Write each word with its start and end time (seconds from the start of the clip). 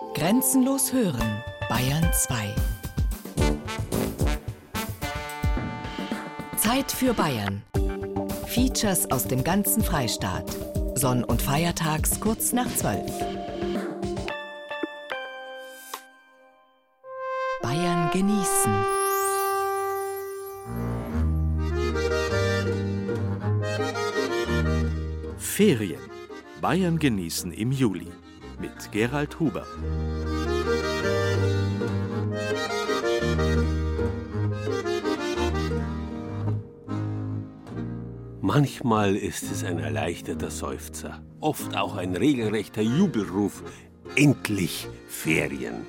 Grenzenlos 0.00 0.92
hören, 0.92 1.44
Bayern 1.68 2.10
2. 2.12 2.54
Zeit 6.56 6.90
für 6.90 7.14
Bayern. 7.14 7.62
Features 8.46 9.08
aus 9.12 9.28
dem 9.28 9.44
ganzen 9.44 9.84
Freistaat. 9.84 10.50
Sonn- 10.94 11.22
und 11.22 11.40
Feiertags 11.40 12.18
kurz 12.18 12.52
nach 12.52 12.66
12. 12.74 13.08
Bayern 17.62 18.10
genießen. 18.10 18.74
Ferien. 25.38 26.00
Bayern 26.60 26.98
genießen 26.98 27.52
im 27.52 27.70
Juli 27.70 28.08
mit 28.60 28.92
Gerald 28.92 29.40
Huber. 29.40 29.66
Manchmal 38.40 39.16
ist 39.16 39.44
es 39.44 39.64
ein 39.64 39.78
erleichterter 39.78 40.50
Seufzer, 40.50 41.22
oft 41.40 41.76
auch 41.76 41.96
ein 41.96 42.16
regelrechter 42.16 42.82
Jubelruf. 42.82 43.62
Endlich 44.16 44.88
Ferien. 45.06 45.86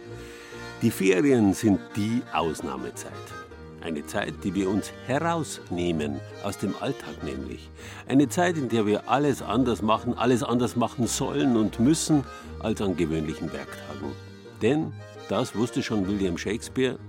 Die 0.82 0.92
Ferien 0.92 1.54
sind 1.54 1.80
die 1.96 2.22
Ausnahmezeit. 2.32 3.41
Eine 3.82 4.06
Zeit, 4.06 4.36
die 4.44 4.54
wir 4.54 4.70
uns 4.70 4.92
herausnehmen, 5.08 6.20
aus 6.44 6.60
dem 6.60 6.76
Alltag 6.80 7.24
nämlich. 7.24 7.70
Eine 8.08 8.30
Zeit, 8.30 8.56
in 8.58 8.70
der 8.70 8.86
wir 8.86 9.10
alles 9.10 9.42
anders 9.42 9.82
machen, 9.82 10.14
alles 10.14 10.44
anders 10.44 10.76
machen 10.76 11.08
sollen 11.08 11.58
und 11.58 11.80
müssen 11.80 12.24
als 12.60 12.80
an 12.82 12.96
gewöhnlichen 12.96 13.52
Werktagen. 13.52 14.12
Denn, 14.62 14.94
das 15.30 15.56
wusste 15.56 15.82
schon 15.82 16.08
William 16.08 16.38
Shakespeare, 16.38 17.00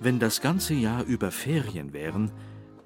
wenn 0.00 0.18
das 0.18 0.40
ganze 0.40 0.72
Jahr 0.74 1.04
über 1.04 1.30
Ferien 1.30 1.92
wären, 1.92 2.32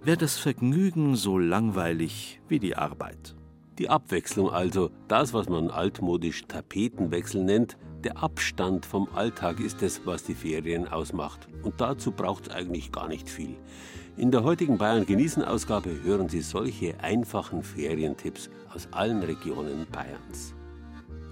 wäre 0.02 0.16
das 0.16 0.38
Vergnügen 0.38 1.14
so 1.14 1.38
langweilig 1.38 2.40
wie 2.48 2.58
die 2.58 2.76
Arbeit. 2.76 3.36
Die 3.78 3.88
Abwechslung 3.88 4.50
also, 4.50 4.90
das, 5.06 5.32
was 5.34 5.48
man 5.48 5.70
altmodisch 5.70 6.46
Tapetenwechsel 6.46 7.44
nennt, 7.44 7.76
der 8.06 8.22
Abstand 8.22 8.86
vom 8.86 9.08
Alltag 9.16 9.58
ist 9.58 9.82
es, 9.82 10.06
was 10.06 10.22
die 10.22 10.36
Ferien 10.36 10.86
ausmacht. 10.86 11.48
Und 11.64 11.80
dazu 11.80 12.12
braucht 12.12 12.46
es 12.46 12.54
eigentlich 12.54 12.92
gar 12.92 13.08
nicht 13.08 13.28
viel. 13.28 13.56
In 14.16 14.30
der 14.30 14.44
heutigen 14.44 14.78
Bayern 14.78 15.04
genießen 15.04 15.42
Ausgabe 15.42 15.90
hören 16.04 16.28
Sie 16.28 16.40
solche 16.40 17.00
einfachen 17.00 17.64
Ferientipps 17.64 18.48
aus 18.72 18.86
allen 18.92 19.24
Regionen 19.24 19.88
Bayerns. 19.90 20.54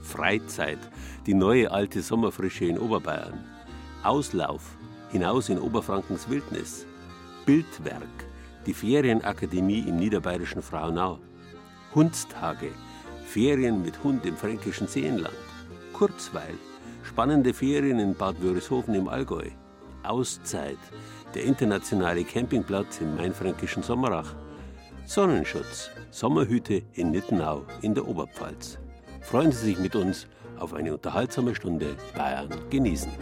Freizeit, 0.02 0.80
die 1.26 1.34
neue 1.34 1.70
alte 1.70 2.02
Sommerfrische 2.02 2.64
in 2.64 2.76
Oberbayern. 2.76 3.44
Auslauf, 4.02 4.76
hinaus 5.12 5.50
in 5.50 5.60
Oberfrankens 5.60 6.28
Wildnis. 6.28 6.86
Bildwerk, 7.46 8.26
die 8.66 8.74
Ferienakademie 8.74 9.84
im 9.86 9.94
niederbayerischen 9.94 10.60
Frauenau. 10.60 11.20
Hundstage, 11.94 12.72
Ferien 13.28 13.80
mit 13.84 14.02
Hund 14.02 14.26
im 14.26 14.36
fränkischen 14.36 14.88
Seenland. 14.88 15.53
Kurzweil, 15.94 16.58
spannende 17.04 17.54
Ferien 17.54 18.00
in 18.00 18.14
Bad 18.14 18.42
Wörishofen 18.42 18.94
im 18.94 19.08
Allgäu. 19.08 19.48
Auszeit, 20.02 20.78
der 21.34 21.44
internationale 21.44 22.24
Campingplatz 22.24 23.00
im 23.00 23.14
mainfränkischen 23.16 23.82
Sommerach. 23.82 24.34
Sonnenschutz, 25.06 25.90
Sommerhüte 26.10 26.82
in 26.94 27.12
Nittenau 27.12 27.64
in 27.80 27.94
der 27.94 28.06
Oberpfalz. 28.06 28.78
Freuen 29.20 29.52
Sie 29.52 29.66
sich 29.66 29.78
mit 29.78 29.94
uns 29.94 30.26
auf 30.58 30.74
eine 30.74 30.92
unterhaltsame 30.92 31.54
Stunde 31.54 31.96
Bayern 32.16 32.50
genießen. 32.70 33.12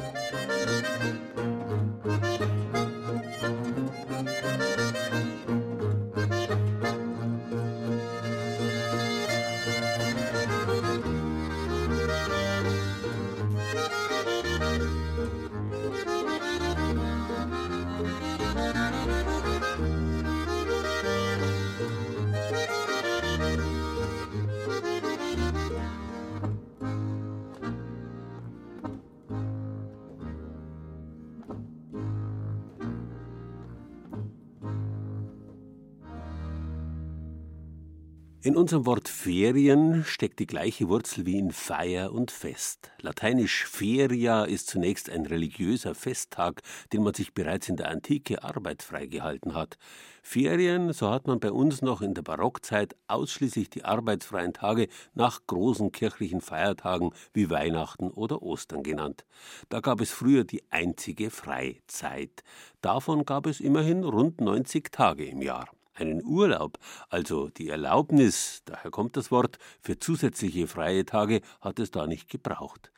In 38.52 38.58
unserem 38.58 38.84
Wort 38.84 39.08
Ferien 39.08 40.04
steckt 40.04 40.38
die 40.38 40.46
gleiche 40.46 40.90
Wurzel 40.90 41.24
wie 41.24 41.38
in 41.38 41.52
Feier 41.52 42.12
und 42.12 42.30
Fest. 42.30 42.90
Lateinisch 43.00 43.64
feria 43.64 44.44
ist 44.44 44.66
zunächst 44.66 45.08
ein 45.08 45.24
religiöser 45.24 45.94
Festtag, 45.94 46.60
den 46.92 47.02
man 47.02 47.14
sich 47.14 47.32
bereits 47.32 47.70
in 47.70 47.76
der 47.76 47.88
Antike 47.88 48.44
arbeitsfrei 48.44 49.06
gehalten 49.06 49.54
hat. 49.54 49.78
Ferien, 50.22 50.92
so 50.92 51.08
hat 51.08 51.26
man 51.26 51.40
bei 51.40 51.50
uns 51.50 51.80
noch 51.80 52.02
in 52.02 52.12
der 52.12 52.20
Barockzeit 52.20 52.94
ausschließlich 53.06 53.70
die 53.70 53.86
arbeitsfreien 53.86 54.52
Tage 54.52 54.88
nach 55.14 55.40
großen 55.46 55.90
kirchlichen 55.90 56.42
Feiertagen 56.42 57.14
wie 57.32 57.48
Weihnachten 57.48 58.10
oder 58.10 58.42
Ostern 58.42 58.82
genannt. 58.82 59.24
Da 59.70 59.80
gab 59.80 60.02
es 60.02 60.10
früher 60.10 60.44
die 60.44 60.62
einzige 60.68 61.30
Freizeit. 61.30 62.42
Davon 62.82 63.24
gab 63.24 63.46
es 63.46 63.60
immerhin 63.60 64.04
rund 64.04 64.42
90 64.42 64.92
Tage 64.92 65.24
im 65.24 65.40
Jahr. 65.40 65.70
Einen 65.94 66.24
Urlaub, 66.24 66.78
also 67.10 67.48
die 67.48 67.68
Erlaubnis, 67.68 68.62
daher 68.64 68.90
kommt 68.90 69.16
das 69.16 69.30
Wort, 69.30 69.58
für 69.80 69.98
zusätzliche 69.98 70.66
freie 70.66 71.04
Tage 71.04 71.42
hat 71.60 71.78
es 71.78 71.90
da 71.90 72.06
nicht 72.06 72.30
gebraucht. 72.30 72.90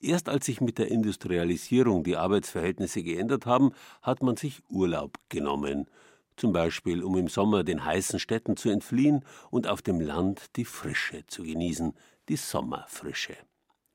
Erst 0.00 0.30
als 0.30 0.46
sich 0.46 0.62
mit 0.62 0.78
der 0.78 0.90
Industrialisierung 0.90 2.02
die 2.02 2.16
Arbeitsverhältnisse 2.16 3.02
geändert 3.02 3.44
haben, 3.44 3.72
hat 4.00 4.22
man 4.22 4.36
sich 4.36 4.62
Urlaub 4.70 5.18
genommen. 5.28 5.90
Zum 6.36 6.54
Beispiel, 6.54 7.04
um 7.04 7.18
im 7.18 7.28
Sommer 7.28 7.64
den 7.64 7.84
heißen 7.84 8.18
Städten 8.18 8.56
zu 8.56 8.70
entfliehen 8.70 9.22
und 9.50 9.66
auf 9.66 9.82
dem 9.82 10.00
Land 10.00 10.56
die 10.56 10.64
Frische 10.64 11.26
zu 11.26 11.42
genießen, 11.42 11.92
die 12.30 12.36
Sommerfrische. 12.36 13.36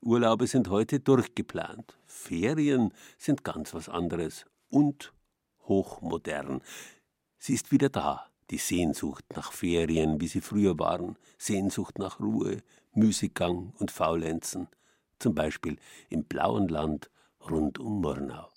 Urlaube 0.00 0.46
sind 0.46 0.68
heute 0.70 1.00
durchgeplant. 1.00 1.98
Ferien 2.06 2.92
sind 3.18 3.42
ganz 3.42 3.74
was 3.74 3.88
anderes 3.88 4.46
und 4.68 5.12
hochmodern. 5.64 6.60
Sie 7.38 7.54
ist 7.54 7.72
wieder 7.72 7.88
da, 7.88 8.28
die 8.50 8.58
Sehnsucht 8.58 9.24
nach 9.34 9.52
Ferien, 9.52 10.20
wie 10.20 10.28
sie 10.28 10.40
früher 10.40 10.78
waren, 10.78 11.16
Sehnsucht 11.38 11.98
nach 11.98 12.20
Ruhe, 12.20 12.62
Müßiggang 12.94 13.72
und 13.78 13.90
Faulenzen, 13.90 14.68
zum 15.18 15.34
Beispiel 15.34 15.78
im 16.08 16.24
blauen 16.24 16.68
Land 16.68 17.10
rund 17.48 17.78
um 17.78 18.00
Murnau. 18.00 18.48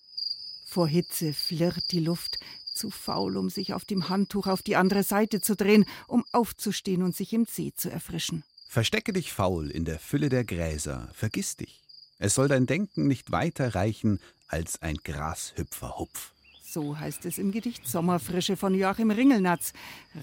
Vor 0.67 0.87
Hitze 0.87 1.33
flirrt 1.33 1.91
die 1.91 1.99
Luft, 1.99 2.37
zu 2.73 2.91
faul, 2.91 3.35
um 3.35 3.49
sich 3.49 3.73
auf 3.73 3.83
dem 3.83 4.07
Handtuch 4.07 4.47
auf 4.47 4.61
die 4.61 4.75
andere 4.75 5.03
Seite 5.03 5.41
zu 5.41 5.55
drehen, 5.55 5.85
um 6.07 6.23
aufzustehen 6.31 7.03
und 7.03 7.15
sich 7.15 7.33
im 7.33 7.45
See 7.45 7.73
zu 7.75 7.91
erfrischen. 7.91 8.43
Verstecke 8.69 9.13
dich 9.13 9.33
faul 9.33 9.69
in 9.69 9.83
der 9.83 9.99
Fülle 9.99 10.29
der 10.29 10.45
Gräser, 10.45 11.09
vergiss 11.13 11.57
dich. 11.57 11.81
Es 12.19 12.35
soll 12.35 12.47
dein 12.47 12.67
Denken 12.67 13.07
nicht 13.07 13.31
weiter 13.31 13.75
reichen 13.75 14.19
als 14.47 14.81
ein 14.81 14.97
Grashüpferhupf. 15.03 16.33
So 16.71 16.99
heißt 16.99 17.25
es 17.25 17.39
im 17.39 17.51
Gedicht 17.51 17.87
Sommerfrische 17.87 18.55
von 18.55 18.75
Joachim 18.75 19.09
Ringelnatz. 19.09 19.73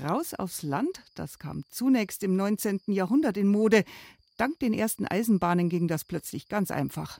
Raus 0.04 0.32
aufs 0.32 0.62
Land, 0.62 1.02
das 1.16 1.40
kam 1.40 1.64
zunächst 1.70 2.22
im 2.22 2.36
19. 2.36 2.82
Jahrhundert 2.86 3.36
in 3.36 3.48
Mode. 3.48 3.82
Dank 4.36 4.60
den 4.60 4.72
ersten 4.72 5.08
Eisenbahnen 5.08 5.68
ging 5.68 5.88
das 5.88 6.04
plötzlich 6.04 6.48
ganz 6.48 6.70
einfach. 6.70 7.18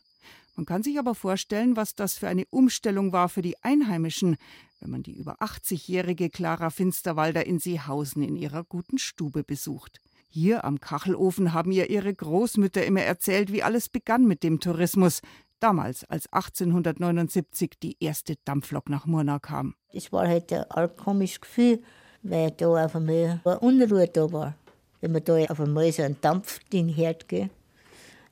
Man 0.55 0.65
kann 0.65 0.85
sich 0.85 1.01
aber 1.01 1.17
vorstellen, 1.17 1.75
was 1.75 1.97
das 1.97 2.17
für 2.17 2.29
eine 2.29 2.45
Umstellung 2.51 3.13
war 3.13 3.29
für 3.29 3.43
die 3.43 3.61
Einheimischen, 3.65 4.37
wenn 4.79 4.91
man 4.91 5.03
die 5.03 5.17
über 5.17 5.43
80-jährige 5.43 6.31
Clara 6.31 6.71
Finsterwalder 6.71 7.47
in 7.47 7.59
Seehausen 7.59 8.23
in 8.23 8.37
ihrer 8.37 8.63
guten 8.63 8.97
Stube 8.97 9.43
besucht. 9.43 9.99
Hier 10.29 10.65
am 10.65 10.81
Kachelofen 10.81 11.53
haben 11.53 11.73
ihr 11.73 11.91
ihre 11.91 12.15
Großmütter 12.15 12.85
immer 12.85 13.03
erzählt, 13.03 13.51
wie 13.53 13.65
alles 13.65 13.89
begann 13.89 14.25
mit 14.25 14.45
dem 14.45 14.61
Tourismus, 14.61 15.21
damals, 15.61 16.05
als 16.05 16.27
1879 16.33 17.73
die 17.83 17.97
erste 18.01 18.37
Dampflok 18.45 18.89
nach 18.89 19.07
Murnau 19.07 19.39
kam. 19.39 19.75
Das 19.93 20.13
war 20.13 20.27
halt 20.27 20.53
ein 20.53 20.97
komisches 20.97 21.41
Gefühl, 21.41 21.83
weil 22.23 22.51
da 22.53 22.85
auf 22.85 22.97
einmal 22.97 23.41
eine 23.45 23.59
Unruhe 23.61 24.09
da 24.09 24.31
war. 24.33 24.55
Wenn 25.01 25.13
man 25.13 25.25
da 25.25 25.37
auf 25.37 25.61
einmal 25.61 25.91
so 25.93 26.03
ein 26.03 26.17
Dampfding 26.21 26.95
hört, 26.97 27.29
gell. 27.29 27.51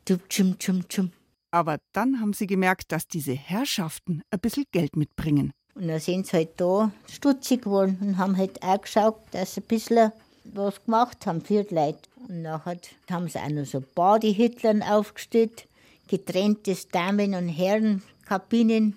Tschum, 0.06 0.58
tschum, 0.58 0.88
tschum. 0.88 1.12
Aber 1.50 1.78
dann 1.92 2.20
haben 2.20 2.32
sie 2.32 2.46
gemerkt, 2.46 2.90
dass 2.90 3.06
diese 3.06 3.32
Herrschaften 3.32 4.22
ein 4.30 4.40
bisschen 4.40 4.64
Geld 4.72 4.96
mitbringen. 4.96 5.52
Und 5.74 5.88
dann 5.88 6.00
sind 6.00 6.26
sie 6.26 6.36
halt 6.38 6.60
da 6.60 6.90
stutzig 7.10 7.62
geworden 7.62 7.98
und 8.00 8.18
haben 8.18 8.36
halt 8.36 8.62
auch 8.62 8.80
geschaut, 8.80 9.16
dass 9.30 9.54
sie 9.54 9.60
ein 9.60 9.66
bisschen 9.66 10.12
was 10.44 10.84
gemacht 10.84 11.26
haben 11.26 11.40
für 11.40 11.64
die 11.64 11.74
Leute. 11.74 12.00
Und 12.28 12.42
nachher 12.42 12.78
haben 13.10 13.28
sie 13.28 13.38
auch 13.38 13.48
noch 13.48 13.66
so 13.66 13.82
Badehitler 13.94 14.80
aufgestellt 14.90 15.66
getrenntes 16.08 16.88
Damen- 16.88 17.34
und 17.34 17.48
Herrenkabinen, 17.48 18.94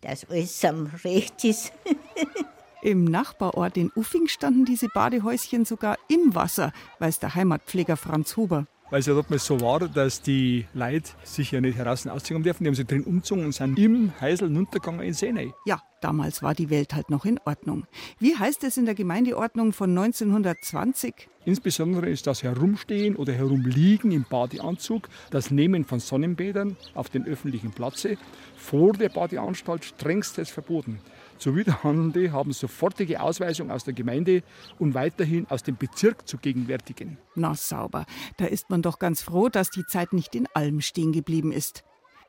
dass 0.00 0.24
alles 0.30 0.64
am 0.64 0.86
Recht 1.04 1.44
ist. 1.44 1.72
Im 2.82 3.04
Nachbarort 3.04 3.76
in 3.76 3.90
Uffing 3.96 4.28
standen 4.28 4.64
diese 4.64 4.88
Badehäuschen 4.88 5.64
sogar 5.64 5.96
im 6.06 6.34
Wasser, 6.36 6.72
weiß 7.00 7.18
der 7.18 7.34
Heimatpfleger 7.34 7.96
Franz 7.96 8.36
Huber. 8.36 8.66
Weil 8.90 9.00
es 9.00 9.06
ja 9.06 9.14
damals 9.14 9.44
so 9.44 9.60
war, 9.60 9.80
dass 9.80 10.22
die 10.22 10.64
Leute 10.72 11.10
sich 11.22 11.50
ja 11.50 11.60
nicht 11.60 11.76
heraus 11.76 12.06
ausziehen 12.06 12.42
dürfen. 12.42 12.64
Die 12.64 12.68
haben 12.68 12.74
sich 12.74 12.86
drin 12.86 13.04
umgezogen 13.04 13.44
und 13.44 13.52
sind 13.52 13.78
im 13.78 14.12
Heisel 14.18 14.54
runtergegangen 14.54 15.02
in 15.02 15.12
See 15.12 15.30
rein. 15.30 15.52
Ja, 15.66 15.82
damals 16.00 16.42
war 16.42 16.54
die 16.54 16.70
Welt 16.70 16.94
halt 16.94 17.10
noch 17.10 17.26
in 17.26 17.38
Ordnung. 17.44 17.86
Wie 18.18 18.34
heißt 18.34 18.64
es 18.64 18.78
in 18.78 18.86
der 18.86 18.94
Gemeindeordnung 18.94 19.74
von 19.74 19.90
1920? 19.90 21.28
Insbesondere 21.44 22.08
ist 22.08 22.26
das 22.26 22.42
Herumstehen 22.42 23.16
oder 23.16 23.34
Herumliegen 23.34 24.10
im 24.10 24.24
Badeanzug, 24.28 25.08
das 25.30 25.50
Nehmen 25.50 25.84
von 25.84 26.00
Sonnenbädern 26.00 26.76
auf 26.94 27.10
den 27.10 27.26
öffentlichen 27.26 27.72
Platze 27.72 28.16
vor 28.56 28.94
der 28.94 29.10
Badeanstalt 29.10 29.84
strengstens 29.84 30.48
verboten. 30.48 31.00
Zuwiderhandelnde 31.38 32.32
haben 32.32 32.52
sofortige 32.52 33.20
Ausweisung 33.20 33.70
aus 33.70 33.84
der 33.84 33.94
Gemeinde 33.94 34.42
und 34.78 34.94
weiterhin 34.94 35.46
aus 35.48 35.62
dem 35.62 35.76
Bezirk 35.76 36.28
zu 36.28 36.38
gegenwärtigen. 36.38 37.18
Na 37.34 37.54
sauber, 37.54 38.04
da 38.36 38.46
ist 38.46 38.70
man 38.70 38.82
doch 38.82 38.98
ganz 38.98 39.22
froh, 39.22 39.48
dass 39.48 39.70
die 39.70 39.86
Zeit 39.86 40.12
nicht 40.12 40.34
in 40.34 40.46
allem 40.54 40.80
stehen 40.80 41.12
geblieben 41.12 41.52
ist. 41.52 41.84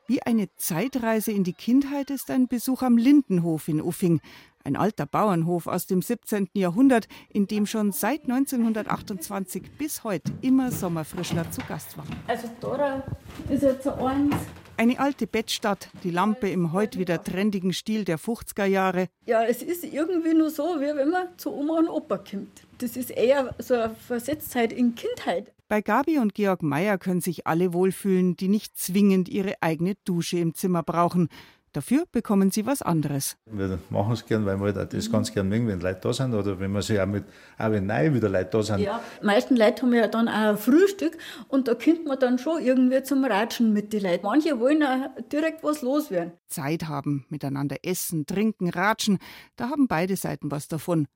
Wie 0.06 0.22
eine 0.22 0.48
Zeitreise 0.56 1.30
in 1.30 1.44
die 1.44 1.52
Kindheit 1.52 2.10
ist 2.10 2.30
ein 2.32 2.48
Besuch 2.48 2.82
am 2.82 2.96
Lindenhof 2.96 3.68
in 3.68 3.80
Uffing, 3.80 4.20
ein 4.64 4.76
alter 4.76 5.06
Bauernhof 5.06 5.66
aus 5.68 5.86
dem 5.86 6.02
17. 6.02 6.48
Jahrhundert, 6.54 7.06
in 7.28 7.46
dem 7.46 7.64
schon 7.64 7.92
seit 7.92 8.22
1928 8.24 9.70
bis 9.78 10.02
heute 10.04 10.32
immer 10.40 10.72
Sommerfrischler 10.72 11.50
zu 11.50 11.60
Gast 11.62 11.96
waren. 11.96 12.16
Also 12.26 12.50
da 12.60 13.04
ist 13.48 13.62
jetzt 13.62 13.86
eins. 13.86 14.34
Eine 14.80 14.98
alte 14.98 15.26
Bettstadt, 15.26 15.90
die 16.04 16.10
Lampe 16.10 16.48
im 16.48 16.72
heute 16.72 16.98
wieder 16.98 17.22
trendigen 17.22 17.74
Stil 17.74 18.06
der 18.06 18.18
50er 18.18 18.64
Jahre. 18.64 19.08
Ja, 19.26 19.44
es 19.44 19.62
ist 19.62 19.84
irgendwie 19.84 20.32
nur 20.32 20.48
so, 20.48 20.62
wie 20.78 20.96
wenn 20.96 21.10
man 21.10 21.26
zu 21.36 21.52
Oma 21.52 21.80
und 21.80 21.88
Opa 21.90 22.16
kommt. 22.16 22.62
Das 22.78 22.96
ist 22.96 23.10
eher 23.10 23.54
so 23.58 23.74
eine 23.74 23.94
Versetztheit 23.94 24.72
in 24.72 24.94
Kindheit. 24.94 25.52
Bei 25.68 25.82
Gabi 25.82 26.16
und 26.16 26.34
Georg 26.34 26.62
Meyer 26.62 26.96
können 26.96 27.20
sich 27.20 27.46
alle 27.46 27.74
wohlfühlen, 27.74 28.36
die 28.38 28.48
nicht 28.48 28.78
zwingend 28.78 29.28
ihre 29.28 29.52
eigene 29.60 29.96
Dusche 30.06 30.38
im 30.38 30.54
Zimmer 30.54 30.82
brauchen. 30.82 31.28
Dafür 31.72 32.04
bekommen 32.10 32.50
sie 32.50 32.66
was 32.66 32.82
anderes. 32.82 33.36
Wir 33.46 33.78
machen 33.90 34.12
es 34.12 34.26
gern, 34.26 34.44
weil 34.44 34.60
wir 34.60 34.74
halt 34.74 34.92
das 34.92 35.10
ganz 35.10 35.32
gern 35.32 35.48
mögen, 35.48 35.68
wenn 35.68 35.80
Leute 35.80 36.00
da 36.02 36.12
sind 36.12 36.34
oder 36.34 36.58
wenn 36.58 36.72
wir 36.72 36.82
sich 36.82 37.00
auch 37.00 37.06
mit, 37.06 37.24
auch 37.58 37.70
wenn 37.70 37.86
neu 37.86 38.12
wieder 38.12 38.28
Leute 38.28 38.50
da 38.50 38.62
sind. 38.62 38.80
Ja, 38.80 39.00
die 39.20 39.26
meisten 39.26 39.56
Leute 39.56 39.82
haben 39.82 39.94
ja 39.94 40.08
dann 40.08 40.28
auch 40.28 40.32
ein 40.32 40.58
Frühstück 40.58 41.16
und 41.46 41.68
da 41.68 41.74
kommt 41.74 42.06
man 42.06 42.18
dann 42.18 42.38
schon 42.38 42.60
irgendwie 42.60 43.02
zum 43.04 43.24
Ratschen 43.24 43.72
mit 43.72 43.92
den 43.92 44.02
Leuten. 44.02 44.26
Manche 44.26 44.58
wollen 44.58 44.82
auch 44.82 45.10
direkt 45.32 45.62
was 45.62 45.82
loswerden. 45.82 46.32
Zeit 46.48 46.88
haben, 46.88 47.24
miteinander 47.28 47.76
essen, 47.84 48.26
trinken, 48.26 48.68
ratschen, 48.70 49.18
da 49.54 49.70
haben 49.70 49.86
beide 49.86 50.16
Seiten 50.16 50.50
was 50.50 50.66
davon. 50.66 51.06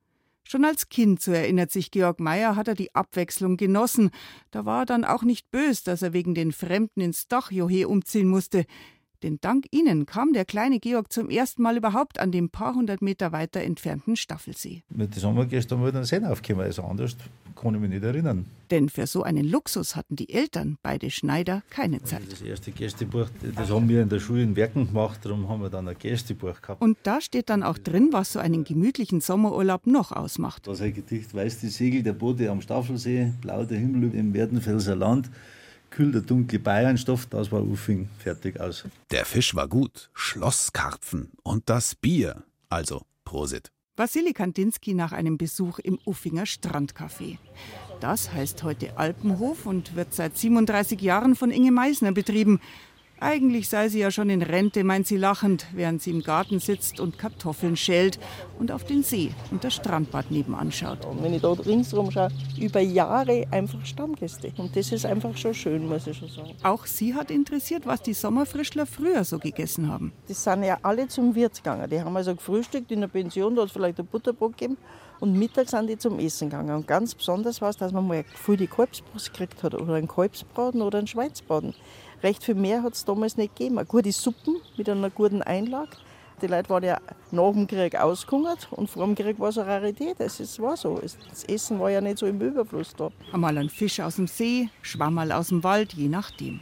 Schon 0.47 0.63
als 0.63 0.89
Kind, 0.89 1.23
so 1.23 1.31
erinnert 1.31 1.71
sich 1.71 1.89
Georg 1.89 2.19
Meyer, 2.19 2.55
hat 2.55 2.67
er 2.67 2.75
die 2.75 2.93
Abwechslung 2.93 3.57
genossen. 3.57 4.11
Da 4.51 4.63
war 4.63 4.83
er 4.83 4.85
dann 4.85 5.03
auch 5.03 5.23
nicht 5.23 5.49
bös, 5.49 5.81
dass 5.81 6.03
er 6.03 6.13
wegen 6.13 6.35
den 6.35 6.51
Fremden 6.51 7.01
ins 7.01 7.27
Dachjohe 7.27 7.87
umziehen 7.87 8.27
musste. 8.27 8.65
Denn 9.25 9.39
dank 9.41 9.65
ihnen 9.71 10.05
kam 10.05 10.33
der 10.33 10.45
kleine 10.45 10.79
Georg 10.79 11.11
zum 11.11 11.31
ersten 11.31 11.63
Mal 11.63 11.77
überhaupt 11.77 12.19
an 12.19 12.31
dem 12.31 12.51
paar 12.51 12.75
hundert 12.75 13.01
Meter 13.01 13.31
weiter 13.31 13.61
entfernten 13.61 14.15
Staffelsee. 14.15 14.83
Mit 14.89 15.15
den 15.15 15.19
Sommergästen 15.19 15.79
haben 15.79 15.83
wir 15.83 15.91
dann 15.91 16.03
Seen 16.03 16.23
aufgekommen, 16.25 16.67
also 16.67 16.83
anders 16.83 17.17
kann 17.55 17.73
ich 17.73 17.81
mich 17.81 17.89
nicht 17.89 18.03
erinnern. 18.03 18.45
Denn 18.69 18.87
für 18.87 19.07
so 19.07 19.23
einen 19.23 19.43
Luxus 19.43 19.95
hatten 19.95 20.15
die 20.15 20.29
Eltern, 20.29 20.77
beide 20.83 21.09
Schneider, 21.09 21.63
keine 21.71 22.03
Zeit. 22.03 22.31
Das 22.31 22.43
erste 22.43 22.69
Gästebuch, 22.69 23.25
das 23.55 23.71
haben 23.71 23.89
wir 23.89 24.03
in 24.03 24.09
der 24.09 24.19
Schule 24.19 24.43
in 24.43 24.55
Werken 24.55 24.85
gemacht, 24.85 25.21
darum 25.23 25.49
haben 25.49 25.63
wir 25.63 25.71
dann 25.71 25.87
ein 25.87 25.97
Gästebuch 25.97 26.61
gehabt. 26.61 26.83
Und 26.83 26.95
da 27.01 27.19
steht 27.19 27.49
dann 27.49 27.63
auch 27.63 27.79
drin, 27.79 28.09
was 28.11 28.33
so 28.33 28.39
einen 28.39 28.63
gemütlichen 28.63 29.21
Sommerurlaub 29.21 29.87
noch 29.87 30.11
ausmacht. 30.11 30.67
Das 30.67 30.81
ein 30.81 30.93
Gedicht, 30.93 31.33
weiß 31.33 31.61
die 31.61 31.69
Segel 31.69 32.03
der 32.03 32.13
Boote 32.13 32.51
am 32.51 32.61
Staffelsee, 32.61 33.33
blau 33.41 33.65
der 33.65 33.79
Himmel 33.79 34.13
im 34.13 34.35
Werdenfelser 34.35 34.95
Land, 34.95 35.31
kühl 35.89 36.11
der 36.11 36.21
dunkle 36.21 36.59
Bayernstoff, 36.59 37.25
das 37.27 37.51
war 37.51 37.61
Uffing, 37.61 38.09
fertig 38.19 38.59
aus. 38.59 38.85
Der 39.11 39.25
Fisch 39.25 39.55
war 39.55 39.67
gut, 39.67 40.09
Schlosskarpfen 40.13 41.31
und 41.43 41.69
das 41.69 41.95
Bier. 41.95 42.43
Also, 42.69 43.03
Prosit. 43.23 43.71
Wassili 43.97 44.33
Kandinsky 44.33 44.93
nach 44.93 45.13
einem 45.13 45.37
Besuch 45.37 45.79
im 45.79 45.99
Uffinger 46.05 46.43
Strandcafé. 46.43 47.37
Das 48.01 48.33
heißt 48.33 48.63
heute 48.63 48.97
Alpenhof 48.97 49.65
und 49.65 49.95
wird 49.95 50.13
seit 50.13 50.37
37 50.37 50.99
Jahren 50.99 51.33
von 51.33 51.49
Inge 51.49 51.71
Meisner 51.71 52.11
betrieben. 52.11 52.59
Eigentlich 53.21 53.69
sei 53.69 53.87
sie 53.87 53.99
ja 53.99 54.11
schon 54.11 54.29
in 54.29 54.41
Rente, 54.41 54.83
meint 54.83 55.07
sie 55.07 55.15
lachend, 55.15 55.67
während 55.73 56.01
sie 56.01 56.11
im 56.11 56.21
Garten 56.21 56.59
sitzt 56.59 56.99
und 56.99 57.17
Kartoffeln 57.17 57.77
schält 57.77 58.19
und 58.59 58.73
auf 58.73 58.83
den 58.83 59.03
See 59.03 59.31
und 59.51 59.63
das 59.63 59.75
Strandbad 59.75 60.31
nebenan 60.31 60.69
schaut. 60.69 61.05
Und 61.05 61.23
wenn 61.23 61.33
ich 61.33 61.41
dort 61.41 61.65
ringsherum 61.65 62.11
schaue, 62.11 62.27
über 62.59 62.81
Jahre 62.81 63.45
einfach 63.51 63.85
Stammgäste. 63.85 64.51
Und 64.57 64.75
das 64.75 64.91
ist 64.91 65.05
einfach 65.05 65.35
schon 65.37 65.53
schön, 65.53 65.87
muss 65.87 66.07
ich 66.07 66.17
schon 66.17 66.27
sagen. 66.27 66.55
Auch 66.63 66.85
sie 66.85 67.15
hat 67.15 67.31
interessiert, 67.31 67.85
was 67.85 68.01
die 68.01 68.13
Sommerfrischler 68.13 68.85
früher 68.85 69.23
so 69.23 69.39
gegessen 69.39 69.89
haben. 69.89 70.11
Die 70.27 70.33
sind 70.33 70.63
ja 70.63 70.77
alle 70.81 71.07
zum 71.07 71.35
Wirt 71.35 71.55
gegangen. 71.55 71.89
Die 71.89 72.01
haben 72.01 72.17
also 72.17 72.35
gefrühstückt 72.35 72.91
in 72.91 72.99
der 72.99 73.07
Pension, 73.07 73.55
da 73.55 73.61
hat 73.61 73.67
es 73.69 73.73
vielleicht 73.73 73.97
ein 73.97 74.07
Butterbrot 74.07 74.57
gegeben. 74.57 74.77
Und 75.21 75.39
mittags 75.39 75.71
sind 75.71 75.89
die 75.89 75.97
zum 75.97 76.19
Essen 76.19 76.49
gegangen. 76.49 76.75
Und 76.75 76.87
ganz 76.87 77.15
besonders 77.15 77.61
war 77.61 77.69
es, 77.69 77.77
dass 77.77 77.93
man 77.93 78.05
mal 78.05 78.15
eine 78.15 78.23
gefühlte 78.25 78.67
Kalbsbrust 78.67 79.31
gekriegt 79.31 79.63
hat 79.63 79.73
oder 79.73 79.93
einen 79.93 80.09
Kalbsbraten 80.09 80.81
oder 80.81 80.97
einen 80.97 81.07
Schweizbraten. 81.07 81.73
Recht 82.25 82.43
viel 82.43 82.55
mehr 82.55 82.81
hat 82.81 82.93
es 82.95 83.05
damals 83.05 83.37
nicht 83.37 83.55
gegeben. 83.55 83.77
Eine 83.77 83.85
gute 83.85 84.11
Suppen 84.11 84.55
mit 84.77 84.89
einer 84.89 85.11
guten 85.11 85.43
Einlage. 85.43 85.91
Die 86.41 86.47
Leute 86.47 86.69
waren 86.71 86.83
ja 86.83 86.97
nach 87.31 87.51
dem 87.53 87.67
Krieg 87.67 87.95
ausgehungert 87.95 88.67
und 88.71 88.89
vor 88.89 89.05
dem 89.05 89.13
Krieg 89.13 89.39
war 89.39 89.49
es 89.49 89.59
eine 89.59 89.67
Rarität. 89.69 90.15
Es 90.17 90.39
ist- 90.39 90.59
war 90.59 90.75
so. 90.75 90.99
Das 91.29 91.43
Essen 91.43 91.79
war 91.79 91.91
ja 91.91 92.01
nicht 92.01 92.17
so 92.17 92.25
im 92.25 92.41
Überfluss 92.41 92.95
da. 92.97 93.11
Einmal 93.31 93.55
ein 93.59 93.69
Fisch 93.69 93.99
aus 93.99 94.15
dem 94.15 94.25
See, 94.25 94.69
Schwammerl 94.81 95.31
aus 95.31 95.49
dem 95.49 95.63
Wald, 95.63 95.93
je 95.93 96.07
nachdem. 96.07 96.61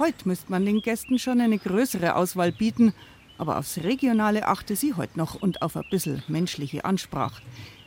Heute 0.00 0.26
müsste 0.26 0.50
man 0.50 0.66
den 0.66 0.82
Gästen 0.82 1.20
schon 1.20 1.40
eine 1.40 1.58
größere 1.58 2.16
Auswahl 2.16 2.50
bieten, 2.50 2.92
aber 3.38 3.58
aufs 3.58 3.78
Regionale 3.78 4.48
achte 4.48 4.74
sie 4.74 4.94
heute 4.94 5.16
noch 5.16 5.40
und 5.40 5.62
auf 5.62 5.76
ein 5.76 5.84
bisschen 5.90 6.24
menschliche 6.26 6.84
Ansprache. 6.84 7.40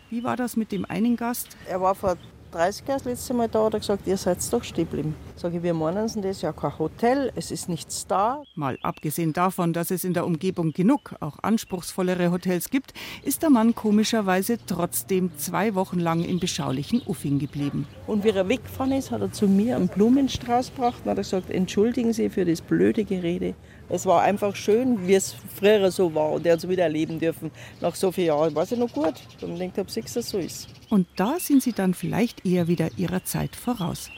Wie 0.09 0.23
war 0.23 0.37
das 0.37 0.55
mit 0.55 0.71
dem 0.71 0.85
einen 0.85 1.17
Gast? 1.17 1.57
Er 1.67 1.81
war 1.81 1.93
vor 1.93 2.15
30 2.51 2.87
Jahren 2.87 2.97
das 2.99 3.05
letzte 3.05 3.33
Mal 3.33 3.47
da 3.47 3.59
und 3.59 3.73
hat 3.73 3.81
gesagt, 3.81 4.07
ihr 4.07 4.17
seid 4.17 4.37
doch 4.51 4.63
stehen 4.63 4.85
geblieben. 4.85 5.15
Sag 5.35 5.53
ich, 5.53 5.63
wir 5.63 5.73
meinen 5.73 6.05
es, 6.05 6.13
das 6.15 6.25
ist 6.25 6.41
ja 6.41 6.51
kein 6.53 6.77
Hotel, 6.79 7.31
es 7.35 7.51
ist 7.51 7.69
nichts 7.69 8.07
da. 8.07 8.43
Mal 8.55 8.77
abgesehen 8.81 9.33
davon, 9.33 9.73
dass 9.73 9.91
es 9.91 10.03
in 10.03 10.13
der 10.13 10.25
Umgebung 10.25 10.71
genug, 10.71 11.15
auch 11.19 11.37
anspruchsvollere 11.41 12.31
Hotels 12.31 12.69
gibt, 12.69 12.93
ist 13.23 13.43
der 13.43 13.49
Mann 13.49 13.75
komischerweise 13.75 14.57
trotzdem 14.65 15.31
zwei 15.37 15.75
Wochen 15.75 15.99
lang 15.99 16.23
im 16.23 16.39
beschaulichen 16.39 17.01
Uffing 17.05 17.39
geblieben. 17.39 17.87
Und 18.07 18.23
wie 18.23 18.29
er 18.29 18.47
weggefahren 18.47 18.93
ist, 18.93 19.11
hat 19.11 19.21
er 19.21 19.31
zu 19.31 19.47
mir 19.47 19.75
einen 19.75 19.87
Blumenstrauß 19.87 20.73
gebracht 20.73 21.01
und 21.03 21.11
hat 21.11 21.17
gesagt, 21.17 21.49
entschuldigen 21.49 22.13
Sie 22.13 22.29
für 22.29 22.45
das 22.45 22.61
blöde 22.61 23.03
Gerede. 23.03 23.55
Es 23.89 24.05
war 24.05 24.21
einfach 24.21 24.55
schön, 24.55 25.07
wie 25.07 25.15
es 25.15 25.33
früher 25.55 25.89
so 25.91 26.13
war 26.13 26.31
und 26.31 26.45
er 26.45 26.53
hat 26.53 26.59
es 26.59 26.67
wieder 26.67 26.83
erleben 26.83 27.19
dürfen. 27.19 27.51
Nach 27.79 27.95
so 27.95 28.11
vielen 28.11 28.27
Jahren 28.27 28.53
war 28.53 28.63
es 28.63 28.71
ja 28.71 28.77
noch 28.77 28.91
gut. 28.91 29.13
Und 29.41 29.53
ich 29.53 29.59
denke, 29.59 29.81
ob 29.81 29.87
es 29.87 30.13
so 30.13 30.37
ist. 30.37 30.67
Und 30.89 31.07
da 31.15 31.39
sind 31.39 31.63
sie 31.63 31.71
dann 31.71 31.93
vielleicht 31.93 32.45
eher 32.45 32.67
wieder 32.67 32.89
ihrer 32.97 33.23
Zeit 33.23 33.55
voraus. 33.55 34.09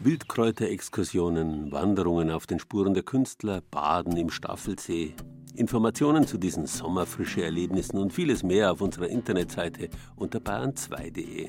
Wildkräuterexkursionen, 0.00 1.72
Wanderungen 1.72 2.30
auf 2.30 2.46
den 2.46 2.58
Spuren 2.58 2.92
der 2.92 3.04
Künstler, 3.04 3.62
Baden 3.70 4.16
im 4.16 4.30
Staffelsee. 4.30 5.14
Informationen 5.54 6.26
zu 6.26 6.38
diesen 6.38 6.66
sommerfrische 6.66 7.44
Erlebnissen 7.44 7.98
und 7.98 8.12
vieles 8.12 8.42
mehr 8.42 8.72
auf 8.72 8.80
unserer 8.80 9.08
Internetseite 9.08 9.88
unter 10.16 10.40
bayern2.de. 10.40 11.48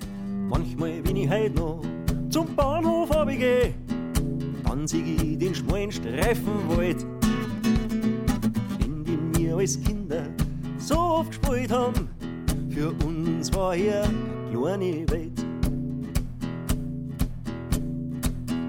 Manchmal, 0.50 1.06
wenn 1.06 1.16
ich 1.16 1.30
heut 1.30 1.56
noch 1.56 1.82
zum 2.30 2.56
Bahnhof 2.56 3.16
runtergeh, 3.16 3.74
ich 4.92 5.38
den 5.38 5.56
schmalen 5.56 5.92
Streifenwald, 5.92 7.06
in 8.84 9.04
dem 9.06 9.38
wir 9.38 9.56
als 9.56 9.80
Kinder 9.82 10.26
so 10.78 10.98
oft 10.98 11.30
gespielt 11.30 11.72
haben. 11.72 12.10
Für 12.70 12.92
uns 13.06 13.54
war 13.54 13.76
hier 13.76 14.04
eine 14.04 14.52
kleine 14.52 15.10
Welt. 15.10 15.46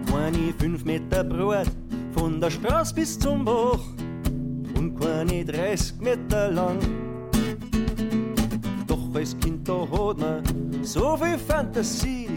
Keine 0.07 0.53
fünf 0.59 0.85
Meter 0.85 1.25
breit, 1.25 1.71
von 2.13 2.41
der 2.41 2.51
Straße 2.51 2.95
bis 2.95 3.19
zum 3.19 3.45
Bach 3.45 3.81
und 4.77 5.01
keine 5.01 5.45
30 5.45 6.01
Meter 6.01 6.53
lang. 6.53 6.79
Doch 8.87 9.15
als 9.15 9.37
Kind 9.39 9.69
da 9.69 9.81
hat 9.91 10.19
man 10.19 10.45
so 10.85 11.17
viel 11.17 11.39
Fantasie, 11.39 12.29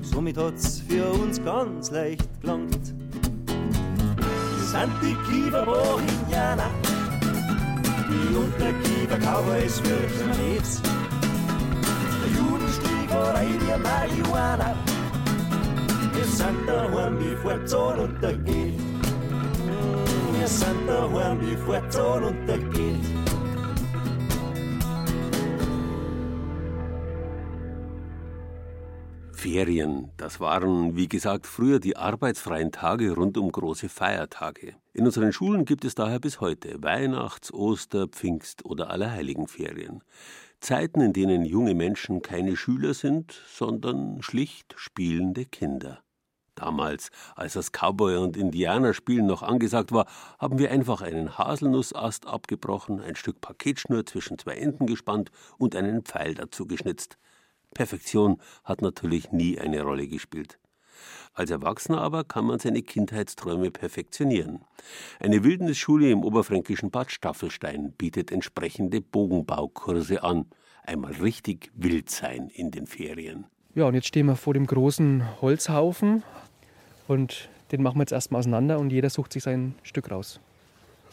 somit 0.00 0.36
hat's 0.36 0.80
für 0.88 1.08
uns 1.12 1.40
ganz 1.44 1.90
leicht 1.92 2.28
gelangt. 2.40 2.94
Wir 4.72 4.80
sind 4.80 4.92
die 5.02 5.14
Kieferbach-Indianer, 5.30 6.70
die 8.08 8.34
Unterkiefer-Cowboys 8.34 9.80
für 9.80 10.28
nichts. 10.40 10.80
Der 10.80 12.30
Judenstieg 12.38 13.10
oder 13.10 13.42
ihr 13.42 13.76
Marihuana, 13.76 14.74
wir 16.14 16.24
sind 16.24 16.66
daheim, 16.66 17.18
bevor 17.18 17.58
die 17.58 17.68
Sonne 17.68 18.02
untergeht. 18.02 18.80
wir 20.38 20.48
sind 20.48 20.88
daheim, 20.88 21.38
bevor 21.38 21.78
die 21.78 21.92
Sonne 21.92 22.26
untergeht. 22.28 23.41
Ferien, 29.42 30.12
das 30.18 30.38
waren, 30.38 30.94
wie 30.94 31.08
gesagt, 31.08 31.48
früher 31.48 31.80
die 31.80 31.96
arbeitsfreien 31.96 32.70
Tage 32.70 33.10
rund 33.10 33.36
um 33.36 33.50
große 33.50 33.88
Feiertage. 33.88 34.76
In 34.92 35.04
unseren 35.04 35.32
Schulen 35.32 35.64
gibt 35.64 35.84
es 35.84 35.96
daher 35.96 36.20
bis 36.20 36.40
heute 36.40 36.80
Weihnachts-, 36.80 37.52
Oster-, 37.52 38.06
Pfingst- 38.06 38.64
oder 38.64 38.90
Allerheiligenferien. 38.90 40.04
Zeiten, 40.60 41.00
in 41.00 41.12
denen 41.12 41.44
junge 41.44 41.74
Menschen 41.74 42.22
keine 42.22 42.54
Schüler 42.54 42.94
sind, 42.94 43.32
sondern 43.52 44.22
schlicht 44.22 44.74
spielende 44.76 45.44
Kinder. 45.44 46.04
Damals, 46.54 47.10
als 47.34 47.54
das 47.54 47.72
Cowboy- 47.72 48.22
und 48.22 48.36
Indianerspielen 48.36 49.26
noch 49.26 49.42
angesagt 49.42 49.90
war, 49.90 50.06
haben 50.38 50.60
wir 50.60 50.70
einfach 50.70 51.02
einen 51.02 51.36
Haselnussast 51.36 52.28
abgebrochen, 52.28 53.00
ein 53.00 53.16
Stück 53.16 53.40
Paketschnur 53.40 54.06
zwischen 54.06 54.38
zwei 54.38 54.54
Enden 54.54 54.86
gespannt 54.86 55.32
und 55.58 55.74
einen 55.74 56.04
Pfeil 56.04 56.34
dazu 56.34 56.64
geschnitzt. 56.64 57.18
Perfektion 57.74 58.38
hat 58.64 58.82
natürlich 58.82 59.32
nie 59.32 59.58
eine 59.58 59.82
Rolle 59.82 60.06
gespielt. 60.06 60.58
Als 61.34 61.50
Erwachsener 61.50 62.00
aber 62.00 62.24
kann 62.24 62.44
man 62.44 62.58
seine 62.58 62.82
Kindheitsträume 62.82 63.70
perfektionieren. 63.70 64.60
Eine 65.18 65.44
Wildnisschule 65.44 66.10
im 66.10 66.24
oberfränkischen 66.24 66.90
Bad 66.90 67.10
Staffelstein 67.10 67.92
bietet 67.92 68.30
entsprechende 68.30 69.00
Bogenbaukurse 69.00 70.22
an. 70.22 70.46
Einmal 70.84 71.12
richtig 71.12 71.70
wild 71.74 72.10
sein 72.10 72.48
in 72.48 72.70
den 72.70 72.86
Ferien. 72.86 73.46
Ja, 73.74 73.86
und 73.86 73.94
jetzt 73.94 74.08
stehen 74.08 74.26
wir 74.26 74.36
vor 74.36 74.52
dem 74.52 74.66
großen 74.66 75.40
Holzhaufen 75.40 76.22
und 77.08 77.48
den 77.70 77.82
machen 77.82 77.96
wir 77.96 78.02
jetzt 78.02 78.12
erstmal 78.12 78.40
auseinander 78.40 78.78
und 78.78 78.90
jeder 78.90 79.08
sucht 79.08 79.32
sich 79.32 79.42
sein 79.42 79.74
Stück 79.82 80.10
raus. 80.10 80.40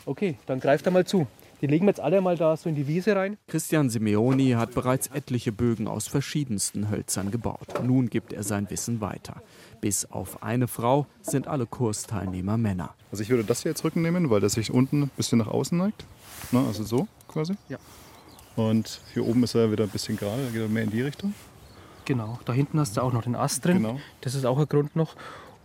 Okay, 0.06 0.38
dann 0.46 0.60
greift 0.60 0.86
er 0.86 0.92
mal 0.92 1.06
zu. 1.06 1.28
Die 1.62 1.68
legen 1.68 1.86
wir 1.86 1.90
jetzt 1.90 2.00
alle 2.00 2.22
mal 2.22 2.38
da 2.38 2.56
so 2.56 2.70
in 2.70 2.76
die 2.76 2.88
Wiese 2.88 3.16
rein. 3.16 3.38
Christian 3.48 3.90
Simeoni 3.90 4.52
hat 4.52 4.74
bereits 4.74 5.08
etliche 5.08 5.52
Bögen 5.52 5.88
aus 5.88 6.08
verschiedensten 6.08 6.90
Hölzern 6.90 7.32
gebaut. 7.32 7.84
Nun 7.84 8.10
gibt 8.10 8.32
er 8.32 8.44
sein 8.44 8.70
Wissen 8.70 9.02
weiter. 9.02 9.42
Bis 9.82 10.06
auf 10.06 10.42
eine 10.42 10.68
Frau 10.68 11.06
sind 11.22 11.48
alle 11.48 11.66
Kursteilnehmer 11.66 12.58
Männer. 12.58 12.96
Also 13.12 13.24
ich 13.24 13.30
würde 13.30 13.44
das 13.44 13.64
hier 13.64 13.72
jetzt 13.72 13.84
rücknehmen, 13.84 14.30
weil 14.30 14.40
das 14.40 14.54
sich 14.54 14.72
unten 14.72 15.04
ein 15.04 15.12
bisschen 15.18 15.40
nach 15.40 15.48
außen 15.48 15.78
neigt. 15.78 16.06
Ne, 16.52 16.64
also 16.66 16.84
so 16.84 17.08
quasi. 17.28 17.56
Ja. 17.68 17.78
Und 18.56 19.02
hier 19.14 19.26
oben 19.26 19.44
ist 19.44 19.56
er 19.56 19.72
wieder 19.72 19.84
ein 19.84 19.90
bisschen 19.90 20.18
gerade, 20.18 20.42
geht 20.54 20.62
er 20.62 20.70
mehr 20.70 20.84
in 20.84 20.92
die 20.92 21.02
Richtung. 21.02 21.34
Genau, 22.06 22.40
da 22.46 22.54
hinten 22.54 22.80
hast 22.80 22.98
du 22.98 23.02
auch 23.02 23.14
noch 23.14 23.24
den 23.24 23.36
Ast 23.36 23.66
drin. 23.66 23.78
Genau. 23.78 24.00
Das 24.22 24.34
ist 24.34 24.46
auch 24.46 24.58
ein 24.58 24.68
Grund 24.68 24.96
noch. 24.96 25.16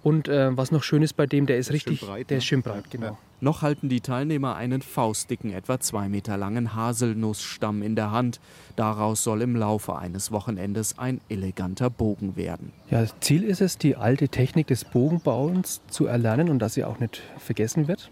Und 0.02 0.28
äh, 0.28 0.56
was 0.56 0.70
noch 0.70 0.82
schön 0.82 1.02
ist 1.02 1.14
bei 1.14 1.26
dem, 1.26 1.46
der 1.46 1.56
ist 1.56 1.70
richtig, 1.72 2.00
schön 2.00 2.08
breit, 2.08 2.30
der 2.30 2.36
ne? 2.36 2.38
ist 2.38 2.44
schön 2.44 2.62
breit, 2.62 2.90
genau. 2.90 3.16
Noch 3.40 3.62
halten 3.62 3.88
die 3.88 4.00
Teilnehmer 4.00 4.56
einen 4.56 4.80
faustdicken, 4.80 5.52
etwa 5.52 5.80
zwei 5.80 6.08
Meter 6.08 6.36
langen 6.36 6.74
Haselnussstamm 6.74 7.82
in 7.82 7.96
der 7.96 8.10
Hand. 8.10 8.40
Daraus 8.76 9.22
soll 9.22 9.42
im 9.42 9.56
Laufe 9.56 9.96
eines 9.96 10.32
Wochenendes 10.32 10.98
ein 10.98 11.20
eleganter 11.28 11.90
Bogen 11.90 12.36
werden. 12.36 12.72
Ja, 12.90 13.04
Ziel 13.20 13.44
ist 13.44 13.60
es, 13.60 13.76
die 13.78 13.96
alte 13.96 14.28
Technik 14.28 14.68
des 14.68 14.84
Bogenbauens 14.84 15.82
zu 15.88 16.06
erlernen 16.06 16.48
und 16.48 16.58
dass 16.60 16.74
sie 16.74 16.84
auch 16.84 17.00
nicht 17.00 17.22
vergessen 17.38 17.88
wird. 17.88 18.08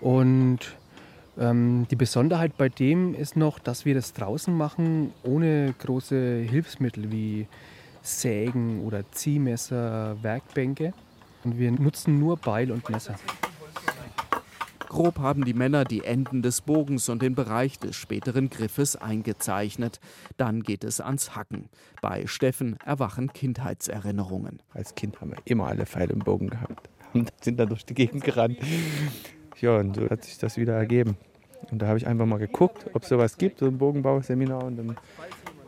Und 0.00 0.76
ähm, 1.38 1.86
die 1.90 1.96
Besonderheit 1.96 2.56
bei 2.56 2.68
dem 2.68 3.14
ist 3.14 3.36
noch, 3.36 3.58
dass 3.58 3.84
wir 3.84 3.94
das 3.94 4.12
draußen 4.12 4.54
machen, 4.54 5.12
ohne 5.22 5.74
große 5.78 6.40
Hilfsmittel 6.40 7.10
wie 7.10 7.46
Sägen 8.02 8.82
oder 8.82 9.10
Ziehmesser, 9.12 10.16
Werkbänke. 10.22 10.92
Und 11.44 11.58
wir 11.58 11.70
nutzen 11.70 12.18
nur 12.18 12.36
Beil 12.36 12.70
und 12.70 12.88
Messer. 12.90 13.14
Grob 14.90 15.20
haben 15.20 15.44
die 15.44 15.54
Männer 15.54 15.84
die 15.84 16.04
Enden 16.04 16.42
des 16.42 16.62
Bogens 16.62 17.08
und 17.08 17.22
den 17.22 17.36
Bereich 17.36 17.78
des 17.78 17.94
späteren 17.94 18.50
Griffes 18.50 18.96
eingezeichnet. 18.96 20.00
Dann 20.36 20.64
geht 20.64 20.82
es 20.82 21.00
ans 21.00 21.36
Hacken. 21.36 21.68
Bei 22.02 22.26
Steffen 22.26 22.76
erwachen 22.84 23.32
Kindheitserinnerungen. 23.32 24.60
Als 24.74 24.96
Kind 24.96 25.20
haben 25.20 25.30
wir 25.30 25.38
immer 25.44 25.68
alle 25.68 25.86
Pfeile 25.86 26.12
im 26.12 26.18
Bogen 26.18 26.50
gehabt 26.50 26.90
und 27.14 27.30
sind 27.40 27.60
dann 27.60 27.68
durch 27.68 27.86
die 27.86 27.94
Gegend 27.94 28.24
gerannt. 28.24 28.58
Ja, 29.60 29.76
und 29.76 29.94
so 29.94 30.10
hat 30.10 30.24
sich 30.24 30.38
das 30.38 30.56
wieder 30.56 30.74
ergeben. 30.74 31.16
Und 31.70 31.80
da 31.80 31.86
habe 31.86 31.98
ich 31.98 32.08
einfach 32.08 32.26
mal 32.26 32.40
geguckt, 32.40 32.90
ob 32.92 33.04
es 33.04 33.10
sowas 33.10 33.38
gibt, 33.38 33.60
so 33.60 33.66
ein 33.66 33.78
Bogenbauseminar. 33.78 34.64
Und 34.64 34.76
dann 34.76 34.96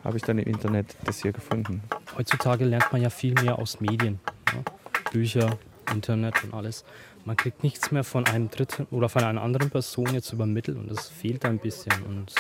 habe 0.03 0.17
ich 0.17 0.25
dann 0.25 0.39
im 0.39 0.49
Internet 0.49 0.97
das 1.05 1.23
hier 1.23 1.31
gefunden. 1.31 1.81
Heutzutage 2.19 2.65
lernt 2.65 2.91
man 2.91 3.01
ja 3.01 3.09
viel 3.09 3.35
mehr 3.35 3.57
aus 3.61 3.81
Medien. 3.81 4.19
Ja? 4.53 4.65
Bücher, 5.13 5.59
Internet 5.93 6.43
und 6.43 6.55
alles. 6.55 6.85
Man 7.25 7.37
kriegt 7.37 7.63
nichts 7.63 7.93
mehr 7.93 8.03
von 8.03 8.27
einem 8.27 8.51
Dritten 8.51 8.87
oder 8.91 9.09
von 9.09 9.23
einer 9.23 9.43
anderen 9.43 9.71
Person 9.71 10.13
jetzt 10.13 10.33
übermittelt 10.33 10.77
und 10.77 10.91
das 10.91 11.09
fehlt 11.09 11.45
ein 11.45 11.59
bisschen. 11.59 11.93
Und 12.05 12.35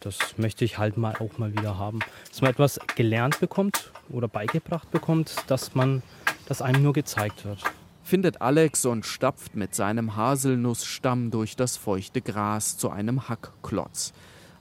das 0.00 0.36
möchte 0.36 0.64
ich 0.64 0.76
halt 0.76 0.98
mal 0.98 1.14
auch 1.16 1.38
mal 1.38 1.52
wieder 1.52 1.78
haben. 1.78 2.00
Dass 2.28 2.42
man 2.42 2.50
etwas 2.50 2.78
gelernt 2.96 3.40
bekommt 3.40 3.92
oder 4.10 4.28
beigebracht 4.28 4.90
bekommt, 4.90 5.36
dass 5.46 5.74
man, 5.74 6.02
dass 6.46 6.60
einem 6.60 6.82
nur 6.82 6.92
gezeigt 6.92 7.46
wird. 7.46 7.62
Findet 8.02 8.42
Alex 8.42 8.84
und 8.84 9.06
stapft 9.06 9.56
mit 9.56 9.74
seinem 9.74 10.14
Haselnussstamm 10.14 11.30
durch 11.30 11.56
das 11.56 11.78
feuchte 11.78 12.20
Gras 12.20 12.76
zu 12.76 12.90
einem 12.90 13.30
Hackklotz. 13.30 14.12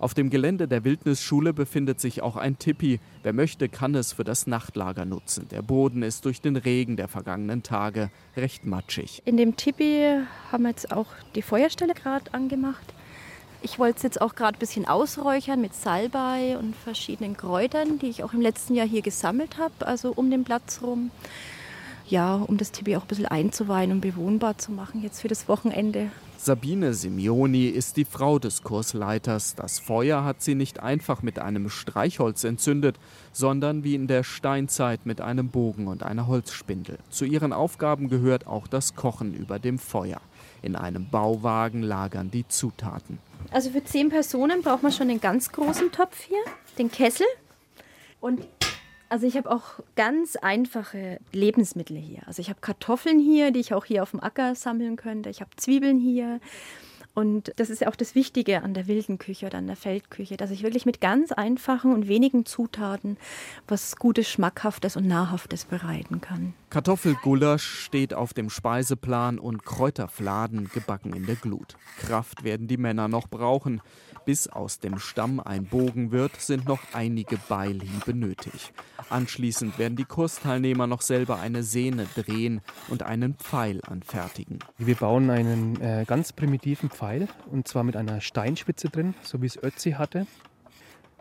Auf 0.03 0.13
dem 0.13 0.29
Gelände 0.29 0.67
der 0.67 0.83
Wildnisschule 0.83 1.53
befindet 1.53 2.01
sich 2.01 2.21
auch 2.21 2.35
ein 2.35 2.59
Tipi. 2.59 2.99
Wer 3.21 3.31
möchte, 3.31 3.69
kann 3.69 3.95
es 3.95 4.11
für 4.11 4.25
das 4.25 4.47
Nachtlager 4.47 5.05
nutzen. 5.05 5.47
Der 5.47 5.61
Boden 5.61 6.03
ist 6.03 6.25
durch 6.25 6.41
den 6.41 6.57
Regen 6.57 6.97
der 6.97 7.07
vergangenen 7.07 7.63
Tage 7.63 8.09
recht 8.35 8.65
matschig. 8.65 9.21
In 9.23 9.37
dem 9.37 9.55
Tipi 9.55 10.19
haben 10.51 10.63
wir 10.63 10.71
jetzt 10.71 10.91
auch 10.91 11.07
die 11.35 11.41
Feuerstelle 11.41 11.93
gerade 11.93 12.33
angemacht. 12.33 12.83
Ich 13.61 13.79
wollte 13.79 13.95
es 13.95 14.03
jetzt 14.03 14.19
auch 14.19 14.35
gerade 14.35 14.57
ein 14.57 14.59
bisschen 14.59 14.85
ausräuchern 14.85 15.61
mit 15.61 15.73
Salbei 15.73 16.57
und 16.57 16.75
verschiedenen 16.75 17.37
Kräutern, 17.37 17.97
die 17.97 18.07
ich 18.07 18.25
auch 18.25 18.33
im 18.33 18.41
letzten 18.41 18.75
Jahr 18.75 18.85
hier 18.85 19.03
gesammelt 19.03 19.57
habe, 19.57 19.87
also 19.87 20.11
um 20.11 20.29
den 20.29 20.43
Platz 20.43 20.81
rum. 20.83 21.11
Ja, 22.09 22.35
um 22.35 22.57
das 22.57 22.73
Tipi 22.73 22.97
auch 22.97 23.03
ein 23.03 23.07
bisschen 23.07 23.27
einzuweihen 23.27 23.93
und 23.93 24.01
bewohnbar 24.01 24.57
zu 24.57 24.73
machen 24.73 25.01
jetzt 25.01 25.21
für 25.21 25.29
das 25.29 25.47
Wochenende. 25.47 26.11
Sabine 26.43 26.93
Simeoni 26.93 27.67
ist 27.67 27.95
die 27.95 28.03
Frau 28.03 28.37
des 28.37 28.63
Kursleiters. 28.63 29.55
Das 29.55 29.79
Feuer 29.79 30.25
hat 30.25 30.41
sie 30.41 30.55
nicht 30.55 30.81
einfach 30.81 31.21
mit 31.21 31.39
einem 31.39 31.69
Streichholz 31.69 32.43
entzündet, 32.43 32.99
sondern 33.31 33.85
wie 33.85 33.95
in 33.95 34.07
der 34.07 34.23
Steinzeit 34.23 35.05
mit 35.05 35.21
einem 35.21 35.47
Bogen 35.47 35.87
und 35.87 36.03
einer 36.03 36.27
Holzspindel. 36.27 36.97
Zu 37.09 37.23
ihren 37.23 37.53
Aufgaben 37.53 38.09
gehört 38.09 38.45
auch 38.45 38.67
das 38.67 38.93
Kochen 38.93 39.33
über 39.33 39.57
dem 39.57 39.79
Feuer. 39.79 40.19
In 40.61 40.75
einem 40.75 41.07
Bauwagen 41.09 41.81
lagern 41.81 42.29
die 42.29 42.45
Zutaten. 42.45 43.19
Also 43.51 43.69
für 43.69 43.85
zehn 43.85 44.09
Personen 44.09 44.63
braucht 44.63 44.83
man 44.83 44.91
schon 44.91 45.07
den 45.07 45.21
ganz 45.21 45.49
großen 45.49 45.93
Topf 45.93 46.23
hier, 46.23 46.43
den 46.77 46.91
Kessel. 46.91 47.25
Und 48.19 48.45
also 49.13 49.27
ich 49.27 49.37
habe 49.37 49.51
auch 49.51 49.79
ganz 49.95 50.37
einfache 50.37 51.19
Lebensmittel 51.31 51.95
hier. 51.95 52.23
Also 52.25 52.41
ich 52.41 52.49
habe 52.49 52.61
Kartoffeln 52.61 53.19
hier, 53.19 53.51
die 53.51 53.59
ich 53.59 53.71
auch 53.75 53.85
hier 53.85 54.01
auf 54.01 54.09
dem 54.09 54.19
Acker 54.19 54.55
sammeln 54.55 54.95
könnte. 54.95 55.29
Ich 55.29 55.39
habe 55.39 55.51
Zwiebeln 55.55 55.99
hier. 55.99 56.39
Und 57.13 57.53
das 57.57 57.69
ist 57.69 57.81
ja 57.81 57.89
auch 57.89 57.95
das 57.95 58.15
Wichtige 58.15 58.63
an 58.63 58.73
der 58.73 58.87
wilden 58.87 59.19
Küche 59.19 59.45
oder 59.45 59.59
an 59.59 59.67
der 59.67 59.75
Feldküche, 59.75 60.35
dass 60.35 60.49
ich 60.49 60.63
wirklich 60.63 60.87
mit 60.87 60.99
ganz 60.99 61.31
einfachen 61.31 61.93
und 61.93 62.07
wenigen 62.07 62.47
Zutaten 62.47 63.17
was 63.67 63.97
Gutes, 63.97 64.27
Schmackhaftes 64.27 64.97
und 64.97 65.07
Nahrhaftes 65.07 65.65
bereiten 65.65 66.19
kann. 66.19 66.55
Kartoffelgulasch 66.71 67.81
steht 67.81 68.15
auf 68.15 68.33
dem 68.33 68.49
Speiseplan 68.49 69.37
und 69.37 69.63
Kräuterfladen 69.63 70.71
gebacken 70.73 71.13
in 71.13 71.27
der 71.27 71.35
Glut. 71.35 71.75
Kraft 71.99 72.43
werden 72.43 72.67
die 72.67 72.77
Männer 72.77 73.07
noch 73.07 73.27
brauchen. 73.27 73.79
Bis 74.25 74.47
aus 74.47 74.79
dem 74.79 74.99
Stamm 74.99 75.41
ein 75.41 75.65
Bogen 75.65 76.11
wird, 76.11 76.39
sind 76.39 76.65
noch 76.65 76.79
einige 76.93 77.37
Beilhiebe 77.49 78.13
nötig. 78.13 78.71
Anschließend 79.09 79.77
werden 79.77 79.97
die 79.97 80.05
Kursteilnehmer 80.05 80.87
noch 80.87 81.01
selber 81.01 81.39
eine 81.39 81.63
Sehne 81.63 82.07
drehen 82.15 82.61
und 82.87 83.03
einen 83.03 83.35
Pfeil 83.35 83.81
anfertigen. 83.85 84.59
Wir 84.77 84.95
bauen 84.95 85.29
einen 85.29 85.79
äh, 85.81 86.05
ganz 86.07 86.31
primitiven 86.31 86.89
Pfeil 86.89 87.27
und 87.51 87.67
zwar 87.67 87.83
mit 87.83 87.97
einer 87.97 88.21
Steinspitze 88.21 88.89
drin, 88.89 89.13
so 89.21 89.41
wie 89.41 89.47
es 89.47 89.61
Ötzi 89.61 89.91
hatte. 89.91 90.25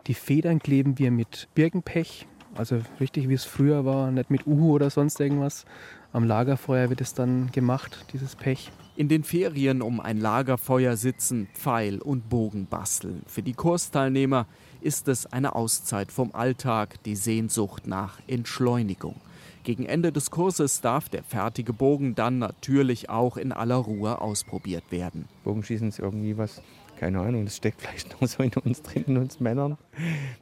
Die 0.07 0.13
Federn 0.13 0.59
kleben 0.59 0.97
wir 0.97 1.11
mit 1.11 1.49
Birkenpech, 1.55 2.25
also 2.55 2.81
richtig 2.99 3.27
wie 3.27 3.33
es 3.33 3.45
früher 3.45 3.85
war, 3.85 4.11
nicht 4.11 4.31
mit 4.31 4.47
Uhu 4.47 4.71
oder 4.71 4.89
sonst 4.89 5.19
irgendwas. 5.19 5.65
Am 6.13 6.23
Lagerfeuer 6.23 6.89
wird 6.89 7.01
es 7.01 7.13
dann 7.13 7.51
gemacht, 7.51 8.05
dieses 8.13 8.35
Pech. 8.35 8.71
In 8.95 9.07
den 9.07 9.23
Ferien 9.23 9.81
um 9.81 9.99
ein 9.99 10.19
Lagerfeuer 10.19 10.95
sitzen, 10.97 11.47
Pfeil 11.55 11.99
und 11.99 12.29
Bogen 12.29 12.67
basteln. 12.67 13.23
Für 13.25 13.41
die 13.41 13.53
Kursteilnehmer 13.53 14.45
ist 14.81 15.07
es 15.07 15.25
eine 15.25 15.55
Auszeit 15.55 16.11
vom 16.11 16.35
Alltag, 16.35 17.01
die 17.03 17.15
Sehnsucht 17.15 17.87
nach 17.87 18.19
Entschleunigung. 18.27 19.15
Gegen 19.63 19.87
Ende 19.87 20.11
des 20.11 20.29
Kurses 20.29 20.81
darf 20.81 21.09
der 21.09 21.23
fertige 21.23 21.73
Bogen 21.73 22.13
dann 22.13 22.37
natürlich 22.37 23.09
auch 23.09 23.35
in 23.35 23.51
aller 23.51 23.77
Ruhe 23.77 24.21
ausprobiert 24.21 24.91
werden. 24.91 25.27
Bogenschießen 25.43 25.87
ist 25.87 25.97
irgendwie 25.97 26.37
was, 26.37 26.61
keine 26.99 27.19
Ahnung, 27.21 27.45
das 27.45 27.57
steckt 27.57 27.81
vielleicht 27.81 28.21
nur 28.21 28.27
so 28.27 28.43
in 28.43 28.53
uns 28.63 28.83
drin, 28.83 29.05
in 29.07 29.17
uns 29.17 29.39
Männern, 29.39 29.79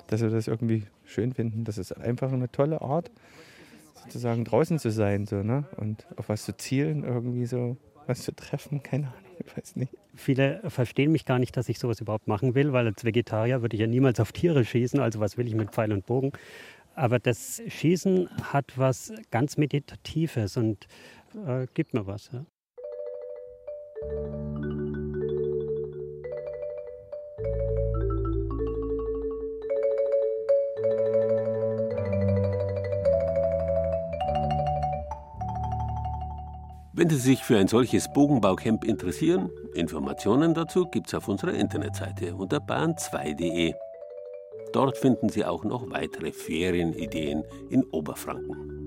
dass 0.08 0.20
wir 0.20 0.30
das 0.30 0.50
irgendwie 0.50 0.84
schön 1.06 1.34
finden. 1.34 1.64
Das 1.64 1.78
ist 1.78 1.94
einfach 1.94 2.34
eine 2.34 2.52
tolle 2.52 2.82
Art, 2.82 3.12
sozusagen 4.04 4.44
draußen 4.44 4.78
zu 4.78 4.92
sein 4.92 5.26
so, 5.26 5.38
ne? 5.38 5.64
und 5.78 6.06
auf 6.18 6.28
was 6.28 6.44
zu 6.44 6.58
zielen, 6.58 7.06
irgendwie 7.06 7.46
so 7.46 7.78
was 8.08 8.24
zu 8.24 8.36
treffen, 8.36 8.84
keine 8.84 9.08
Ahnung. 9.08 9.32
Ich 9.46 9.58
weiß 9.58 9.76
nicht. 9.76 9.94
Viele 10.16 10.62
verstehen 10.70 11.12
mich 11.12 11.26
gar 11.26 11.40
nicht, 11.40 11.56
dass 11.58 11.70
ich 11.70 11.80
sowas 11.80 12.02
überhaupt 12.02 12.28
machen 12.28 12.54
will, 12.54 12.74
weil 12.74 12.86
als 12.86 13.04
Vegetarier 13.04 13.62
würde 13.62 13.76
ich 13.76 13.82
ja 13.82 13.88
niemals 13.88 14.20
auf 14.20 14.32
Tiere 14.32 14.66
schießen. 14.66 15.00
Also 15.00 15.20
was 15.20 15.38
will 15.38 15.48
ich 15.48 15.56
mit 15.56 15.72
Pfeil 15.72 15.92
und 15.92 16.06
Bogen? 16.06 16.32
Aber 16.96 17.20
das 17.20 17.62
Schießen 17.68 18.30
hat 18.52 18.78
was 18.78 19.14
ganz 19.32 19.58
Meditatives 19.58 20.58
und 20.58 20.88
äh, 21.48 21.68
gibt 21.74 21.94
mir 21.94 22.06
was. 22.06 22.30
Ja. 22.34 22.46
Wenn 37.02 37.10
Sie 37.10 37.16
sich 37.16 37.44
für 37.44 37.58
ein 37.58 37.68
solches 37.68 38.14
Bogenbaucamp 38.14 38.84
interessieren, 38.84 39.50
Informationen 39.74 40.54
dazu 40.54 40.86
gibt 40.86 41.08
es 41.08 41.16
auf 41.16 41.28
unserer 41.28 41.56
Internetseite 41.56 42.36
unter 42.36 42.58
bayern2.de. 42.58 43.74
Dort 44.72 45.00
finden 45.00 45.30
Sie 45.30 45.44
auch 45.44 45.64
noch 45.64 45.90
weitere 45.90 46.32
Ferienideen 46.32 47.44
in 47.72 47.86
Oberfranken. 47.86 48.81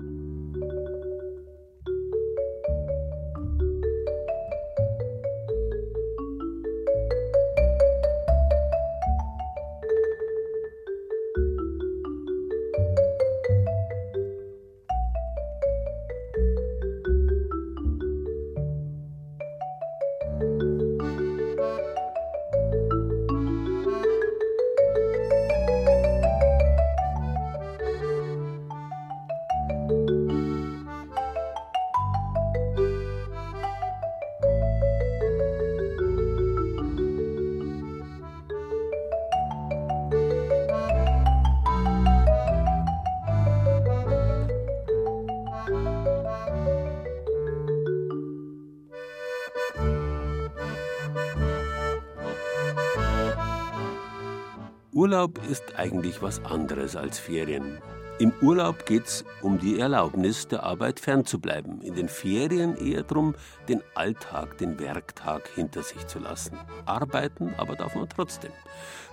Was 56.25 56.43
anderes 56.43 56.95
als 56.95 57.19
Ferien. 57.19 57.77
Im 58.17 58.33
Urlaub 58.41 58.87
geht 58.87 59.05
es 59.05 59.23
um 59.43 59.59
die 59.59 59.79
Erlaubnis, 59.79 60.47
der 60.47 60.63
Arbeit 60.63 60.99
fernzubleiben. 60.99 61.81
In 61.81 61.93
den 61.93 62.09
Ferien 62.09 62.75
eher 62.77 63.03
darum, 63.03 63.35
den 63.69 63.83
Alltag, 63.93 64.57
den 64.57 64.79
Werktag 64.79 65.47
hinter 65.53 65.83
sich 65.83 66.07
zu 66.07 66.17
lassen. 66.17 66.57
Arbeiten 66.87 67.53
aber 67.57 67.75
darf 67.75 67.93
man 67.93 68.09
trotzdem. 68.09 68.51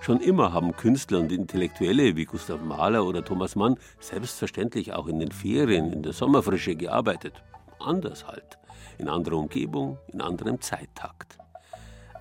Schon 0.01 0.21
immer 0.21 0.53
haben 0.53 0.75
Künstler 0.75 1.19
und 1.19 1.31
Intellektuelle 1.31 2.15
wie 2.15 2.25
Gustav 2.25 2.59
Mahler 2.61 3.05
oder 3.05 3.23
Thomas 3.23 3.55
Mann 3.55 3.77
selbstverständlich 3.99 4.93
auch 4.93 5.05
in 5.05 5.19
den 5.19 5.31
Ferien, 5.31 5.93
in 5.93 6.01
der 6.01 6.13
Sommerfrische 6.13 6.75
gearbeitet. 6.75 7.43
Anders 7.79 8.25
halt. 8.25 8.57
In 8.97 9.07
anderer 9.07 9.37
Umgebung, 9.37 9.99
in 10.07 10.19
anderem 10.19 10.61
Zeittakt 10.61 11.37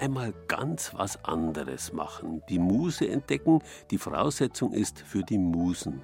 einmal 0.02 0.34
ganz 0.48 0.92
was 0.96 1.24
anderes 1.24 1.92
machen, 1.92 2.42
die 2.48 2.58
Muse 2.58 3.08
entdecken, 3.08 3.60
die 3.92 3.98
Voraussetzung 3.98 4.72
ist 4.72 4.98
für 4.98 5.22
die 5.22 5.38
Musen. 5.38 6.02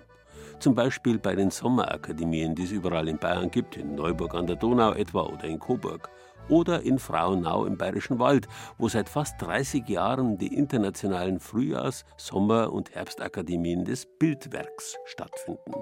Zum 0.60 0.76
Beispiel 0.76 1.18
bei 1.18 1.34
den 1.34 1.50
Sommerakademien, 1.50 2.54
die 2.54 2.62
es 2.62 2.70
überall 2.70 3.08
in 3.08 3.18
Bayern 3.18 3.50
gibt, 3.50 3.76
in 3.76 3.96
Neuburg 3.96 4.34
an 4.34 4.46
der 4.46 4.54
Donau 4.54 4.92
etwa 4.92 5.22
oder 5.22 5.44
in 5.44 5.58
Coburg. 5.58 6.08
Oder 6.48 6.82
in 6.82 6.98
Frauenau 6.98 7.66
im 7.66 7.76
Bayerischen 7.76 8.18
Wald, 8.20 8.48
wo 8.78 8.88
seit 8.88 9.08
fast 9.08 9.42
30 9.42 9.86
Jahren 9.88 10.38
die 10.38 10.54
internationalen 10.54 11.40
Frühjahrs-, 11.40 12.06
Sommer- 12.16 12.72
und 12.72 12.94
Herbstakademien 12.94 13.84
des 13.84 14.06
Bildwerks 14.18 14.96
stattfinden. 15.04 15.74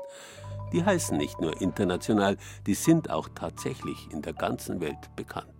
Die 0.72 0.84
heißen 0.84 1.16
nicht 1.16 1.40
nur 1.40 1.60
international, 1.60 2.36
die 2.66 2.74
sind 2.74 3.10
auch 3.10 3.28
tatsächlich 3.34 4.08
in 4.10 4.22
der 4.22 4.32
ganzen 4.32 4.80
Welt 4.80 5.14
bekannt. 5.14 5.55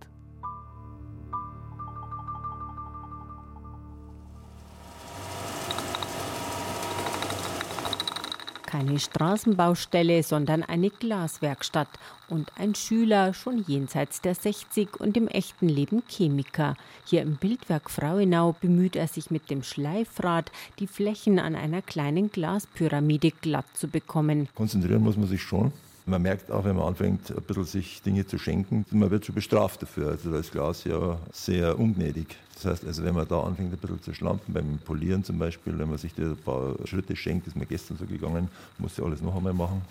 Keine 8.67 8.99
Straßenbaustelle, 8.99 10.23
sondern 10.23 10.61
eine 10.61 10.89
Glaswerkstatt 10.89 11.87
und 12.29 12.51
ein 12.57 12.75
Schüler 12.75 13.33
schon 13.33 13.63
jenseits 13.65 14.19
der 14.21 14.35
60 14.35 14.99
und 14.99 15.15
im 15.15 15.27
echten 15.29 15.69
Leben 15.69 16.03
Chemiker. 16.07 16.75
Hier 17.05 17.21
im 17.21 17.37
Bildwerk 17.37 17.89
Frauenau 17.89 18.57
bemüht 18.59 18.97
er 18.97 19.07
sich 19.07 19.31
mit 19.31 19.49
dem 19.49 19.63
Schleifrad, 19.63 20.51
die 20.79 20.87
Flächen 20.87 21.39
an 21.39 21.55
einer 21.55 21.81
kleinen 21.81 22.29
Glaspyramide 22.29 23.31
glatt 23.31 23.65
zu 23.73 23.87
bekommen. 23.87 24.49
Konzentrieren 24.53 25.01
muss 25.01 25.15
man 25.15 25.27
sich 25.27 25.41
schon. 25.41 25.71
Man 26.09 26.21
merkt 26.21 26.49
auch, 26.51 26.63
wenn 26.63 26.77
man 26.77 26.87
anfängt, 26.87 27.31
ein 27.31 27.43
bisschen 27.43 27.65
sich 27.65 28.01
Dinge 28.01 28.25
zu 28.25 28.37
schenken, 28.37 28.85
man 28.91 29.11
wird 29.11 29.25
schon 29.25 29.35
bestraft 29.35 29.81
dafür. 29.81 30.11
Also 30.11 30.31
da 30.31 30.39
ist 30.39 30.53
Glas 30.53 30.85
ja 30.85 31.19
sehr 31.33 31.77
ungnädig. 31.77 32.37
Das 32.53 32.63
heißt, 32.63 32.85
also 32.85 33.03
wenn 33.03 33.13
man 33.13 33.27
da 33.27 33.41
anfängt, 33.41 33.73
ein 33.73 33.77
bisschen 33.77 34.01
zu 34.01 34.13
schlampen, 34.13 34.53
beim 34.53 34.77
Polieren 34.77 35.25
zum 35.25 35.37
Beispiel, 35.37 35.77
wenn 35.77 35.89
man 35.89 35.97
sich 35.97 36.15
da 36.15 36.23
ein 36.23 36.37
paar 36.37 36.75
Schritte 36.85 37.13
schenkt, 37.17 37.45
ist 37.47 37.57
mir 37.57 37.65
gestern 37.65 37.97
so 37.97 38.05
gegangen, 38.05 38.47
muss 38.77 38.95
ja 38.95 39.03
alles 39.03 39.21
noch 39.21 39.35
einmal 39.35 39.53
machen. 39.53 39.81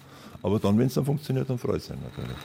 Aber 0.42 0.58
dann, 0.58 0.78
wenn 0.78 0.86
es 0.86 0.94
dann 0.94 1.04
funktioniert, 1.04 1.50
dann 1.50 1.58
freut 1.58 1.76
es 1.76 1.86
sich 1.88 1.96
natürlich. 1.96 2.36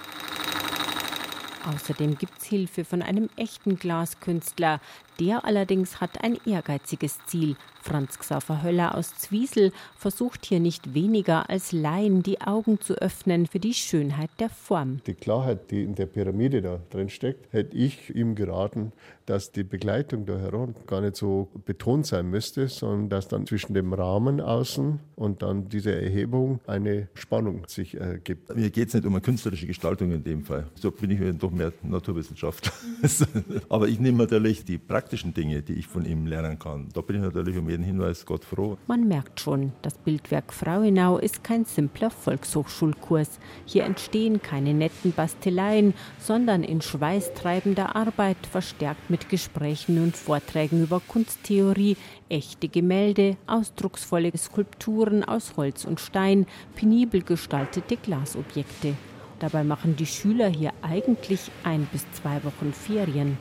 Außerdem 1.74 2.18
gibt 2.18 2.42
es 2.42 2.48
Hilfe 2.48 2.84
von 2.84 3.02
einem 3.02 3.30
echten 3.38 3.78
Glaskünstler. 3.78 4.82
Der 5.22 5.46
allerdings 5.46 6.02
hat 6.02 6.24
ein 6.24 6.40
ehrgeiziges 6.48 7.20
Ziel. 7.28 7.56
Franz 7.80 8.18
Xaver 8.20 8.64
Höller 8.64 8.96
aus 8.96 9.16
Zwiesel 9.16 9.72
versucht 9.96 10.46
hier 10.46 10.60
nicht 10.60 10.94
weniger 10.94 11.50
als 11.50 11.72
Laien 11.72 12.22
die 12.24 12.42
Augen 12.42 12.80
zu 12.80 12.94
öffnen 12.96 13.48
für 13.48 13.60
die 13.60 13.74
Schönheit 13.74 14.30
der 14.40 14.50
Form. 14.50 15.00
Die 15.08 15.16
Klarheit, 15.16 15.72
die 15.72 15.84
in 15.84 15.96
der 15.96 16.06
Pyramide 16.06 16.62
da 16.62 16.80
drin 16.90 17.10
steckt, 17.10 17.52
hätte 17.54 17.76
ich 17.76 18.16
ihm 18.16 18.36
geraten, 18.36 18.94
dass 19.26 19.52
die 19.52 19.64
Begleitung 19.64 20.26
da 20.26 20.38
herum 20.38 20.76
gar 20.88 21.02
nicht 21.02 21.16
so 21.16 21.48
betont 21.66 22.06
sein 22.06 22.30
müsste, 22.30 22.68
sondern 22.68 23.10
dass 23.10 23.28
dann 23.28 23.48
zwischen 23.48 23.74
dem 23.74 23.94
Rahmen 23.94 24.42
außen 24.42 25.00
und 25.16 25.42
dann 25.42 25.70
dieser 25.70 25.96
Erhebung 25.96 26.60
eine 26.68 27.08
Spannung 27.14 27.64
sich 27.68 27.96
ergibt. 28.00 28.56
Mir 28.56 28.70
geht 28.70 28.90
es 28.90 28.94
nicht 28.94 29.06
um 29.06 29.14
eine 29.14 29.22
künstlerische 29.22 29.68
Gestaltung 29.68 30.12
in 30.12 30.24
dem 30.24 30.44
Fall. 30.44 30.68
So 30.76 30.92
bin 30.92 31.12
ich 31.12 31.38
doch 31.38 31.52
mehr 31.52 31.72
Naturwissenschaftler. 31.82 32.74
Aber 33.70 33.88
ich 33.88 34.00
nehme 34.00 34.18
natürlich 34.18 34.66
die 34.66 34.78
praktischen 35.12 35.34
Dinge, 35.34 35.62
die 35.62 35.74
ich 35.74 35.88
von 35.88 36.06
ihm 36.06 36.26
lernen 36.26 36.58
kann. 36.58 36.88
Da 36.94 37.02
bin 37.02 37.18
ich 37.18 37.22
natürlich 37.22 37.58
um 37.58 37.70
jeden 37.70 37.84
Hinweis 37.84 38.26
Gott 38.26 38.46
froh. 38.46 38.78
Man 38.88 39.10
merkt 39.10 39.42
schon, 39.42 39.74
das 39.82 39.96
Bildwerk 39.96 40.54
Frauenau 40.54 41.18
ist 41.18 41.44
kein 41.44 41.66
simpler 41.66 42.10
Volkshochschulkurs. 42.10 43.40
Hier 43.66 43.84
entstehen 43.84 44.42
keine 44.42 44.74
netten 44.74 45.12
Basteleien, 45.12 45.94
sondern 46.18 46.64
in 46.64 46.82
schweißtreibender 46.82 47.94
Arbeit, 47.94 48.38
verstärkt 48.50 49.10
mit 49.10 49.28
Gesprächen 49.28 50.02
und 50.02 50.16
Vorträgen 50.16 50.82
über 50.82 51.02
Kunsttheorie, 51.06 51.98
echte 52.30 52.70
Gemälde, 52.70 53.36
ausdrucksvolle 53.48 54.32
Skulpturen 54.38 55.26
aus 55.26 55.58
Holz 55.58 55.84
und 55.84 56.00
Stein, 56.00 56.46
penibel 56.76 57.22
gestaltete 57.22 57.98
Glasobjekte. 57.98 58.96
Dabei 59.40 59.66
machen 59.66 59.98
die 59.98 60.06
Schüler 60.06 60.48
hier 60.48 60.72
eigentlich 60.82 61.52
ein 61.64 61.86
bis 61.92 62.06
zwei 62.14 62.42
Wochen 62.46 62.72
Ferien. 62.72 63.40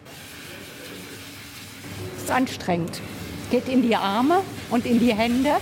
Es 2.21 2.25
ist 2.25 2.33
anstrengend. 2.33 3.01
Geht 3.51 3.67
in 3.67 3.81
die 3.81 3.97
Arme 3.97 4.43
und 4.69 4.85
in 4.85 5.01
die 5.01 5.15
Hände. 5.15 5.53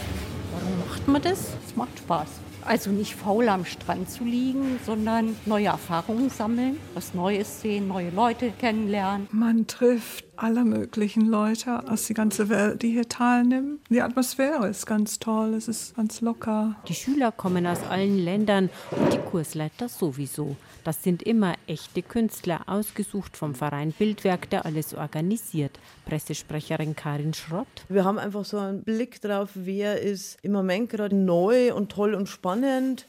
Warum 0.53 0.89
macht 0.89 1.07
man 1.07 1.23
das? 1.23 1.53
Es 1.65 1.77
macht 1.77 1.97
Spaß. 2.01 2.27
Also 2.65 2.91
nicht 2.91 3.15
faul 3.15 3.49
am 3.49 3.65
Strand 3.65 4.11
zu 4.11 4.25
liegen, 4.25 4.81
sondern 4.85 5.37
neue 5.47 5.67
Erfahrungen 5.67 6.31
sammeln, 6.31 6.81
was 6.95 7.15
Neues 7.15 7.61
sehen, 7.61 7.87
neue 7.87 8.11
Leute 8.11 8.51
kennenlernen. 8.51 9.29
Man 9.31 9.69
trifft 9.69 10.25
alle 10.35 10.65
möglichen 10.65 11.27
Leute 11.27 11.89
aus 11.89 12.09
der 12.09 12.15
ganzen 12.17 12.49
Welt, 12.49 12.83
die 12.83 12.91
hier 12.91 13.09
teilnehmen. 13.09 13.79
Die 13.89 14.03
Atmosphäre 14.03 14.67
ist 14.67 14.85
ganz 14.85 15.21
toll, 15.21 15.55
es 15.55 15.69
ist 15.69 15.95
ganz 15.95 16.21
locker. 16.21 16.75
Die 16.89 16.95
Schüler 16.95 17.31
kommen 17.31 17.69
aus 17.69 17.85
allen 17.89 18.19
Ländern 18.19 18.69
und 18.91 19.13
die 19.13 19.19
Kursleiter 19.19 19.89
sowieso. 19.89 20.57
Das 20.89 21.03
sind 21.03 21.23
immer 21.23 21.53
echte 21.67 22.01
Künstler, 22.01 22.63
ausgesucht 22.67 23.37
vom 23.37 23.55
Verein 23.55 23.93
Bildwerk, 23.93 24.49
der 24.49 24.65
alles 24.65 24.95
organisiert. 24.95 25.79
Pressesprecherin 26.07 26.97
Karin 26.97 27.35
Schrott. 27.35 27.67
Wir 27.91 28.07
haben 28.07 28.19
einfach 28.19 28.47
so 28.47 28.57
einen 28.57 28.85
Blick 28.85 29.21
drauf, 29.21 29.51
wer 29.53 30.01
ist 30.01 30.39
im 30.41 30.53
Moment 30.53 30.89
gerade 30.89 31.15
neu 31.15 31.75
und 31.75 31.93
toll 31.93 32.15
und 32.15 32.27
spannend. 32.27 33.07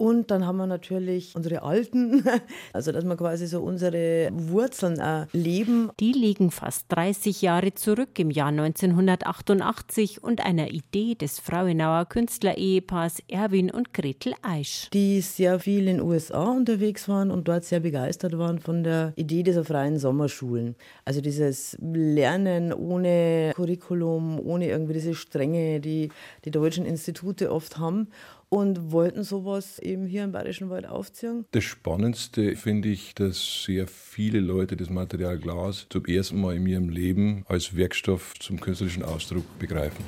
Und 0.00 0.30
dann 0.30 0.46
haben 0.46 0.58
wir 0.58 0.68
natürlich 0.68 1.34
unsere 1.34 1.62
Alten, 1.62 2.22
also 2.72 2.92
dass 2.92 3.04
wir 3.04 3.16
quasi 3.16 3.48
so 3.48 3.60
unsere 3.60 4.30
Wurzeln 4.32 5.00
auch 5.00 5.26
leben. 5.32 5.90
Die 5.98 6.12
liegen 6.12 6.52
fast 6.52 6.86
30 6.90 7.42
Jahre 7.42 7.74
zurück 7.74 8.16
im 8.20 8.30
Jahr 8.30 8.50
1988 8.50 10.22
und 10.22 10.40
einer 10.46 10.70
Idee 10.70 11.16
des 11.16 11.40
Frauenauer 11.40 12.04
Künstlerehepaars 12.04 13.24
Erwin 13.26 13.72
und 13.72 13.92
Gretel 13.92 14.34
Eisch. 14.42 14.88
Die 14.92 15.20
sehr 15.20 15.58
viel 15.58 15.88
in 15.88 15.96
den 15.96 16.00
USA 16.02 16.44
unterwegs 16.44 17.08
waren 17.08 17.32
und 17.32 17.48
dort 17.48 17.64
sehr 17.64 17.80
begeistert 17.80 18.38
waren 18.38 18.60
von 18.60 18.84
der 18.84 19.12
Idee 19.16 19.42
dieser 19.42 19.64
freien 19.64 19.98
Sommerschulen. 19.98 20.76
Also 21.04 21.20
dieses 21.20 21.76
Lernen 21.80 22.72
ohne 22.72 23.50
Curriculum, 23.56 24.38
ohne 24.38 24.68
irgendwie 24.68 24.92
diese 24.92 25.16
Strenge, 25.16 25.80
die 25.80 26.10
die 26.44 26.52
deutschen 26.52 26.86
Institute 26.86 27.50
oft 27.50 27.78
haben 27.78 28.06
und 28.48 28.92
wollten 28.92 29.22
sowas 29.24 29.78
eben 29.78 30.06
hier 30.06 30.24
im 30.24 30.32
Bayerischen 30.32 30.70
Wald 30.70 30.86
aufziehen. 30.86 31.44
Das 31.50 31.64
Spannendste 31.64 32.56
finde 32.56 32.88
ich, 32.88 33.14
dass 33.14 33.64
sehr 33.64 33.86
viele 33.86 34.40
Leute 34.40 34.76
das 34.76 34.90
Material 34.90 35.38
Glas 35.38 35.86
zum 35.90 36.04
ersten 36.06 36.40
Mal 36.40 36.56
in 36.56 36.66
ihrem 36.66 36.88
Leben 36.88 37.44
als 37.48 37.76
Werkstoff 37.76 38.34
zum 38.38 38.60
künstlerischen 38.60 39.02
Ausdruck 39.02 39.44
begreifen. 39.58 40.04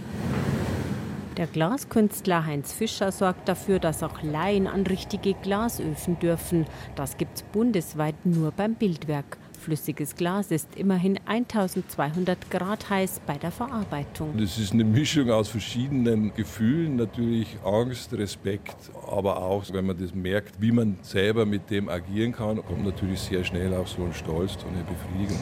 Der 1.37 1.47
Glaskünstler 1.47 2.45
Heinz 2.45 2.73
Fischer 2.73 3.13
sorgt 3.13 3.49
dafür, 3.49 3.79
dass 3.79 4.03
auch 4.03 4.23
Laien 4.23 4.67
an 4.67 4.87
richtige 4.87 5.35
Glasöfen 5.35 6.19
dürfen. 6.19 6.67
Das 6.97 7.17
gibt 7.17 7.37
es 7.37 7.43
bundesweit 7.45 8.27
nur 8.27 8.51
beim 8.51 8.75
Bildwerk. 8.75 9.39
Flüssiges 9.61 10.17
Glas 10.17 10.51
ist 10.51 10.69
immerhin 10.75 11.21
1200 11.27 12.51
Grad 12.51 12.89
heiß 12.89 13.21
bei 13.27 13.37
der 13.37 13.51
Verarbeitung. 13.51 14.37
Das 14.39 14.59
ist 14.59 14.73
eine 14.73 14.85
Mischung 14.85 15.31
aus 15.31 15.49
verschiedenen 15.49 16.35
Gefühlen, 16.35 16.97
natürlich 16.97 17.59
Angst, 17.65 18.13
Respekt, 18.15 18.77
aber 19.07 19.43
auch, 19.43 19.65
wenn 19.73 19.87
man 19.87 19.99
das 19.99 20.15
merkt, 20.15 20.61
wie 20.61 20.73
man 20.73 20.97
selber 21.03 21.45
mit 21.45 21.71
dem 21.71 21.89
agieren 21.89 22.33
kann, 22.33 22.65
kommt 22.65 22.85
natürlich 22.85 23.21
sehr 23.21 23.45
schnell 23.45 23.75
auch 23.75 23.87
so 23.87 24.03
ein 24.03 24.15
Stolz 24.15 24.57
und 24.65 24.75
eine 24.75 24.85
Befriedigung. 24.85 25.39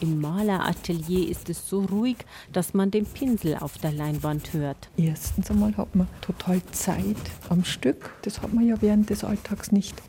Im 0.00 0.20
Maleratelier 0.20 1.28
ist 1.28 1.50
es 1.50 1.68
so 1.68 1.80
ruhig, 1.80 2.18
dass 2.52 2.72
man 2.72 2.92
den 2.92 3.04
Pinsel 3.04 3.56
auf 3.56 3.78
der 3.78 3.90
Leinwand 3.90 4.52
hört. 4.52 4.88
Erstens 4.96 5.50
einmal 5.50 5.76
hat 5.76 5.96
man 5.96 6.06
total 6.20 6.62
Zeit 6.70 7.16
am 7.48 7.64
Stück. 7.64 8.10
Das 8.22 8.40
hat 8.40 8.54
man 8.54 8.64
ja 8.64 8.76
während 8.80 9.10
des 9.10 9.24
Alltags 9.24 9.72
nicht. 9.72 10.00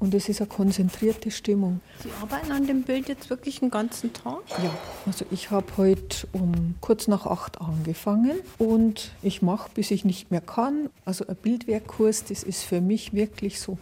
Und 0.00 0.14
es 0.14 0.28
ist 0.28 0.40
eine 0.40 0.48
konzentrierte 0.48 1.32
Stimmung. 1.32 1.80
Sie 2.00 2.10
arbeiten 2.22 2.52
an 2.52 2.68
dem 2.68 2.82
Bild 2.82 3.08
jetzt 3.08 3.30
wirklich 3.30 3.58
den 3.58 3.70
ganzen 3.70 4.12
Tag? 4.12 4.42
Ja, 4.62 4.72
also 5.06 5.24
ich 5.32 5.50
habe 5.50 5.66
heute 5.76 6.28
um 6.32 6.76
kurz 6.80 7.08
nach 7.08 7.26
acht 7.26 7.60
angefangen 7.60 8.38
und 8.58 9.10
ich 9.22 9.42
mache, 9.42 9.68
bis 9.74 9.90
ich 9.90 10.04
nicht 10.04 10.30
mehr 10.30 10.40
kann. 10.40 10.88
Also 11.04 11.26
ein 11.26 11.34
Bildwerkkurs, 11.34 12.24
das 12.24 12.44
ist 12.44 12.62
für 12.62 12.80
mich 12.80 13.12
wirklich 13.12 13.58
so 13.58 13.76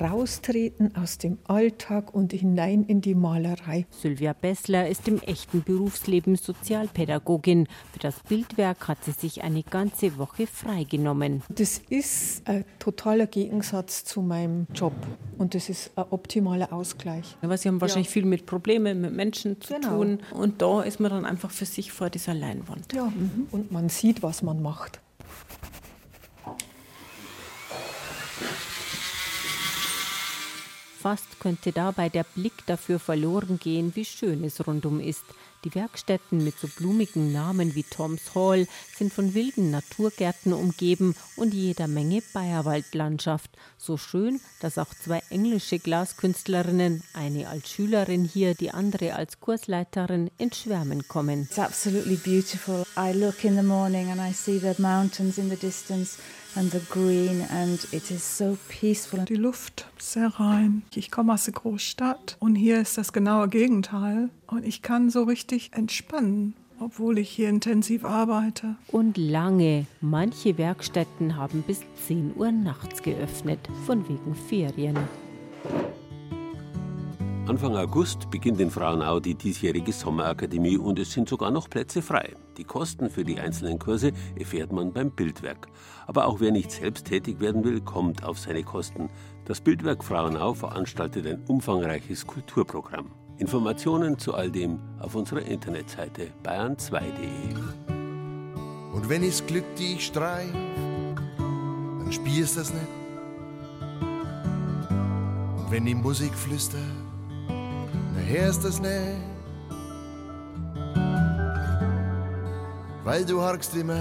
raustreten 0.00 0.96
aus 0.96 1.18
dem 1.18 1.36
Alltag 1.44 2.14
und 2.14 2.32
hinein 2.32 2.84
in 2.84 3.02
die 3.02 3.14
Malerei. 3.14 3.86
Sylvia 3.90 4.32
Bessler 4.32 4.88
ist 4.88 5.06
im 5.06 5.20
echten 5.20 5.62
Berufsleben 5.62 6.36
Sozialpädagogin. 6.36 7.68
Für 7.92 7.98
das 7.98 8.20
Bildwerk 8.20 8.88
hat 8.88 9.04
sie 9.04 9.12
sich 9.12 9.42
eine 9.42 9.62
ganze 9.64 10.16
Woche 10.16 10.46
freigenommen. 10.46 11.42
Das 11.50 11.82
ist 11.90 12.48
ein 12.48 12.64
totaler 12.78 13.26
Gegensatz 13.26 14.04
zu 14.04 14.22
meinem 14.22 14.66
Job. 14.74 14.94
Und 15.38 15.54
das 15.54 15.68
ist 15.68 15.96
ein 15.96 16.04
optimaler 16.10 16.72
Ausgleich. 16.72 17.36
Weil 17.40 17.56
Sie 17.56 17.68
haben 17.68 17.80
wahrscheinlich 17.80 18.08
ja. 18.08 18.12
viel 18.12 18.24
mit 18.24 18.44
Problemen, 18.44 19.00
mit 19.00 19.12
Menschen 19.12 19.60
zu 19.60 19.74
genau. 19.74 19.96
tun. 19.96 20.18
Und 20.32 20.60
da 20.60 20.82
ist 20.82 20.98
man 20.98 21.10
dann 21.10 21.24
einfach 21.24 21.50
für 21.50 21.64
sich 21.64 21.92
vor 21.92 22.10
dieser 22.10 22.34
Leinwand. 22.34 22.92
Ja, 22.92 23.04
mhm. 23.04 23.46
und 23.52 23.70
man 23.70 23.88
sieht, 23.88 24.22
was 24.22 24.42
man 24.42 24.60
macht. 24.60 25.00
Fast 30.98 31.38
könnte 31.38 31.70
dabei 31.70 32.08
der 32.08 32.24
Blick 32.24 32.66
dafür 32.66 32.98
verloren 32.98 33.60
gehen, 33.60 33.94
wie 33.94 34.04
schön 34.04 34.42
es 34.42 34.66
rundum 34.66 34.98
ist. 34.98 35.24
Die 35.68 35.74
Werkstätten 35.74 36.42
mit 36.42 36.58
so 36.58 36.66
blumigen 36.66 37.30
Namen 37.30 37.74
wie 37.74 37.82
Toms 37.82 38.34
Hall 38.34 38.66
sind 38.96 39.12
von 39.12 39.34
wilden 39.34 39.70
Naturgärten 39.70 40.54
umgeben 40.54 41.14
und 41.36 41.52
jeder 41.52 41.88
Menge 41.88 42.22
Bayerwaldlandschaft. 42.32 43.50
So 43.76 43.98
schön, 43.98 44.40
dass 44.60 44.78
auch 44.78 44.94
zwei 44.94 45.20
englische 45.28 45.78
Glaskünstlerinnen, 45.78 47.02
eine 47.12 47.48
als 47.48 47.70
Schülerin 47.70 48.24
hier, 48.24 48.54
die 48.54 48.70
andere 48.70 49.14
als 49.14 49.40
Kursleiterin, 49.40 50.30
ins 50.38 50.56
Schwärmen 50.56 51.06
kommen. 51.06 51.42
It's 51.42 51.58
absolutely 51.58 52.16
beautiful. 52.16 52.86
I 52.96 53.12
look 53.12 53.44
in 53.44 53.56
the 53.56 53.62
morning 53.62 54.10
and 54.10 54.22
I 54.22 54.32
see 54.32 54.58
the 54.58 54.80
mountains 54.80 55.36
in 55.36 55.50
the 55.50 55.56
distance 55.56 56.16
and 56.54 56.72
the 56.72 56.80
green 56.90 57.42
and 57.50 57.78
it 57.92 58.10
is 58.10 58.38
so 58.38 58.56
peaceful. 58.68 59.24
Die 59.24 59.34
Luft 59.34 59.86
sehr 59.98 60.28
rein. 60.28 60.82
Ich 60.94 61.10
komme 61.10 61.34
aus 61.34 61.44
der 61.44 61.54
Großstadt 61.54 62.36
und 62.40 62.54
hier 62.54 62.80
ist 62.80 62.98
das 62.98 63.12
genaue 63.12 63.48
Gegenteil 63.48 64.30
und 64.46 64.64
ich 64.64 64.82
kann 64.82 65.10
so 65.10 65.24
richtig 65.24 65.70
entspannen 65.72 66.54
obwohl 66.80 67.18
ich 67.18 67.30
hier 67.30 67.48
intensiv 67.48 68.04
arbeite. 68.04 68.76
Und 68.88 69.16
lange. 69.16 69.86
Manche 70.00 70.58
Werkstätten 70.58 71.36
haben 71.36 71.62
bis 71.62 71.80
10 72.06 72.34
Uhr 72.36 72.52
nachts 72.52 73.02
geöffnet, 73.02 73.60
von 73.86 74.08
wegen 74.08 74.34
Ferien. 74.34 74.96
Anfang 77.48 77.76
August 77.76 78.28
beginnt 78.30 78.60
in 78.60 78.70
Frauenau 78.70 79.20
die 79.20 79.34
diesjährige 79.34 79.90
Sommerakademie 79.90 80.76
und 80.76 80.98
es 80.98 81.12
sind 81.12 81.30
sogar 81.30 81.50
noch 81.50 81.70
Plätze 81.70 82.02
frei. 82.02 82.34
Die 82.58 82.64
Kosten 82.64 83.08
für 83.08 83.24
die 83.24 83.40
einzelnen 83.40 83.78
Kurse 83.78 84.12
erfährt 84.38 84.70
man 84.70 84.92
beim 84.92 85.10
Bildwerk. 85.10 85.68
Aber 86.06 86.26
auch 86.26 86.40
wer 86.40 86.50
nicht 86.50 86.70
selbst 86.70 87.06
tätig 87.06 87.40
werden 87.40 87.64
will, 87.64 87.80
kommt 87.80 88.22
auf 88.22 88.38
seine 88.38 88.64
Kosten. 88.64 89.08
Das 89.46 89.62
Bildwerk 89.62 90.04
Frauenau 90.04 90.52
veranstaltet 90.52 91.26
ein 91.26 91.42
umfangreiches 91.46 92.26
Kulturprogramm. 92.26 93.12
Informationen 93.38 94.18
zu 94.18 94.34
all 94.34 94.50
dem 94.50 94.78
auf 94.98 95.14
unserer 95.14 95.40
Internetseite 95.40 96.32
bayern2.de. 96.44 97.54
Und 98.92 99.08
wenn 99.08 99.22
ich's 99.22 99.46
Glück 99.46 99.64
dich 99.76 100.04
streif, 100.04 100.52
dann 101.38 102.12
spielst 102.12 102.58
das 102.58 102.74
nicht. 102.74 102.88
Und 105.56 105.70
wenn 105.70 105.86
die 105.86 105.94
Musik 105.94 106.34
flüstert, 106.34 106.82
hörst 108.26 108.64
es 108.64 108.80
nicht. 108.80 109.22
Weil 113.04 113.24
du 113.24 113.40
harkst 113.40 113.74
immer 113.74 114.00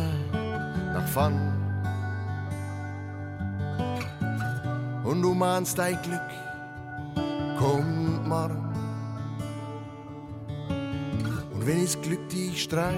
nach 0.93 1.07
vorn. 1.07 1.53
Und 5.03 5.21
du 5.21 5.33
mahnst 5.33 5.77
dein 5.77 5.97
Glück, 6.01 6.29
kommt 7.57 8.27
morgen. 8.27 8.67
Und 11.53 11.65
wenn 11.65 11.81
das 11.83 11.99
Glück 12.01 12.27
dich 12.29 12.63
streift, 12.63 12.97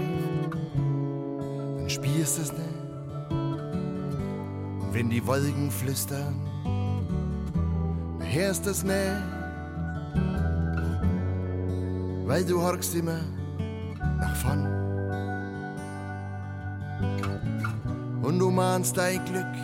dann 1.77 1.89
spürst 1.89 2.39
es 2.39 2.51
nicht. 2.51 2.61
Und 3.29 4.93
wenn 4.93 5.09
die 5.11 5.25
Wolken 5.27 5.69
flüstern, 5.69 6.35
dann 8.17 8.27
hörst 8.27 8.65
es 8.65 8.83
nicht 8.83 9.38
weil 12.29 12.45
du 12.45 12.61
horchst 12.61 12.93
immer 12.93 13.21
nach 14.19 14.35
vorn. 14.35 14.63
Und 18.21 18.37
du 18.37 18.51
mahnst 18.51 18.95
dein 18.95 19.25
Glück, 19.25 19.55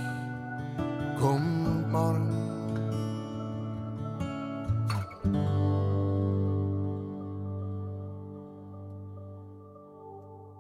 kommt 1.20 1.92
morgen. 1.92 2.32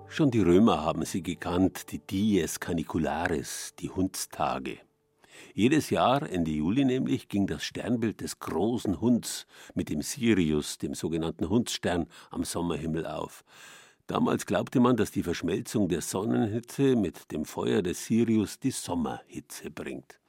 Schon 0.08 0.30
die 0.30 0.42
Römer 0.42 0.84
haben 0.84 1.06
sie 1.06 1.24
gekannt, 1.24 1.92
die 1.92 2.00
Dies 2.00 2.60
Canicularis, 2.60 3.74
die 3.80 3.90
Hundstage. 3.90 4.78
Jedes 5.54 5.90
Jahr, 5.90 6.30
Ende 6.30 6.52
Juli 6.52 6.86
nämlich, 6.86 7.28
ging 7.28 7.48
das 7.48 7.64
Sternbild 7.64 8.22
des 8.22 8.40
großen 8.40 9.02
Hunds 9.02 9.48
mit 9.74 9.90
dem 9.90 10.02
Sirius, 10.02 10.78
dem 10.78 10.94
sogenannten 10.94 11.50
Hundsstern, 11.50 12.08
am 12.30 12.44
Sommerhimmel 12.44 13.06
auf. 13.06 13.44
Damals 14.08 14.46
glaubte 14.46 14.80
man, 14.80 14.98
dass 14.98 15.12
die 15.12 15.24
Verschmelzung 15.24 15.90
der 15.90 16.02
Sonnenhitze 16.02 16.96
mit 16.96 17.32
dem 17.32 17.46
Feuer 17.46 17.82
des 17.82 18.06
Sirius 18.06 18.60
die 18.60 18.72
Sommerhitze 18.72 19.72
bringt. 19.72 20.20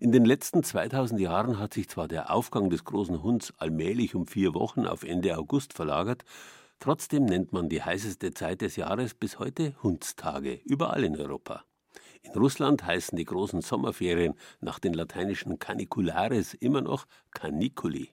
In 0.00 0.12
den 0.12 0.24
letzten 0.24 0.62
2000 0.62 1.20
Jahren 1.20 1.58
hat 1.58 1.74
sich 1.74 1.88
zwar 1.88 2.08
der 2.08 2.32
Aufgang 2.32 2.70
des 2.70 2.84
großen 2.84 3.22
Hunds 3.22 3.52
allmählich 3.58 4.14
um 4.14 4.26
vier 4.26 4.54
Wochen 4.54 4.86
auf 4.86 5.04
Ende 5.04 5.38
August 5.38 5.74
verlagert, 5.74 6.24
trotzdem 6.80 7.26
nennt 7.26 7.52
man 7.52 7.68
die 7.68 7.82
heißeste 7.82 8.32
Zeit 8.32 8.62
des 8.62 8.76
Jahres 8.76 9.14
bis 9.14 9.38
heute 9.38 9.74
Hundstage, 9.82 10.60
überall 10.64 11.04
in 11.04 11.16
Europa. 11.16 11.64
In 12.22 12.32
Russland 12.40 12.84
heißen 12.84 13.16
die 13.16 13.24
großen 13.24 13.60
Sommerferien 13.60 14.34
nach 14.60 14.78
den 14.78 14.94
lateinischen 14.94 15.58
Caniculares 15.58 16.54
immer 16.54 16.80
noch 16.80 17.06
Caniculi. 17.32 18.10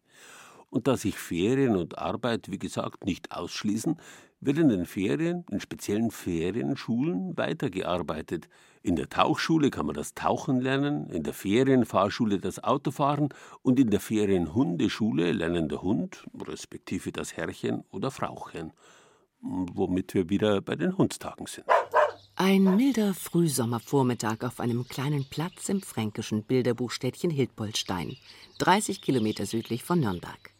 Und 0.69 0.87
da 0.87 0.97
sich 0.97 1.17
Ferien 1.17 1.75
und 1.75 1.97
Arbeit, 1.97 2.51
wie 2.51 2.59
gesagt, 2.59 3.05
nicht 3.05 3.31
ausschließen, 3.31 3.97
wird 4.41 4.57
in 4.57 4.69
den 4.69 4.85
Ferien, 4.85 5.45
in 5.51 5.59
speziellen 5.59 6.11
Ferienschulen 6.11 7.37
weitergearbeitet. 7.37 8.47
In 8.81 8.95
der 8.95 9.09
Tauchschule 9.09 9.69
kann 9.69 9.85
man 9.85 9.95
das 9.95 10.13
Tauchen 10.13 10.61
lernen, 10.61 11.09
in 11.09 11.23
der 11.23 11.33
Ferienfahrschule 11.33 12.39
das 12.39 12.63
Autofahren 12.63 13.29
und 13.61 13.79
in 13.79 13.89
der 13.89 13.99
Ferienhundeschule 13.99 15.31
lernen 15.33 15.67
der 15.69 15.81
Hund, 15.81 16.25
respektive 16.47 17.11
das 17.11 17.35
Herrchen 17.35 17.83
oder 17.89 18.11
Frauchen. 18.11 18.71
Womit 19.41 20.13
wir 20.13 20.29
wieder 20.29 20.61
bei 20.61 20.75
den 20.75 20.97
Hundstagen 20.97 21.45
sind. 21.45 21.65
Ein 22.41 22.63
milder 22.77 23.13
Frühsommervormittag 23.13 24.45
auf 24.45 24.61
einem 24.61 24.87
kleinen 24.87 25.25
Platz 25.25 25.67
im 25.67 25.81
fränkischen 25.81 26.43
Bilderbuchstädtchen 26.43 27.29
Hildboldstein, 27.29 28.15
30 28.59 29.01
Kilometer 29.01 29.45
südlich 29.45 29.83
von 29.83 29.99
Nürnberg. 29.99 30.51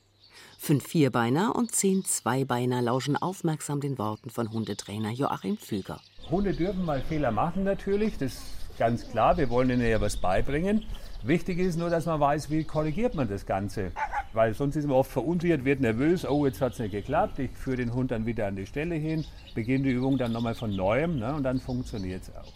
Fünf 0.57 0.85
Vierbeiner 0.85 1.55
und 1.55 1.71
zehn 1.71 2.03
Zweibeiner 2.03 2.81
lauschen 2.81 3.15
aufmerksam 3.15 3.79
den 3.79 3.97
Worten 3.97 4.29
von 4.29 4.51
Hundetrainer 4.51 5.11
Joachim 5.11 5.55
Füger. 5.55 6.01
Hunde 6.29 6.53
dürfen 6.53 6.83
mal 6.83 7.01
Fehler 7.01 7.31
machen 7.31 7.63
natürlich, 7.63 8.17
das 8.17 8.33
ist 8.33 8.77
ganz 8.77 9.09
klar. 9.09 9.37
Wir 9.37 9.49
wollen 9.49 9.69
ihnen 9.69 9.89
ja 9.89 10.01
was 10.01 10.17
beibringen. 10.17 10.85
Wichtig 11.23 11.59
ist 11.59 11.77
nur, 11.77 11.89
dass 11.89 12.05
man 12.05 12.19
weiß, 12.19 12.49
wie 12.49 12.63
korrigiert 12.63 13.13
man 13.13 13.27
das 13.27 13.45
Ganze. 13.45 13.91
Weil 14.31 14.53
sonst 14.53 14.75
ist 14.77 14.85
man 14.85 14.95
oft 14.95 15.11
verunsichert, 15.11 15.65
wird 15.65 15.81
nervös, 15.81 16.25
oh, 16.25 16.45
jetzt 16.45 16.61
hat 16.61 16.73
es 16.73 16.79
nicht 16.79 16.91
geklappt, 16.91 17.39
ich 17.39 17.51
führe 17.51 17.77
den 17.77 17.93
Hund 17.93 18.11
dann 18.11 18.25
wieder 18.25 18.47
an 18.47 18.55
die 18.55 18.65
Stelle 18.65 18.95
hin, 18.95 19.25
beginne 19.53 19.85
die 19.85 19.91
Übung 19.91 20.17
dann 20.17 20.31
nochmal 20.31 20.55
von 20.55 20.73
neuem 20.73 21.19
ne, 21.19 21.33
und 21.33 21.43
dann 21.43 21.59
funktioniert 21.59 22.23
es 22.23 22.35
auch. 22.35 22.53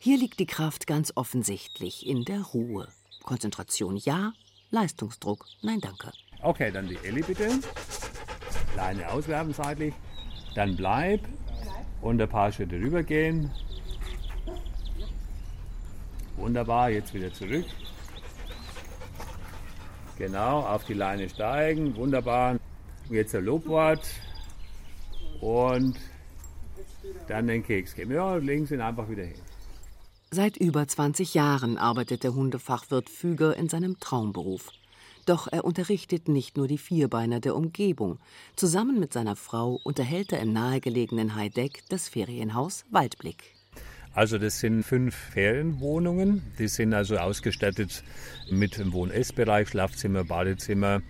Hier 0.00 0.18
liegt 0.18 0.40
die 0.40 0.46
Kraft 0.46 0.86
ganz 0.86 1.12
offensichtlich 1.14 2.06
in 2.06 2.24
der 2.24 2.40
Ruhe. 2.40 2.88
Konzentration 3.22 3.96
ja, 3.96 4.32
Leistungsdruck 4.70 5.44
nein 5.62 5.80
danke. 5.80 6.10
Okay, 6.42 6.72
dann 6.72 6.88
die 6.88 6.98
Elli 7.04 7.22
bitte. 7.22 7.48
Leine 8.76 9.10
auswerfen 9.10 9.52
seitlich. 9.52 9.94
Dann 10.54 10.74
bleib 10.74 11.20
und 12.00 12.20
ein 12.20 12.28
paar 12.28 12.50
Schritte 12.50 12.76
rübergehen. 12.76 13.50
Wunderbar, 16.36 16.90
jetzt 16.90 17.12
wieder 17.12 17.32
zurück. 17.32 17.66
Genau, 20.20 20.60
auf 20.60 20.84
die 20.84 20.92
Leine 20.92 21.30
steigen. 21.30 21.96
Wunderbar. 21.96 22.58
Jetzt 23.08 23.34
ein 23.34 23.42
Lobwort. 23.42 24.02
Und 25.40 25.96
dann 27.26 27.46
den 27.46 27.64
Keks 27.64 27.94
geben. 27.94 28.12
Ja, 28.12 28.36
legen 28.36 28.66
Sie 28.66 28.74
ihn 28.74 28.82
einfach 28.82 29.08
wieder 29.08 29.24
hin. 29.24 29.40
Seit 30.30 30.58
über 30.58 30.86
20 30.86 31.32
Jahren 31.32 31.78
arbeitet 31.78 32.22
der 32.22 32.34
Hundefachwirt 32.34 33.08
Füger 33.08 33.56
in 33.56 33.70
seinem 33.70 33.98
Traumberuf. 33.98 34.68
Doch 35.24 35.48
er 35.50 35.64
unterrichtet 35.64 36.28
nicht 36.28 36.58
nur 36.58 36.68
die 36.68 36.76
Vierbeiner 36.76 37.40
der 37.40 37.56
Umgebung. 37.56 38.18
Zusammen 38.56 39.00
mit 39.00 39.14
seiner 39.14 39.36
Frau 39.36 39.80
unterhält 39.84 40.34
er 40.34 40.40
im 40.40 40.52
nahegelegenen 40.52 41.34
Heideck 41.34 41.82
das 41.88 42.10
Ferienhaus 42.10 42.84
Waldblick. 42.90 43.54
Also 44.12 44.38
das 44.38 44.58
sind 44.58 44.82
fünf 44.82 45.14
Ferienwohnungen. 45.14 46.42
Die 46.58 46.68
sind 46.68 46.94
also 46.94 47.16
ausgestattet 47.16 48.02
mit 48.50 48.92
Wohn-Essbereich, 48.92 49.68
Schlafzimmer, 49.68 50.24
Badezimmer. 50.24 51.02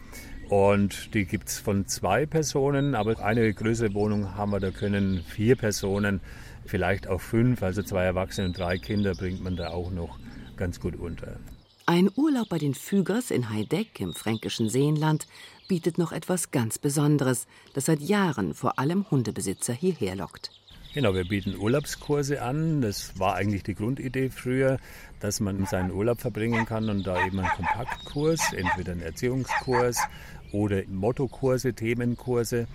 Und 0.51 1.15
die 1.15 1.25
gibt 1.27 1.49
es 1.49 1.59
von 1.59 1.87
zwei 1.87 2.27
Personen, 2.27 2.95
aber 2.95 3.25
eine 3.25 3.55
größere 3.55 3.95
Wohnung 3.95 4.35
haben 4.35 4.51
wir, 4.51 4.59
da 4.59 4.71
können 4.71 5.23
vier 5.29 5.55
Personen, 5.55 6.21
vielleicht 6.67 7.07
auch 7.07 7.21
fünf, 7.21 7.63
also 7.63 7.83
zwei 7.83 8.03
Erwachsene 8.03 8.49
und 8.49 8.59
drei 8.59 8.77
Kinder 8.77 9.15
bringt 9.15 9.43
man 9.43 9.57
da 9.57 9.69
auch 9.71 9.91
noch 9.93 10.19
ganz 10.57 10.81
gut 10.81 10.97
unter. 10.97 11.39
Ein 11.87 12.11
Urlaub 12.17 12.49
bei 12.49 12.59
den 12.59 12.75
Fügers 12.75 13.31
in 13.31 13.49
Heideck 13.49 14.01
im 14.01 14.13
fränkischen 14.13 14.69
Seenland 14.69 15.27
bietet 15.69 15.99
noch 15.99 16.13
etwas 16.13 16.51
ganz 16.51 16.79
Besonderes, 16.79 17.47
das 17.75 17.87
seit 17.87 18.01
Jahren 18.01 18.53
vor 18.55 18.79
allem 18.81 19.09
Hundebesitzer 19.09 19.73
hierher 19.73 20.17
lockt. 20.17 20.60
Genau, 20.93 21.15
wir 21.15 21.25
bieten 21.25 21.57
Urlaubskurse 21.57 22.43
an. 22.43 22.81
Das 22.81 23.17
war 23.17 23.37
eigentlich 23.37 23.63
die 23.63 23.77
Grundidee 23.77 24.29
früher, 24.29 24.79
dass 25.21 25.39
man 25.39 25.65
seinen 25.67 25.93
Urlaub 25.93 26.21
verbringen 26.21 26.67
kann 26.67 26.91
und 26.91 27.07
da 27.07 27.25
eben 27.25 27.39
einen 27.39 27.49
Kompaktkurs, 27.51 28.53
entweder 28.53 28.91
einen 28.91 29.03
Erziehungskurs 29.03 29.99
oder 30.51 30.83
Mottokurse, 30.89 31.75
Themenkurse, 31.75 32.67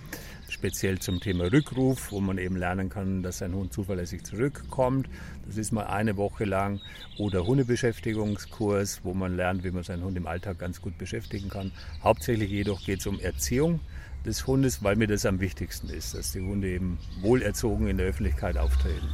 speziell 0.48 0.98
zum 0.98 1.20
Thema 1.20 1.52
Rückruf, 1.52 2.10
wo 2.10 2.20
man 2.20 2.38
eben 2.38 2.56
lernen 2.56 2.88
kann, 2.88 3.22
dass 3.22 3.42
ein 3.42 3.52
Hund 3.52 3.74
zuverlässig 3.74 4.24
zurückkommt. 4.24 5.10
Das 5.44 5.58
ist 5.58 5.72
mal 5.72 5.84
eine 5.84 6.16
Woche 6.16 6.46
lang. 6.46 6.80
Oder 7.18 7.46
Hundebeschäftigungskurs, 7.46 9.00
wo 9.02 9.12
man 9.12 9.36
lernt, 9.36 9.62
wie 9.62 9.72
man 9.72 9.82
seinen 9.82 10.04
Hund 10.04 10.16
im 10.16 10.26
Alltag 10.26 10.58
ganz 10.58 10.80
gut 10.80 10.96
beschäftigen 10.96 11.50
kann. 11.50 11.70
Hauptsächlich 12.02 12.50
jedoch 12.50 12.82
geht 12.82 13.00
es 13.00 13.06
um 13.06 13.20
Erziehung 13.20 13.80
des 14.26 14.46
Hundes, 14.46 14.82
weil 14.82 14.96
mir 14.96 15.06
das 15.06 15.24
am 15.24 15.40
wichtigsten 15.40 15.88
ist, 15.88 16.14
dass 16.14 16.32
die 16.32 16.40
Hunde 16.40 16.68
eben 16.68 16.98
wohlerzogen 17.20 17.86
in 17.88 17.96
der 17.96 18.06
Öffentlichkeit 18.06 18.58
auftreten. 18.58 19.08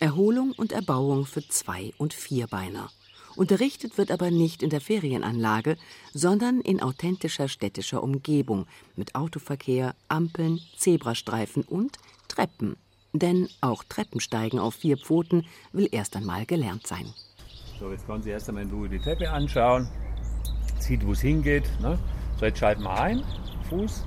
Erholung 0.00 0.52
und 0.52 0.72
Erbauung 0.72 1.26
für 1.26 1.46
Zwei- 1.48 1.92
und 1.98 2.14
Vierbeiner. 2.14 2.90
Unterrichtet 3.36 3.98
wird 3.98 4.10
aber 4.10 4.30
nicht 4.30 4.62
in 4.62 4.70
der 4.70 4.80
Ferienanlage, 4.80 5.76
sondern 6.14 6.60
in 6.62 6.80
authentischer 6.80 7.48
städtischer 7.48 8.02
Umgebung 8.02 8.66
mit 8.96 9.14
Autoverkehr, 9.14 9.94
Ampeln, 10.08 10.60
Zebrastreifen 10.78 11.62
und 11.62 11.98
Treppen. 12.28 12.76
Denn 13.12 13.48
auch 13.60 13.84
Treppensteigen 13.84 14.58
auf 14.58 14.74
vier 14.76 14.96
Pfoten 14.96 15.46
will 15.72 15.88
erst 15.92 16.16
einmal 16.16 16.46
gelernt 16.46 16.86
sein. 16.86 17.12
So, 17.78 17.90
jetzt 17.90 18.06
können 18.06 18.22
Sie 18.22 18.30
erst 18.30 18.48
einmal 18.48 18.64
in 18.64 18.70
Ruhe 18.70 18.88
die 18.88 18.98
Treppe 18.98 19.30
anschauen, 19.30 19.86
sieht, 20.78 21.06
wo 21.06 21.12
es 21.12 21.20
hingeht. 21.20 21.64
Ne? 21.80 21.98
So, 22.38 22.46
jetzt 22.46 22.58
schalten 22.58 22.84
wir 22.84 22.98
ein, 22.98 23.22
Fuß, 23.68 24.04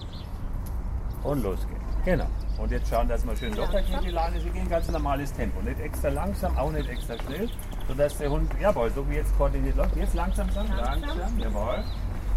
und 1.24 1.44
los 1.44 1.60
geht's. 1.68 2.06
Genau. 2.06 2.28
Und 2.58 2.72
jetzt 2.72 2.90
schauen, 2.90 3.08
dass 3.08 3.26
wir 3.26 3.36
schön 3.36 3.54
locker 3.56 3.82
gehen, 3.82 4.00
die 4.04 4.12
Leine. 4.12 4.40
Sie 4.40 4.50
gehen 4.50 4.70
ganz 4.70 4.90
normales 4.90 5.32
Tempo. 5.34 5.62
Nicht 5.62 5.80
extra 5.80 6.10
langsam, 6.10 6.58
auch 6.58 6.72
nicht 6.72 6.90
extra 6.90 7.18
schnell. 7.18 7.50
Sodass 7.88 8.18
der 8.18 8.30
Hund, 8.30 8.52
jawohl, 8.60 8.92
so 8.92 9.08
wie 9.10 9.16
jetzt 9.16 9.36
koordiniert 9.38 9.76
läuft. 9.76 9.96
Jetzt 9.96 10.14
langsam, 10.14 10.48
langsam, 10.54 10.78
langsam, 10.78 11.40
jawohl. 11.40 11.84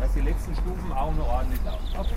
Dass 0.01 0.13
die 0.15 0.21
letzten 0.21 0.55
Stufen 0.55 0.93
auch 0.93 1.15
noch 1.15 1.29
ordentlich 1.29 1.61
laufen. 1.65 1.85
Okay, 1.99 2.15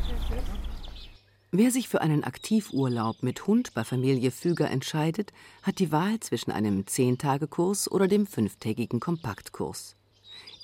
Wer 1.52 1.72
sich 1.72 1.88
für 1.88 2.02
einen 2.02 2.24
Aktivurlaub 2.24 3.24
mit 3.24 3.48
Hund 3.48 3.74
bei 3.74 3.84
Familie 3.84 4.32
Füger 4.32 4.70
entscheidet, 4.70 5.32
hat 5.64 5.80
die 5.80 5.92
Wahl 5.92 6.20
zwischen 6.20 6.52
einem 6.52 6.86
Zehntagekurs 6.86 7.90
oder 7.90 8.08
dem 8.08 8.28
fünftägigen 8.28 9.00
Kompaktkurs. 9.00 9.96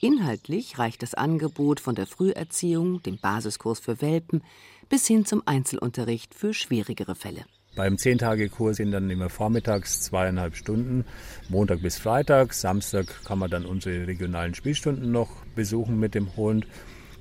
Inhaltlich 0.02 0.80
reicht 0.80 1.04
das 1.04 1.14
Angebot 1.14 1.80
von 1.80 1.96
der 1.96 2.08
Früherziehung, 2.08 3.02
dem 3.04 3.20
Basiskurs 3.20 3.80
für 3.80 4.02
Welpen, 4.02 4.44
bis 4.92 5.08
hin 5.08 5.26
zum 5.26 5.42
Einzelunterricht 5.46 6.36
für 6.36 6.54
schwierigere 6.54 7.16
Fälle. 7.16 7.46
Beim 7.78 7.98
Zehntagekurs 7.98 8.76
sind 8.78 8.92
dann 8.92 9.10
immer 9.10 9.30
vormittags 9.30 10.02
zweieinhalb 10.02 10.58
Stunden, 10.58 11.06
Montag 11.48 11.82
bis 11.82 11.98
Freitag. 11.98 12.54
Samstag 12.54 13.24
kann 13.24 13.40
man 13.40 13.50
dann 13.50 13.66
unsere 13.66 14.06
regionalen 14.06 14.54
Spielstunden 14.54 15.10
noch 15.10 15.30
besuchen 15.56 15.98
mit 15.98 16.14
dem 16.14 16.36
Hund. 16.36 16.68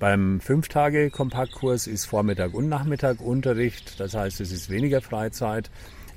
Beim 0.00 0.40
Fünf-Tage-Kompaktkurs 0.40 1.86
ist 1.86 2.06
Vormittag 2.06 2.54
und 2.54 2.68
Nachmittag 2.68 3.20
Unterricht, 3.20 4.00
das 4.00 4.14
heißt, 4.14 4.40
es 4.40 4.50
ist 4.50 4.68
weniger 4.68 5.00
Freizeit. 5.00 5.70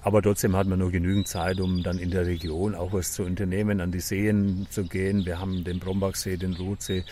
Aber 0.04 0.22
trotzdem 0.22 0.56
hat 0.56 0.68
man 0.68 0.80
nur 0.80 0.92
genügend 0.92 1.30
Zeit, 1.30 1.62
um 1.62 1.82
dann 1.82 1.98
in 1.98 2.12
der 2.12 2.26
Region 2.26 2.76
auch 2.76 2.92
was 2.92 3.14
zu 3.14 3.24
unternehmen, 3.24 3.80
an 3.80 3.92
die 3.92 4.02
Seen 4.02 4.68
zu 4.70 4.84
gehen. 4.84 5.26
Wir 5.26 5.40
haben 5.40 5.64
den 5.64 5.80
Brombachsee, 5.80 6.36
den 6.36 6.54
Rotsee. 6.56 7.06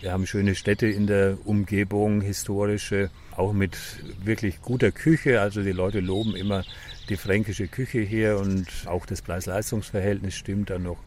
Wir 0.00 0.12
haben 0.12 0.26
schöne 0.26 0.54
Städte 0.54 0.86
in 0.86 1.06
der 1.06 1.36
Umgebung, 1.44 2.22
historische, 2.22 3.10
auch 3.36 3.52
mit 3.52 3.76
wirklich 4.24 4.62
guter 4.62 4.92
Küche. 4.92 5.42
Also 5.42 5.62
die 5.62 5.72
Leute 5.72 6.00
loben 6.00 6.34
immer 6.34 6.64
die 7.10 7.16
fränkische 7.16 7.68
Küche 7.68 8.00
hier 8.00 8.38
und 8.38 8.66
auch 8.86 9.04
das 9.04 9.20
Preis-Leistungs-Verhältnis 9.20 10.34
stimmt 10.34 10.70
da 10.70 10.78
noch. 10.78 10.98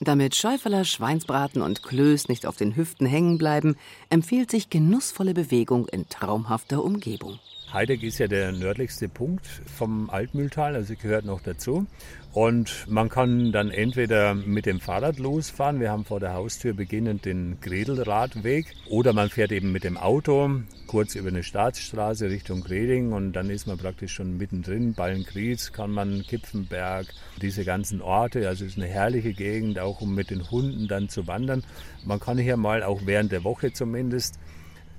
Damit 0.00 0.34
Schäuferler, 0.34 0.84
Schweinsbraten 0.84 1.62
und 1.62 1.82
Klöß 1.82 2.28
nicht 2.28 2.46
auf 2.46 2.56
den 2.56 2.76
Hüften 2.76 3.06
hängen 3.06 3.38
bleiben, 3.38 3.76
empfiehlt 4.08 4.50
sich 4.50 4.70
genussvolle 4.70 5.34
Bewegung 5.34 5.88
in 5.88 6.08
traumhafter 6.08 6.82
Umgebung. 6.82 7.38
Heideck 7.72 8.02
ist 8.02 8.18
ja 8.18 8.26
der 8.26 8.50
nördlichste 8.50 9.08
Punkt 9.08 9.46
vom 9.46 10.10
Altmühltal, 10.10 10.74
also 10.74 10.94
gehört 11.00 11.24
noch 11.24 11.40
dazu. 11.40 11.86
Und 12.32 12.86
man 12.88 13.08
kann 13.08 13.52
dann 13.52 13.70
entweder 13.70 14.34
mit 14.34 14.66
dem 14.66 14.80
Fahrrad 14.80 15.18
losfahren, 15.18 15.80
wir 15.80 15.90
haben 15.90 16.04
vor 16.04 16.20
der 16.20 16.32
Haustür 16.34 16.74
beginnend 16.74 17.24
den 17.24 17.58
Gredelradweg, 17.60 18.66
oder 18.88 19.12
man 19.12 19.30
fährt 19.30 19.52
eben 19.52 19.72
mit 19.72 19.84
dem 19.84 19.96
Auto 19.96 20.50
kurz 20.86 21.14
über 21.14 21.28
eine 21.28 21.44
Staatsstraße 21.44 22.28
Richtung 22.30 22.62
Greding 22.62 23.12
und 23.12 23.32
dann 23.32 23.50
ist 23.50 23.68
man 23.68 23.78
praktisch 23.78 24.12
schon 24.12 24.36
mittendrin. 24.36 24.94
Ballengries 24.94 25.72
kann 25.72 25.92
man, 25.92 26.22
Kipfenberg, 26.22 27.06
diese 27.40 27.64
ganzen 27.64 28.02
Orte, 28.02 28.48
also 28.48 28.64
es 28.64 28.72
ist 28.72 28.78
eine 28.78 28.88
herrliche 28.88 29.32
Gegend, 29.32 29.78
auch 29.78 30.00
um 30.00 30.14
mit 30.14 30.30
den 30.30 30.50
Hunden 30.50 30.88
dann 30.88 31.08
zu 31.08 31.28
wandern. 31.28 31.62
Man 32.04 32.18
kann 32.18 32.38
hier 32.38 32.56
mal 32.56 32.82
auch 32.82 33.02
während 33.04 33.30
der 33.30 33.44
Woche 33.44 33.72
zumindest 33.72 34.40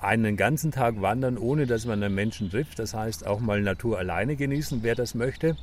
einen 0.01 0.35
ganzen 0.35 0.71
Tag 0.71 1.01
wandern, 1.01 1.37
ohne 1.37 1.67
dass 1.67 1.85
man 1.85 2.03
einen 2.03 2.15
Menschen 2.15 2.49
trifft. 2.49 2.79
Das 2.79 2.93
heißt 2.93 3.25
auch 3.25 3.39
mal 3.39 3.61
Natur 3.61 3.99
alleine 3.99 4.35
genießen, 4.35 4.83
wer 4.83 4.95
das 4.95 5.15
möchte. 5.15 5.55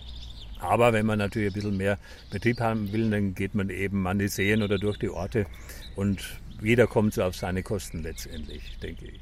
Aber 0.60 0.92
wenn 0.92 1.06
man 1.06 1.18
natürlich 1.18 1.50
ein 1.50 1.54
bisschen 1.54 1.76
mehr 1.76 1.98
Betrieb 2.30 2.60
haben 2.60 2.92
will, 2.92 3.10
dann 3.10 3.34
geht 3.34 3.54
man 3.54 3.70
eben 3.70 4.06
an 4.06 4.18
die 4.18 4.28
Seen 4.28 4.62
oder 4.62 4.78
durch 4.78 4.98
die 4.98 5.08
Orte 5.08 5.46
und 5.94 6.40
jeder 6.60 6.86
kommt 6.86 7.14
so 7.14 7.22
auf 7.22 7.36
seine 7.36 7.62
Kosten 7.62 8.02
letztendlich, 8.02 8.78
denke 8.82 9.06
ich. 9.06 9.20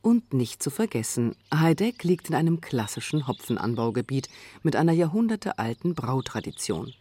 Und 0.00 0.32
nicht 0.32 0.62
zu 0.62 0.70
vergessen, 0.70 1.34
Heideck 1.52 2.04
liegt 2.04 2.28
in 2.30 2.36
einem 2.36 2.60
klassischen 2.60 3.26
Hopfenanbaugebiet 3.26 4.28
mit 4.62 4.76
einer 4.76 4.92
jahrhundertealten 4.92 5.94
Brautradition. 5.94 6.94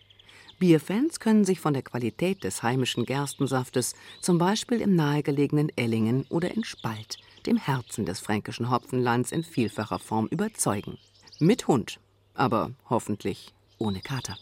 Bierfans 0.57 1.19
können 1.19 1.43
sich 1.43 1.59
von 1.59 1.73
der 1.73 1.83
Qualität 1.83 2.43
des 2.43 2.63
heimischen 2.63 3.05
Gerstensaftes 3.05 3.93
zum 4.21 4.37
Beispiel 4.37 4.79
im 4.79 4.95
nahegelegenen 4.95 5.69
Ellingen 5.75 6.25
oder 6.29 6.53
in 6.55 6.63
Spalt, 6.63 7.17
dem 7.45 7.57
Herzen 7.57 8.05
des 8.05 8.19
fränkischen 8.19 8.71
Hopfenlands 8.71 9.31
in 9.31 9.43
vielfacher 9.43 9.99
Form 9.99 10.27
überzeugen. 10.27 10.97
Mit 11.39 11.67
Hund, 11.67 11.99
aber 12.33 12.71
hoffentlich 12.89 13.53
ohne 13.77 13.99
Kater. 13.99 14.37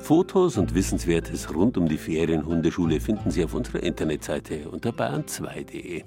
Fotos 0.00 0.56
und 0.56 0.74
Wissenswertes 0.74 1.52
rund 1.52 1.76
um 1.76 1.88
die 1.88 1.98
Ferienhundeschule 1.98 3.00
finden 3.00 3.30
Sie 3.30 3.44
auf 3.44 3.52
unserer 3.52 3.82
Internetseite 3.82 4.70
unter 4.70 4.90
bayern2.de. 4.90 6.02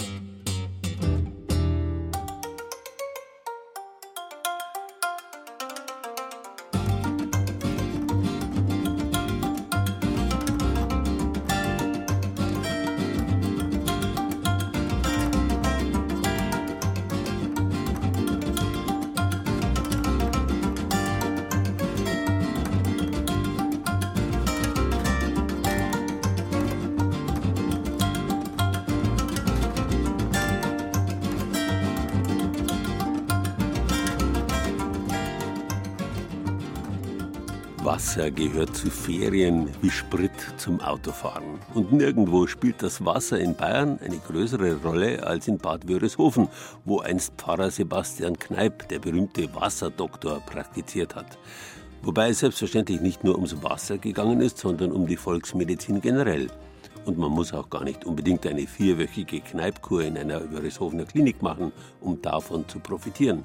Wasser 38.22 38.32
gehört 38.32 38.76
zu 38.76 38.92
Ferien 38.92 39.68
wie 39.82 39.90
Sprit 39.90 40.32
zum 40.58 40.80
Autofahren. 40.80 41.58
Und 41.74 41.92
nirgendwo 41.92 42.46
spielt 42.46 42.84
das 42.84 43.04
Wasser 43.04 43.40
in 43.40 43.56
Bayern 43.56 43.98
eine 44.00 44.20
größere 44.20 44.76
Rolle 44.84 45.26
als 45.26 45.48
in 45.48 45.58
Bad 45.58 45.90
Wörishofen, 45.90 46.48
wo 46.86 47.00
einst 47.00 47.34
Pfarrer 47.38 47.72
Sebastian 47.72 48.38
Kneip, 48.38 48.88
der 48.90 49.00
berühmte 49.00 49.50
Wasserdoktor, 49.56 50.40
praktiziert 50.42 51.16
hat. 51.16 51.40
Wobei 52.04 52.30
es 52.30 52.40
selbstverständlich 52.40 53.02
nicht 53.02 53.24
nur 53.24 53.34
ums 53.36 53.64
Wasser 53.64 53.98
gegangen 53.98 54.40
ist, 54.42 54.60
sondern 54.60 54.92
um 54.92 55.08
die 55.08 55.18
Volksmedizin 55.18 56.00
generell. 56.00 56.48
Und 57.06 57.18
man 57.18 57.32
muss 57.32 57.54
auch 57.54 57.72
gar 57.72 57.84
nicht 57.84 58.06
unbedingt 58.06 58.46
eine 58.46 58.68
vierwöchige 58.68 59.40
Kneipkur 59.40 60.04
in 60.04 60.16
einer 60.16 60.52
Wörishofener 60.54 61.06
Klinik 61.06 61.42
machen, 61.42 61.72
um 62.02 62.22
davon 62.22 62.68
zu 62.68 62.78
profitieren. 62.78 63.44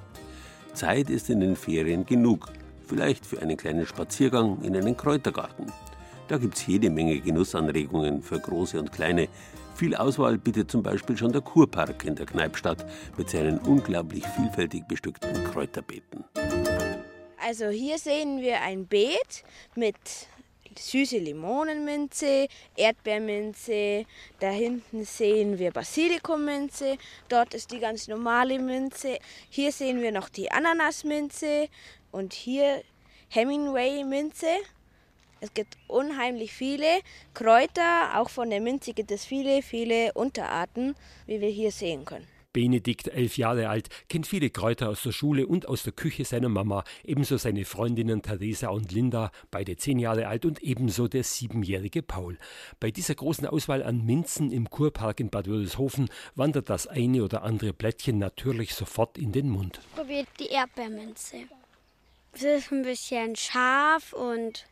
Zeit 0.75 1.09
ist 1.09 1.31
in 1.31 1.41
den 1.41 1.57
Ferien 1.57 2.05
genug 2.05 2.51
vielleicht 2.87 3.27
für 3.27 3.41
einen 3.41 3.57
kleinen 3.57 3.87
Spaziergang 3.87 4.63
in 4.63 4.77
einen 4.77 4.97
Kräutergarten. 4.97 5.73
Da 6.29 6.39
gibt 6.39 6.57
es 6.57 6.67
jede 6.67 6.91
Menge 6.91 7.21
Genussanregungen 7.21 8.23
für 8.23 8.39
Große 8.41 8.79
und 8.79 8.93
Kleine. 8.93 9.29
Viel 9.75 9.95
Auswahl 9.95 10.39
bietet 10.39 10.71
zum 10.71 10.83
Beispiel 10.83 11.17
schon 11.17 11.33
der 11.33 11.43
Kurpark 11.43 12.05
in 12.05 12.17
der 12.17 12.27
Kneipstadt 12.27 12.85
mit 13.17 13.31
seinen 13.31 13.59
unglaublich 13.59 14.27
vielfältig 14.27 14.87
bestückten 14.89 15.45
Kräuterbeeten. 15.45 16.25
Also 17.47 17.69
hier 17.69 17.99
sehen 17.99 18.41
wir 18.41 18.61
ein 18.63 18.87
Beet 18.87 19.45
mit 19.77 19.97
süße 20.79 21.19
Limonenminze, 21.19 22.49
Erdbeerminze, 22.77 24.05
da 24.41 24.51
hinten 24.51 25.05
sehen 25.05 25.59
wir 25.59 25.71
Basilikumminze, 25.71 26.97
dort 27.29 27.55
ist 27.55 27.71
die 27.71 27.79
ganz 27.79 28.09
normale 28.09 28.59
Minze, 28.59 29.19
hier 29.49 29.73
sehen 29.73 30.03
wir 30.03 30.13
noch 30.13 30.29
die 30.29 30.51
Ananasminze 30.51 31.69
und 32.17 32.33
hier 32.33 32.83
Hemingway-Minze. 33.29 34.47
Es 35.41 35.53
gibt 35.53 35.77
unheimlich 35.87 36.53
viele 36.53 37.01
Kräuter, 37.35 38.19
auch 38.19 38.31
von 38.31 38.49
der 38.49 38.61
Minze 38.63 38.95
gibt 38.95 39.11
es 39.11 39.27
viele, 39.27 39.61
viele 39.61 40.15
Unterarten, 40.15 40.95
wie 41.27 41.43
wir 41.43 41.51
hier 41.51 41.71
sehen 41.71 42.07
können. 42.07 42.27
Benedikt, 42.55 43.09
elf 43.09 43.37
Jahre 43.37 43.69
alt, 43.69 43.91
kennt 44.09 44.27
viele 44.27 44.49
Kräuter 44.49 44.89
aus 44.89 45.03
der 45.03 45.13
Schule 45.13 45.47
und 45.47 45.69
aus 45.69 45.83
der 45.83 45.93
Küche 45.93 46.25
seiner 46.25 46.49
Mama, 46.49 46.85
ebenso 47.05 47.37
seine 47.37 47.67
Freundinnen 47.67 48.23
Theresa 48.23 48.69
und 48.69 48.93
Linda, 48.93 49.31
beide 49.51 49.77
zehn 49.77 49.99
Jahre 49.99 50.27
alt, 50.27 50.47
und 50.47 50.63
ebenso 50.63 51.07
der 51.07 51.23
siebenjährige 51.23 52.03
Paul. 52.03 52.39
Bei 52.81 52.91
dieser 52.91 53.15
großen 53.15 53.47
Auswahl 53.47 53.83
an 53.83 54.07
Minzen 54.07 54.51
im 54.53 54.71
Kurpark 54.71 55.21
in 55.21 55.29
Bad 55.29 55.49
Wörishofen 55.49 56.09
wandert 56.35 56.71
das 56.71 56.87
eine 56.87 57.23
oder 57.23 57.43
andere 57.43 57.75
Blättchen 57.75 58.17
natürlich 58.17 58.75
sofort 58.75 59.19
in 59.19 59.33
den 59.33 59.51
Mund. 59.51 59.81
Probiert 59.95 60.29
die 60.41 60.47
Erdbeerminze. 60.47 61.45
Sie 62.39 62.49
ist 62.49 62.71
ein 62.71 62.83
bisschen 62.83 63.35
scharf 63.35 64.13
und 64.13 64.67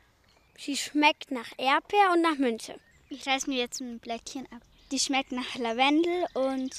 sie 0.58 0.76
schmeckt 0.76 1.30
nach 1.30 1.50
Erdbeer 1.56 2.10
und 2.12 2.20
nach 2.20 2.36
Minze. 2.36 2.74
Ich 3.08 3.26
reiße 3.26 3.48
mir 3.48 3.58
jetzt 3.58 3.80
ein 3.80 4.00
Blättchen 4.00 4.44
ab. 4.52 4.60
Die 4.92 4.98
schmeckt 4.98 5.32
nach 5.32 5.54
Lavendel 5.54 6.26
und 6.34 6.74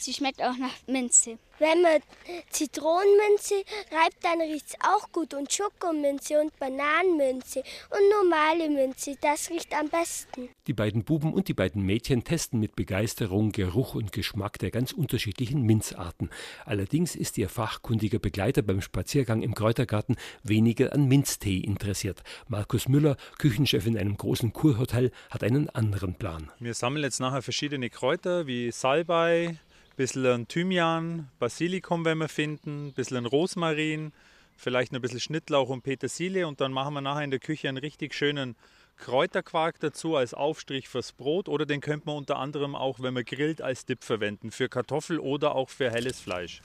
sie 0.00 0.12
schmeckt 0.12 0.42
auch 0.42 0.56
nach 0.56 0.74
Minze. 0.86 1.38
Wenn 1.60 1.82
man 1.82 2.00
Zitronenminze 2.48 3.56
reibt, 3.92 4.24
dann 4.24 4.40
riecht 4.40 4.68
es 4.68 4.74
auch 4.80 5.12
gut. 5.12 5.34
Und 5.34 5.52
Schokominze 5.52 6.40
und 6.40 6.58
Bananenminze 6.58 7.62
und 7.90 8.00
normale 8.10 8.70
Minze, 8.70 9.18
das 9.20 9.50
riecht 9.50 9.78
am 9.78 9.90
besten. 9.90 10.48
Die 10.66 10.72
beiden 10.72 11.04
Buben 11.04 11.34
und 11.34 11.48
die 11.48 11.52
beiden 11.52 11.84
Mädchen 11.84 12.24
testen 12.24 12.60
mit 12.60 12.76
Begeisterung 12.76 13.52
Geruch 13.52 13.94
und 13.94 14.10
Geschmack 14.10 14.58
der 14.58 14.70
ganz 14.70 14.92
unterschiedlichen 14.92 15.60
Minzarten. 15.60 16.30
Allerdings 16.64 17.14
ist 17.14 17.36
ihr 17.36 17.50
fachkundiger 17.50 18.20
Begleiter 18.20 18.62
beim 18.62 18.80
Spaziergang 18.80 19.42
im 19.42 19.54
Kräutergarten 19.54 20.16
weniger 20.42 20.94
an 20.94 21.08
Minztee 21.08 21.58
interessiert. 21.58 22.22
Markus 22.48 22.88
Müller, 22.88 23.18
Küchenchef 23.38 23.86
in 23.86 23.98
einem 23.98 24.16
großen 24.16 24.54
Kurhotel, 24.54 25.12
hat 25.28 25.44
einen 25.44 25.68
anderen 25.68 26.14
Plan. 26.14 26.50
Wir 26.58 26.72
sammeln 26.72 27.04
jetzt 27.04 27.20
nachher 27.20 27.42
verschiedene 27.42 27.90
Kräuter 27.90 28.46
wie 28.46 28.70
Salbei, 28.72 29.58
bisschen 30.00 30.48
Thymian, 30.48 31.28
Basilikum 31.38 32.06
wenn 32.06 32.16
wir 32.16 32.30
finden, 32.30 32.86
ein 32.86 32.92
bisschen 32.94 33.26
Rosmarin, 33.26 34.12
vielleicht 34.56 34.94
ein 34.94 35.02
bisschen 35.02 35.20
Schnittlauch 35.20 35.68
und 35.68 35.82
Petersilie 35.82 36.48
und 36.48 36.62
dann 36.62 36.72
machen 36.72 36.94
wir 36.94 37.02
nachher 37.02 37.22
in 37.22 37.30
der 37.30 37.38
Küche 37.38 37.68
einen 37.68 37.76
richtig 37.76 38.14
schönen 38.14 38.56
Kräuterquark 38.96 39.78
dazu 39.78 40.16
als 40.16 40.32
Aufstrich 40.32 40.88
fürs 40.88 41.12
Brot 41.12 41.50
oder 41.50 41.66
den 41.66 41.82
könnte 41.82 42.06
man 42.06 42.16
unter 42.16 42.38
anderem 42.38 42.74
auch, 42.74 43.00
wenn 43.00 43.12
man 43.12 43.26
grillt, 43.26 43.60
als 43.60 43.84
Dip 43.84 44.02
verwenden 44.02 44.50
für 44.50 44.70
Kartoffel 44.70 45.18
oder 45.18 45.54
auch 45.54 45.68
für 45.68 45.90
helles 45.90 46.18
Fleisch. 46.18 46.62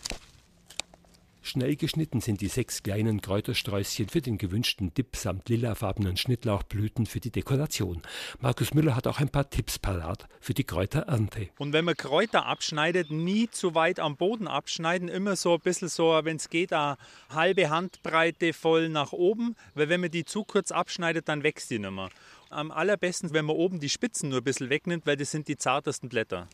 Schnell 1.48 1.76
geschnitten 1.76 2.22
sind 2.22 2.42
die 2.42 2.48
sechs 2.48 2.82
kleinen 2.82 3.22
Kräutersträußchen 3.22 4.10
für 4.10 4.20
den 4.20 4.40
gewünschten 4.40 4.96
Dip 4.96 5.16
samt 5.16 5.48
lilafarbenen 5.48 6.18
Schnittlauchblüten 6.18 7.06
für 7.06 7.20
die 7.20 7.30
Dekoration. 7.30 8.02
Markus 8.40 8.74
Müller 8.74 8.96
hat 8.96 9.06
auch 9.06 9.20
ein 9.20 9.30
paar 9.30 9.48
Tipps 9.48 9.78
parat 9.78 10.28
für 10.40 10.56
die 10.56 10.64
Kräuterernte. 10.64 11.50
Und 11.60 11.72
wenn 11.72 11.86
man 11.86 11.96
Kräuter 11.96 12.48
abschneidet, 12.48 13.12
nie 13.12 13.48
zu 13.48 13.76
weit 13.76 14.00
am 14.00 14.18
Boden 14.18 14.48
abschneiden, 14.48 15.08
immer 15.08 15.36
so 15.36 15.54
ein 15.54 15.60
bisschen 15.60 15.88
so, 15.88 16.20
wenn 16.24 16.38
es 16.38 16.50
geht, 16.50 16.74
eine 16.74 16.98
halbe 17.30 17.70
Handbreite 17.70 18.52
voll 18.52 18.90
nach 18.90 19.12
oben, 19.12 19.56
weil 19.76 19.88
wenn 19.88 20.02
man 20.02 20.10
die 20.10 20.26
zu 20.26 20.46
kurz 20.46 20.72
abschneidet, 20.72 21.30
dann 21.30 21.44
wächst 21.44 21.70
die 21.70 21.78
nicht 21.78 21.92
mehr. 21.92 22.10
Am 22.50 22.72
allerbesten, 22.72 23.34
wenn 23.34 23.46
man 23.46 23.56
oben 23.56 23.80
die 23.80 23.90
Spitzen 23.90 24.30
nur 24.30 24.40
ein 24.40 24.44
bisschen 24.44 24.72
wegnimmt, 24.72 25.06
weil 25.06 25.16
das 25.16 25.30
sind 25.30 25.48
die 25.48 25.58
zartesten 25.58 26.10
Blätter. 26.10 26.48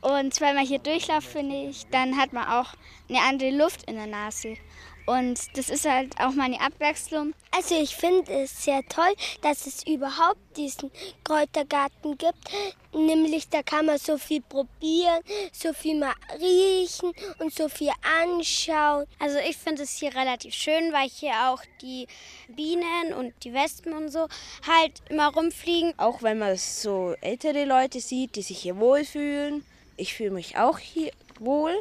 Und 0.00 0.40
wenn 0.40 0.54
man 0.54 0.66
hier 0.66 0.78
durchläuft, 0.78 1.28
finde 1.28 1.68
ich, 1.68 1.86
dann 1.90 2.16
hat 2.16 2.32
man 2.32 2.48
auch 2.48 2.74
eine 3.08 3.20
andere 3.20 3.50
Luft 3.50 3.88
in 3.88 3.96
der 3.96 4.06
Nase. 4.06 4.56
Und 5.06 5.56
das 5.56 5.70
ist 5.70 5.88
halt 5.88 6.18
auch 6.20 6.32
mal 6.32 6.44
eine 6.44 6.60
Abwechslung. 6.60 7.34
Also 7.50 7.74
ich 7.74 7.96
finde 7.96 8.32
es 8.32 8.62
sehr 8.64 8.80
toll, 8.88 9.12
dass 9.42 9.66
es 9.66 9.84
überhaupt 9.84 10.38
diesen 10.56 10.90
Kräutergarten 11.24 12.16
gibt. 12.16 12.38
Nämlich 12.92 13.48
da 13.48 13.62
kann 13.62 13.86
man 13.86 13.98
so 13.98 14.18
viel 14.18 14.40
probieren, 14.40 15.20
so 15.52 15.72
viel 15.72 15.98
mal 15.98 16.14
riechen 16.38 17.12
und 17.40 17.52
so 17.52 17.68
viel 17.68 17.90
anschauen. 18.22 19.06
Also 19.18 19.38
ich 19.38 19.56
finde 19.56 19.82
es 19.82 19.98
hier 19.98 20.14
relativ 20.14 20.54
schön, 20.54 20.92
weil 20.92 21.08
hier 21.08 21.32
auch 21.48 21.62
die 21.82 22.06
Bienen 22.48 23.12
und 23.18 23.32
die 23.42 23.52
Wespen 23.52 23.94
und 23.94 24.10
so 24.10 24.28
halt 24.64 25.02
immer 25.08 25.34
rumfliegen. 25.34 25.92
Auch 25.98 26.22
wenn 26.22 26.38
man 26.38 26.56
so 26.56 27.16
ältere 27.20 27.64
Leute 27.64 28.00
sieht, 28.00 28.36
die 28.36 28.42
sich 28.42 28.60
hier 28.60 28.76
wohlfühlen. 28.76 29.64
Ich 30.00 30.14
fühle 30.14 30.30
mich 30.30 30.56
auch 30.56 30.78
hier 30.78 31.10
wohl. 31.38 31.74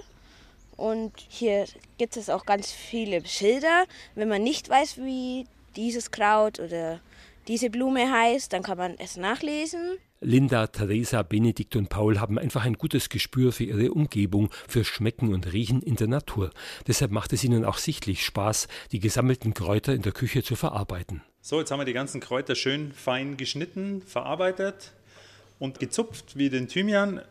Und 0.76 1.14
hier 1.30 1.66
gibt 1.98 2.18
es 2.18 2.30
auch 2.30 2.46
ganz 2.46 2.70
viele 2.70 3.26
Schilder. 3.26 3.86
Wenn 4.14 4.28
man 4.28 4.44
nicht 4.44 4.68
weiß, 4.68 4.98
wie 4.98 5.46
dieses 5.78 6.12
Kraut 6.12 6.60
oder 6.60 7.00
diese 7.48 7.70
Blume 7.70 8.12
heißt, 8.12 8.52
dann 8.52 8.62
kann 8.62 8.78
man 8.78 8.96
es 9.00 9.16
nachlesen. 9.16 9.98
Linda, 10.20 10.68
Theresa, 10.68 11.24
Benedikt 11.24 11.78
und 11.78 11.88
Paul 11.88 12.20
haben 12.20 12.38
einfach 12.38 12.66
ein 12.66 12.74
gutes 12.74 13.08
Gespür 13.08 13.54
für 13.54 13.64
ihre 13.64 13.94
Umgebung, 13.94 14.50
für 14.68 14.84
Schmecken 14.84 15.34
und 15.34 15.54
Riechen 15.54 15.82
in 15.82 15.96
der 15.96 16.08
Natur. 16.08 16.52
Deshalb 16.88 17.12
macht 17.12 17.32
es 17.32 17.46
ihnen 17.46 17.64
auch 17.64 17.78
sichtlich 17.78 18.26
Spaß, 18.26 18.68
die 18.92 19.00
gesammelten 19.00 19.54
Kräuter 19.54 19.94
in 19.94 20.02
der 20.02 20.12
Küche 20.12 20.44
zu 20.44 20.58
verarbeiten. 20.58 21.22
So, 21.42 21.60
jetzt 21.60 21.72
haben 21.72 21.80
wir 21.80 21.86
die 21.86 21.94
ganzen 21.94 22.20
Kräuter 22.20 22.56
schön 22.56 22.92
fein 22.92 23.38
geschnitten, 23.38 24.02
verarbeitet 24.02 24.92
und 25.58 25.80
gezupft 25.80 26.38
wie 26.38 26.50
den 26.50 26.68
Thymian. 26.68 27.22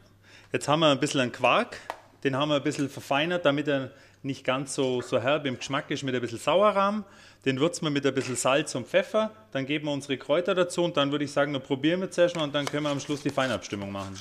Jetzt 0.52 0.66
haben 0.66 0.80
wir 0.80 0.90
ein 0.90 1.00
bisschen 1.00 1.20
einen 1.20 1.32
Quark 1.32 1.76
Den 2.24 2.34
haben 2.34 2.48
wir 2.48 2.56
ein 2.56 2.62
bisschen 2.62 2.88
verfeinert, 2.88 3.44
damit 3.44 3.68
er 3.68 3.90
nicht 4.22 4.44
ganz 4.44 4.74
so, 4.74 5.00
so 5.02 5.20
herb 5.20 5.46
im 5.46 5.58
Geschmack 5.58 5.90
ist 5.90 6.02
mit 6.02 6.14
ein 6.14 6.20
bisschen 6.20 6.38
Sauerrahm. 6.38 7.04
Den 7.44 7.60
würzen 7.60 7.84
wir 7.84 7.90
mit 7.90 8.04
ein 8.04 8.14
bisschen 8.14 8.34
Salz 8.34 8.74
und 8.74 8.88
Pfeffer. 8.88 9.30
Dann 9.52 9.66
geben 9.66 9.86
wir 9.86 9.92
unsere 9.92 10.18
Kräuter 10.18 10.54
dazu 10.54 10.82
und 10.82 10.96
dann 10.96 11.12
würde 11.12 11.24
ich 11.24 11.32
sagen, 11.32 11.52
dann 11.52 11.62
probieren 11.62 12.00
wir 12.00 12.10
zuerst 12.10 12.34
mal 12.34 12.42
und 12.42 12.54
dann 12.54 12.64
können 12.64 12.84
wir 12.84 12.90
am 12.90 12.98
Schluss 12.98 13.22
die 13.22 13.30
Feinabstimmung 13.30 13.92
machen. 13.92 14.18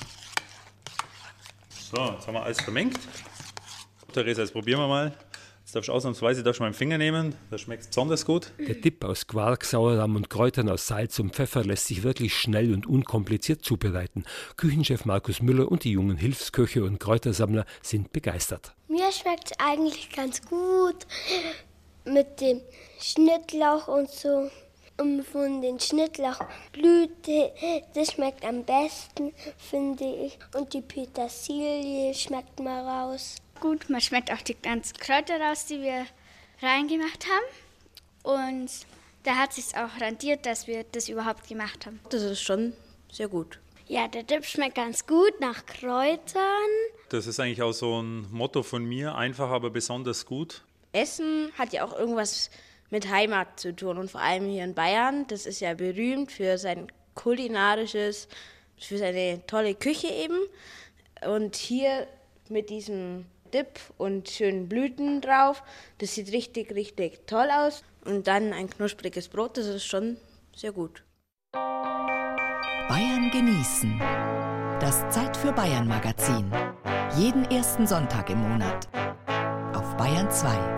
So, 1.70 2.12
jetzt 2.12 2.26
haben 2.26 2.34
wir 2.34 2.42
alles 2.42 2.60
vermengt. 2.60 2.98
Theresa, 4.12 4.42
jetzt 4.42 4.52
probieren 4.52 4.80
wir 4.80 4.88
mal. 4.88 5.12
Jetzt 5.68 5.74
darfst 5.74 5.88
du 5.90 5.92
ausnahmsweise 5.92 6.42
darfst 6.42 6.60
du 6.60 6.64
meinen 6.64 6.72
Finger 6.72 6.96
nehmen, 6.96 7.34
das 7.50 7.60
schmeckt 7.60 7.88
besonders 7.88 8.24
gut. 8.24 8.52
Der 8.58 8.76
Dip 8.76 9.04
aus 9.04 9.26
Quark, 9.26 9.66
Sauerrahm 9.66 10.16
und 10.16 10.30
Kräutern 10.30 10.70
aus 10.70 10.86
Salz 10.86 11.18
und 11.18 11.34
Pfeffer 11.34 11.62
lässt 11.62 11.88
sich 11.88 12.02
wirklich 12.02 12.34
schnell 12.34 12.72
und 12.72 12.86
unkompliziert 12.86 13.62
zubereiten. 13.62 14.24
Küchenchef 14.56 15.04
Markus 15.04 15.42
Müller 15.42 15.70
und 15.70 15.84
die 15.84 15.90
jungen 15.90 16.16
Hilfsköche 16.16 16.82
und 16.82 16.98
Kräutersammler 16.98 17.66
sind 17.82 18.14
begeistert. 18.14 18.72
Mir 18.88 19.12
schmeckt 19.12 19.50
es 19.50 19.58
eigentlich 19.58 20.08
ganz 20.08 20.40
gut 20.40 21.06
mit 22.06 22.40
dem 22.40 22.62
Schnittlauch 22.98 23.88
und 23.88 24.08
so. 24.08 24.50
Und 24.96 25.22
von 25.22 25.60
den 25.60 25.78
Schnittlauchblüte, 25.78 27.52
das 27.94 28.12
schmeckt 28.12 28.42
am 28.42 28.64
besten, 28.64 29.34
finde 29.58 30.04
ich. 30.04 30.38
Und 30.58 30.72
die 30.72 30.80
Petersilie 30.80 32.14
schmeckt 32.14 32.58
mal 32.58 32.80
raus. 32.80 33.36
Gut, 33.60 33.90
man 33.90 34.00
schmeckt 34.00 34.32
auch 34.32 34.40
die 34.42 34.54
ganzen 34.54 34.96
Kräuter 34.98 35.40
raus, 35.40 35.66
die 35.66 35.80
wir 35.82 36.06
reingemacht 36.62 37.26
haben. 37.26 37.46
Und 38.22 38.70
da 39.24 39.36
hat 39.36 39.50
es 39.50 39.56
sich 39.56 39.76
auch 39.76 40.00
rentiert, 40.00 40.46
dass 40.46 40.66
wir 40.66 40.84
das 40.92 41.08
überhaupt 41.08 41.48
gemacht 41.48 41.86
haben. 41.86 41.98
Das 42.10 42.22
ist 42.22 42.40
schon 42.40 42.72
sehr 43.10 43.28
gut. 43.28 43.58
Ja, 43.88 44.06
der 44.06 44.22
Dip 44.22 44.44
schmeckt 44.44 44.76
ganz 44.76 45.06
gut 45.06 45.40
nach 45.40 45.64
Kräutern. 45.66 46.70
Das 47.08 47.26
ist 47.26 47.40
eigentlich 47.40 47.62
auch 47.62 47.72
so 47.72 48.00
ein 48.02 48.30
Motto 48.30 48.62
von 48.62 48.84
mir, 48.84 49.14
einfach 49.14 49.48
aber 49.48 49.70
besonders 49.70 50.26
gut. 50.26 50.62
Essen 50.92 51.50
hat 51.58 51.72
ja 51.72 51.84
auch 51.84 51.98
irgendwas 51.98 52.50
mit 52.90 53.10
Heimat 53.10 53.58
zu 53.58 53.74
tun 53.74 53.98
und 53.98 54.10
vor 54.10 54.20
allem 54.20 54.48
hier 54.48 54.64
in 54.64 54.74
Bayern. 54.74 55.26
Das 55.28 55.46
ist 55.46 55.60
ja 55.60 55.74
berühmt 55.74 56.30
für 56.30 56.58
sein 56.58 56.92
kulinarisches, 57.14 58.28
für 58.78 58.98
seine 58.98 59.44
tolle 59.46 59.74
Küche 59.74 60.08
eben. 60.08 60.38
Und 61.26 61.56
hier 61.56 62.06
mit 62.48 62.70
diesem 62.70 63.26
Dip 63.52 63.78
und 63.96 64.28
schönen 64.28 64.68
Blüten 64.68 65.20
drauf, 65.20 65.62
das 65.98 66.14
sieht 66.14 66.32
richtig, 66.32 66.74
richtig 66.74 67.26
toll 67.26 67.48
aus. 67.50 67.82
Und 68.04 68.26
dann 68.26 68.52
ein 68.52 68.70
knuspriges 68.70 69.28
Brot, 69.28 69.56
das 69.56 69.66
ist 69.66 69.84
schon 69.84 70.16
sehr 70.54 70.72
gut. 70.72 71.04
Bayern 71.52 73.30
genießen. 73.30 73.98
Das 74.80 75.08
Zeit 75.10 75.36
für 75.36 75.52
Bayern 75.52 75.88
Magazin. 75.88 76.50
Jeden 77.16 77.44
ersten 77.50 77.86
Sonntag 77.86 78.30
im 78.30 78.38
Monat. 78.38 78.88
Auf 79.74 79.96
Bayern 79.96 80.30
2. 80.30 80.77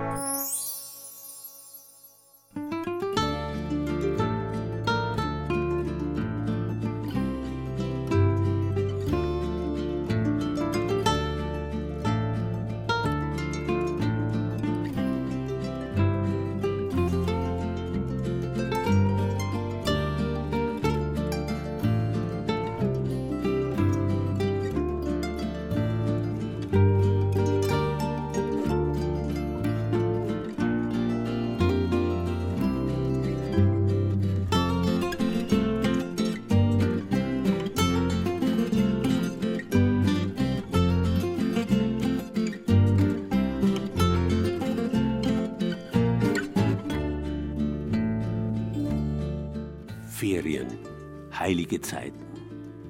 heilige 51.50 51.80
Zeiten. 51.80 52.20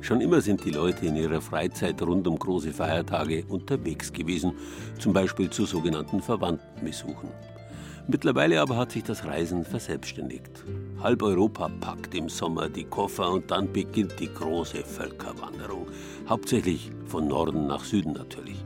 Schon 0.03 0.21
immer 0.21 0.43
sind 0.43 0.63
die 0.65 0.71
Leute 0.71 1.07
in 1.07 1.17
ihrer 1.17 1.41
Freizeit 1.41 2.03
rund 2.03 2.27
um 2.27 2.39
große 2.39 2.73
Feiertage 2.75 3.45
unterwegs 3.49 4.13
gewesen, 4.13 4.53
zum 4.99 5.15
Beispiel 5.15 5.49
zu 5.49 5.65
sogenannten 5.65 6.21
Verwandtenbesuchen. 6.21 7.31
Mittlerweile 8.07 8.61
aber 8.61 8.77
hat 8.77 8.93
sich 8.93 9.03
das 9.03 9.25
Reisen 9.25 9.65
verselbstständigt. 9.65 10.65
Halb 11.03 11.23
Europa 11.23 11.71
packt 11.81 12.15
im 12.15 12.29
Sommer 12.29 12.69
die 12.69 12.85
Koffer 12.85 13.31
und 13.31 13.51
dann 13.51 13.73
beginnt 13.73 14.21
die 14.21 14.33
große 14.33 14.83
Völkerwanderung. 14.85 15.87
Hauptsächlich 16.29 16.91
von 17.07 17.29
Norden 17.29 17.67
nach 17.67 17.85
Süden 17.85 18.13
natürlich. 18.13 18.60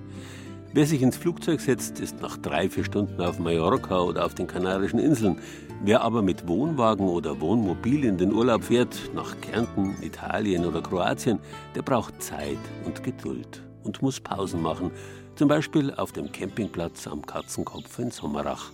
Wer 0.75 0.89
sich 0.89 1.03
ins 1.03 1.17
Flugzeug 1.17 1.61
setzt, 1.61 2.01
ist 2.01 2.21
nach 2.21 2.37
drei, 2.37 2.69
vier 2.69 2.83
Stunden 2.83 3.21
auf 3.21 3.39
Mallorca 3.39 4.01
oder 4.01 4.27
auf 4.27 4.35
den 4.35 4.49
Kanarischen 4.49 4.99
Inseln. 4.99 5.39
Wer 5.85 6.01
aber 6.01 6.21
mit 6.21 6.49
Wohnwagen 6.49 7.07
oder 7.07 7.41
Wohnmobil 7.41 8.05
in 8.05 8.19
den 8.19 8.33
Urlaub 8.33 8.65
fährt, 8.65 8.99
nach 9.15 9.41
Kärnten, 9.41 9.97
Italien 10.03 10.65
oder 10.65 10.83
Kroatien, 10.83 11.39
der 11.77 11.83
braucht 11.83 12.21
Zeit 12.21 12.59
und 12.85 13.05
Geduld 13.05 13.63
und 13.85 14.03
muss 14.03 14.19
Pausen 14.19 14.63
machen. 14.63 14.91
Zum 15.37 15.47
Beispiel 15.47 15.95
auf 15.95 16.11
dem 16.11 16.33
Campingplatz 16.33 17.07
am 17.07 17.25
Katzenkopf 17.25 18.01
in 18.01 18.11
Sommerach. 18.11 18.73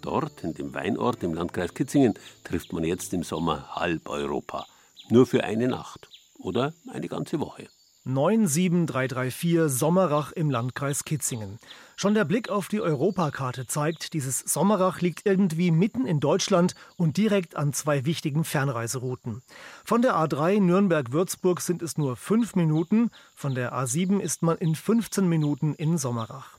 Dort, 0.00 0.44
in 0.44 0.54
dem 0.54 0.72
Weinort 0.74 1.24
im 1.24 1.34
Landkreis 1.34 1.74
Kitzingen, 1.74 2.14
trifft 2.44 2.72
man 2.72 2.84
jetzt 2.84 3.12
im 3.14 3.24
Sommer 3.24 3.66
halb 3.74 4.08
Europa. 4.08 4.64
Nur 5.10 5.26
für 5.26 5.42
eine 5.42 5.66
Nacht 5.66 6.08
oder 6.38 6.72
eine 6.86 7.08
ganze 7.08 7.40
Woche. 7.40 7.66
97334 8.04 9.70
Sommerach 9.70 10.32
im 10.32 10.50
Landkreis 10.50 11.04
Kitzingen. 11.04 11.58
Schon 11.94 12.14
der 12.14 12.24
Blick 12.24 12.48
auf 12.48 12.66
die 12.66 12.80
Europakarte 12.80 13.68
zeigt, 13.68 14.12
dieses 14.12 14.40
Sommerach 14.40 15.00
liegt 15.00 15.24
irgendwie 15.24 15.70
mitten 15.70 16.04
in 16.06 16.18
Deutschland 16.18 16.74
und 16.96 17.16
direkt 17.16 17.54
an 17.54 17.72
zwei 17.72 18.04
wichtigen 18.04 18.42
Fernreiserouten. 18.42 19.42
Von 19.84 20.02
der 20.02 20.16
A3 20.16 20.60
Nürnberg-Würzburg 20.60 21.60
sind 21.60 21.80
es 21.80 21.96
nur 21.96 22.16
fünf 22.16 22.56
Minuten, 22.56 23.10
von 23.36 23.54
der 23.54 23.72
A7 23.72 24.18
ist 24.18 24.42
man 24.42 24.58
in 24.58 24.74
15 24.74 25.28
Minuten 25.28 25.74
in 25.74 25.96
Sommerach. 25.96 26.58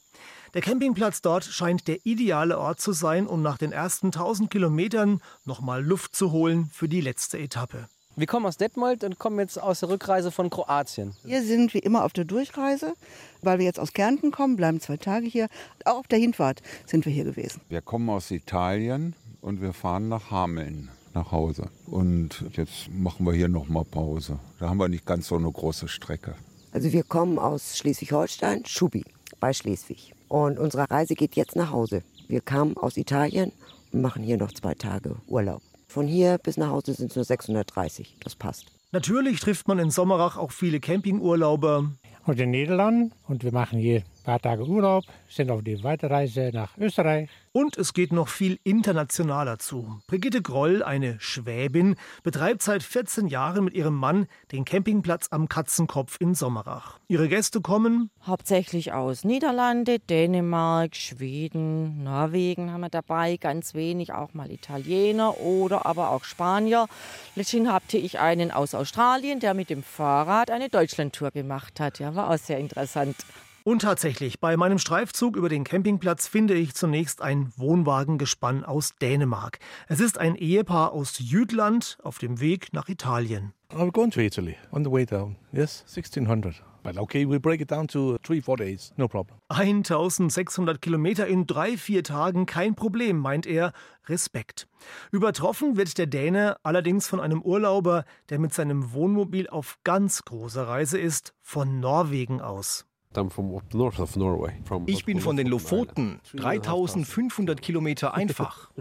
Der 0.53 0.61
Campingplatz 0.61 1.21
dort 1.21 1.43
scheint 1.43 1.87
der 1.87 2.05
ideale 2.05 2.57
Ort 2.57 2.79
zu 2.79 2.93
sein, 2.93 3.27
um 3.27 3.41
nach 3.41 3.57
den 3.57 3.71
ersten 3.71 4.07
1000 4.07 4.49
Kilometern 4.49 5.19
nochmal 5.43 5.83
Luft 5.83 6.15
zu 6.15 6.31
holen 6.31 6.69
für 6.71 6.87
die 6.87 7.01
letzte 7.01 7.39
Etappe. 7.39 7.89
Wir 8.15 8.27
kommen 8.27 8.45
aus 8.45 8.57
Detmold 8.57 9.03
und 9.03 9.17
kommen 9.17 9.39
jetzt 9.39 9.59
aus 9.59 9.79
der 9.79 9.89
Rückreise 9.89 10.31
von 10.31 10.51
Kroatien. 10.51 11.15
Wir 11.23 11.41
sind 11.41 11.73
wie 11.73 11.79
immer 11.79 12.05
auf 12.05 12.13
der 12.13 12.25
Durchreise, 12.25 12.93
weil 13.41 13.57
wir 13.57 13.65
jetzt 13.65 13.79
aus 13.79 13.91
Kärnten 13.91 14.29
kommen, 14.29 14.55
bleiben 14.55 14.79
zwei 14.79 14.97
Tage 14.97 15.25
hier. 15.25 15.47
Auch 15.85 15.97
auf 15.99 16.07
der 16.07 16.19
Hinfahrt 16.19 16.61
sind 16.85 17.05
wir 17.05 17.11
hier 17.11 17.23
gewesen. 17.23 17.61
Wir 17.69 17.81
kommen 17.81 18.11
aus 18.11 18.29
Italien 18.29 19.15
und 19.41 19.61
wir 19.61 19.73
fahren 19.73 20.09
nach 20.09 20.29
Hameln 20.29 20.89
nach 21.15 21.31
Hause. 21.31 21.69
Und 21.87 22.45
jetzt 22.53 22.91
machen 22.91 23.25
wir 23.25 23.33
hier 23.33 23.47
noch 23.47 23.67
mal 23.67 23.83
Pause. 23.83 24.37
Da 24.59 24.69
haben 24.69 24.77
wir 24.77 24.89
nicht 24.89 25.07
ganz 25.07 25.27
so 25.27 25.35
eine 25.35 25.51
große 25.51 25.87
Strecke. 25.87 26.35
Also 26.71 26.91
wir 26.91 27.03
kommen 27.03 27.39
aus 27.39 27.77
Schleswig-Holstein, 27.77 28.65
Schubi 28.65 29.05
bei 29.39 29.53
Schleswig. 29.53 30.13
Und 30.27 30.59
unsere 30.59 30.89
Reise 30.89 31.15
geht 31.15 31.35
jetzt 31.35 31.55
nach 31.55 31.71
Hause. 31.71 32.03
Wir 32.27 32.41
kamen 32.41 32.77
aus 32.77 32.95
Italien 32.97 33.51
und 33.91 34.01
machen 34.01 34.21
hier 34.21 34.37
noch 34.37 34.51
zwei 34.51 34.75
Tage 34.75 35.15
Urlaub. 35.27 35.61
Von 35.93 36.07
hier 36.07 36.39
bis 36.39 36.57
nach 36.57 36.69
Hause 36.69 36.95
sind 36.95 37.11
es 37.11 37.15
nur 37.15 37.23
630. 37.23 38.17
Das 38.23 38.33
passt. 38.33 38.65
Natürlich 38.91 39.39
trifft 39.39 39.67
man 39.67 39.77
in 39.77 39.91
Sommerach 39.91 40.37
auch 40.37 40.51
viele 40.51 40.79
Campingurlauber. 40.79 41.91
Und 42.25 42.39
in 42.39 42.49
Niederlanden. 42.49 43.11
Und 43.27 43.43
wir 43.43 43.51
machen 43.51 43.77
hier 43.77 44.01
paar 44.23 44.39
Tage 44.39 44.65
Urlaub, 44.65 45.03
sind 45.29 45.51
auf 45.51 45.61
die 45.63 45.83
Weiterreise 45.83 46.51
nach 46.53 46.77
Österreich. 46.77 47.29
Und 47.51 47.77
es 47.77 47.93
geht 47.93 48.11
noch 48.11 48.29
viel 48.29 48.59
internationaler 48.63 49.59
zu. 49.59 49.99
Brigitte 50.07 50.41
Groll, 50.41 50.81
eine 50.81 51.19
Schwäbin, 51.19 51.97
betreibt 52.23 52.63
seit 52.63 52.81
14 52.81 53.27
Jahren 53.27 53.65
mit 53.65 53.75
ihrem 53.75 53.93
Mann 53.93 54.25
den 54.51 54.65
Campingplatz 54.65 55.27
am 55.29 55.47
Katzenkopf 55.47 56.17
in 56.19 56.33
Sommerach. 56.33 56.99
Ihre 57.07 57.27
Gäste 57.27 57.61
kommen 57.61 58.09
hauptsächlich 58.25 58.93
aus 58.93 59.23
Niederlande, 59.23 59.99
Dänemark, 59.99 60.95
Schweden, 60.95 62.03
Norwegen 62.03 62.71
haben 62.71 62.81
wir 62.81 62.89
dabei, 62.89 63.37
ganz 63.37 63.73
wenig 63.73 64.13
auch 64.13 64.33
mal 64.33 64.49
Italiener 64.49 65.39
oder 65.39 65.85
aber 65.85 66.09
auch 66.09 66.23
Spanier. 66.23 66.87
Letztens 67.35 67.69
hatte 67.69 67.97
ich 67.97 68.19
einen 68.19 68.51
aus 68.51 68.73
Australien, 68.73 69.39
der 69.39 69.53
mit 69.53 69.69
dem 69.69 69.83
Fahrrad 69.83 70.49
eine 70.49 70.69
Deutschlandtour 70.69 71.31
gemacht 71.31 71.79
hat. 71.79 71.99
Ja, 71.99 72.15
war 72.15 72.31
auch 72.31 72.37
sehr 72.37 72.57
interessant. 72.57 73.17
Und 73.65 73.83
tatsächlich, 73.83 74.41
bei 74.41 74.57
meinem 74.57 74.77
Streifzug 74.77 75.37
über 75.37 75.47
den 75.47 75.63
Campingplatz 75.63 76.27
finde 76.27 76.53
ich 76.53 76.73
zunächst 76.73 77.21
ein 77.21 77.53
Wohnwagengespann 77.55 78.65
aus 78.65 78.95
Dänemark. 79.01 79.59
Es 79.87 80.01
ist 80.01 80.17
ein 80.17 80.35
Ehepaar 80.35 80.91
aus 80.91 81.17
Jütland 81.19 81.97
auf 82.03 82.17
dem 82.17 82.41
Weg 82.41 82.73
nach 82.73 82.89
Italien. 82.89 83.53
I'm 83.71 83.91
going 83.91 84.11
to 84.11 84.19
Italy 84.19 84.57
on 84.71 84.83
the 84.83 84.91
way 84.91 85.05
down. 85.05 85.37
Yes, 85.53 85.85
1600. 85.87 86.61
But 86.83 86.97
okay, 86.97 87.25
we 87.25 87.39
break 87.39 87.61
it 87.61 87.71
down 87.71 87.87
to 87.87 88.17
three, 88.17 88.41
four 88.41 88.57
days, 88.57 88.91
no 88.97 89.07
problem. 89.07 89.39
1600 89.47 90.81
Kilometer 90.81 91.25
in 91.25 91.47
drei, 91.47 91.77
vier 91.77 92.03
Tagen, 92.03 92.45
kein 92.45 92.75
Problem, 92.75 93.17
meint 93.17 93.45
er. 93.45 93.71
Respekt. 94.09 94.67
Übertroffen 95.11 95.77
wird 95.77 95.97
der 95.97 96.07
Däne 96.07 96.57
allerdings 96.63 97.07
von 97.07 97.21
einem 97.21 97.41
Urlauber, 97.41 98.03
der 98.29 98.39
mit 98.39 98.53
seinem 98.53 98.91
Wohnmobil 98.91 99.47
auf 99.47 99.77
ganz 99.85 100.25
großer 100.25 100.67
Reise 100.67 100.99
ist, 100.99 101.33
von 101.41 101.79
Norwegen 101.79 102.41
aus. 102.41 102.85
Ich 104.85 105.05
bin 105.05 105.19
von 105.19 105.37
den 105.37 105.47
Lofoten, 105.47 106.19
3500 106.33 107.61
Kilometer 107.61 108.13
einfach. 108.13 108.71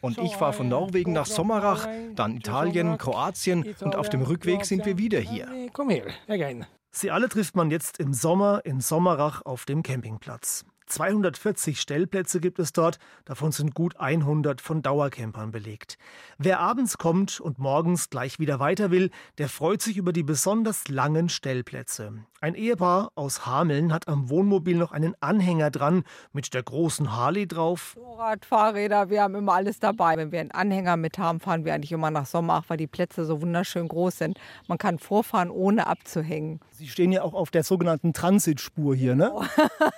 Und 0.00 0.18
ich 0.18 0.36
fahre 0.36 0.52
von 0.52 0.68
Norwegen 0.68 1.12
nach 1.12 1.26
Sommerach, 1.26 1.88
dann 2.14 2.36
Italien, 2.36 2.98
Kroatien 2.98 3.74
und 3.80 3.96
auf 3.96 4.08
dem 4.08 4.22
Rückweg 4.22 4.64
sind 4.64 4.84
wir 4.84 4.98
wieder 4.98 5.20
hier. 5.20 5.48
Komm 5.72 5.90
her, 5.90 6.06
again. 6.28 6.66
Sie 6.90 7.10
alle 7.10 7.28
trifft 7.28 7.56
man 7.56 7.70
jetzt 7.70 7.98
im 7.98 8.12
Sommer 8.12 8.60
in 8.64 8.80
Sommerach 8.80 9.42
auf 9.46 9.64
dem 9.64 9.82
Campingplatz. 9.82 10.66
240 10.92 11.80
Stellplätze 11.80 12.38
gibt 12.38 12.58
es 12.58 12.74
dort, 12.74 12.98
davon 13.24 13.50
sind 13.50 13.74
gut 13.74 13.98
100 13.98 14.60
von 14.60 14.82
Dauercampern 14.82 15.50
belegt. 15.50 15.96
Wer 16.36 16.60
abends 16.60 16.98
kommt 16.98 17.40
und 17.40 17.58
morgens 17.58 18.10
gleich 18.10 18.38
wieder 18.38 18.60
weiter 18.60 18.90
will, 18.90 19.10
der 19.38 19.48
freut 19.48 19.80
sich 19.80 19.96
über 19.96 20.12
die 20.12 20.22
besonders 20.22 20.88
langen 20.88 21.30
Stellplätze. 21.30 22.24
Ein 22.42 22.54
Ehepaar 22.54 23.12
aus 23.14 23.46
Hameln 23.46 23.92
hat 23.92 24.08
am 24.08 24.28
Wohnmobil 24.28 24.76
noch 24.76 24.92
einen 24.92 25.14
Anhänger 25.20 25.70
dran 25.70 26.02
mit 26.32 26.52
der 26.52 26.62
großen 26.62 27.16
Harley 27.16 27.46
drauf. 27.46 27.96
Motorrad, 27.96 28.44
Fahrräder, 28.44 29.10
wir 29.10 29.22
haben 29.22 29.34
immer 29.34 29.52
alles 29.54 29.80
dabei. 29.80 30.16
Wenn 30.16 30.32
wir 30.32 30.40
einen 30.40 30.52
Anhänger 30.52 30.96
mit 30.96 31.18
haben, 31.18 31.40
fahren 31.40 31.64
wir 31.64 31.74
eigentlich 31.74 31.92
immer 31.92 32.10
nach 32.10 32.26
Sommerach, 32.26 32.64
weil 32.68 32.76
die 32.76 32.86
Plätze 32.86 33.24
so 33.24 33.42
wunderschön 33.42 33.88
groß 33.88 34.18
sind. 34.18 34.38
Man 34.68 34.78
kann 34.78 34.98
vorfahren, 34.98 35.50
ohne 35.50 35.86
abzuhängen. 35.86 36.60
Sie 36.70 36.88
stehen 36.88 37.12
ja 37.12 37.22
auch 37.22 37.34
auf 37.34 37.50
der 37.50 37.64
sogenannten 37.64 38.12
Transitspur 38.12 38.94
hier, 38.94 39.16
ne? 39.16 39.32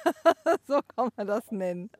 so 0.66 0.80
kann 0.88 1.10
man 1.16 1.26
das 1.26 1.50
nennen. 1.50 1.90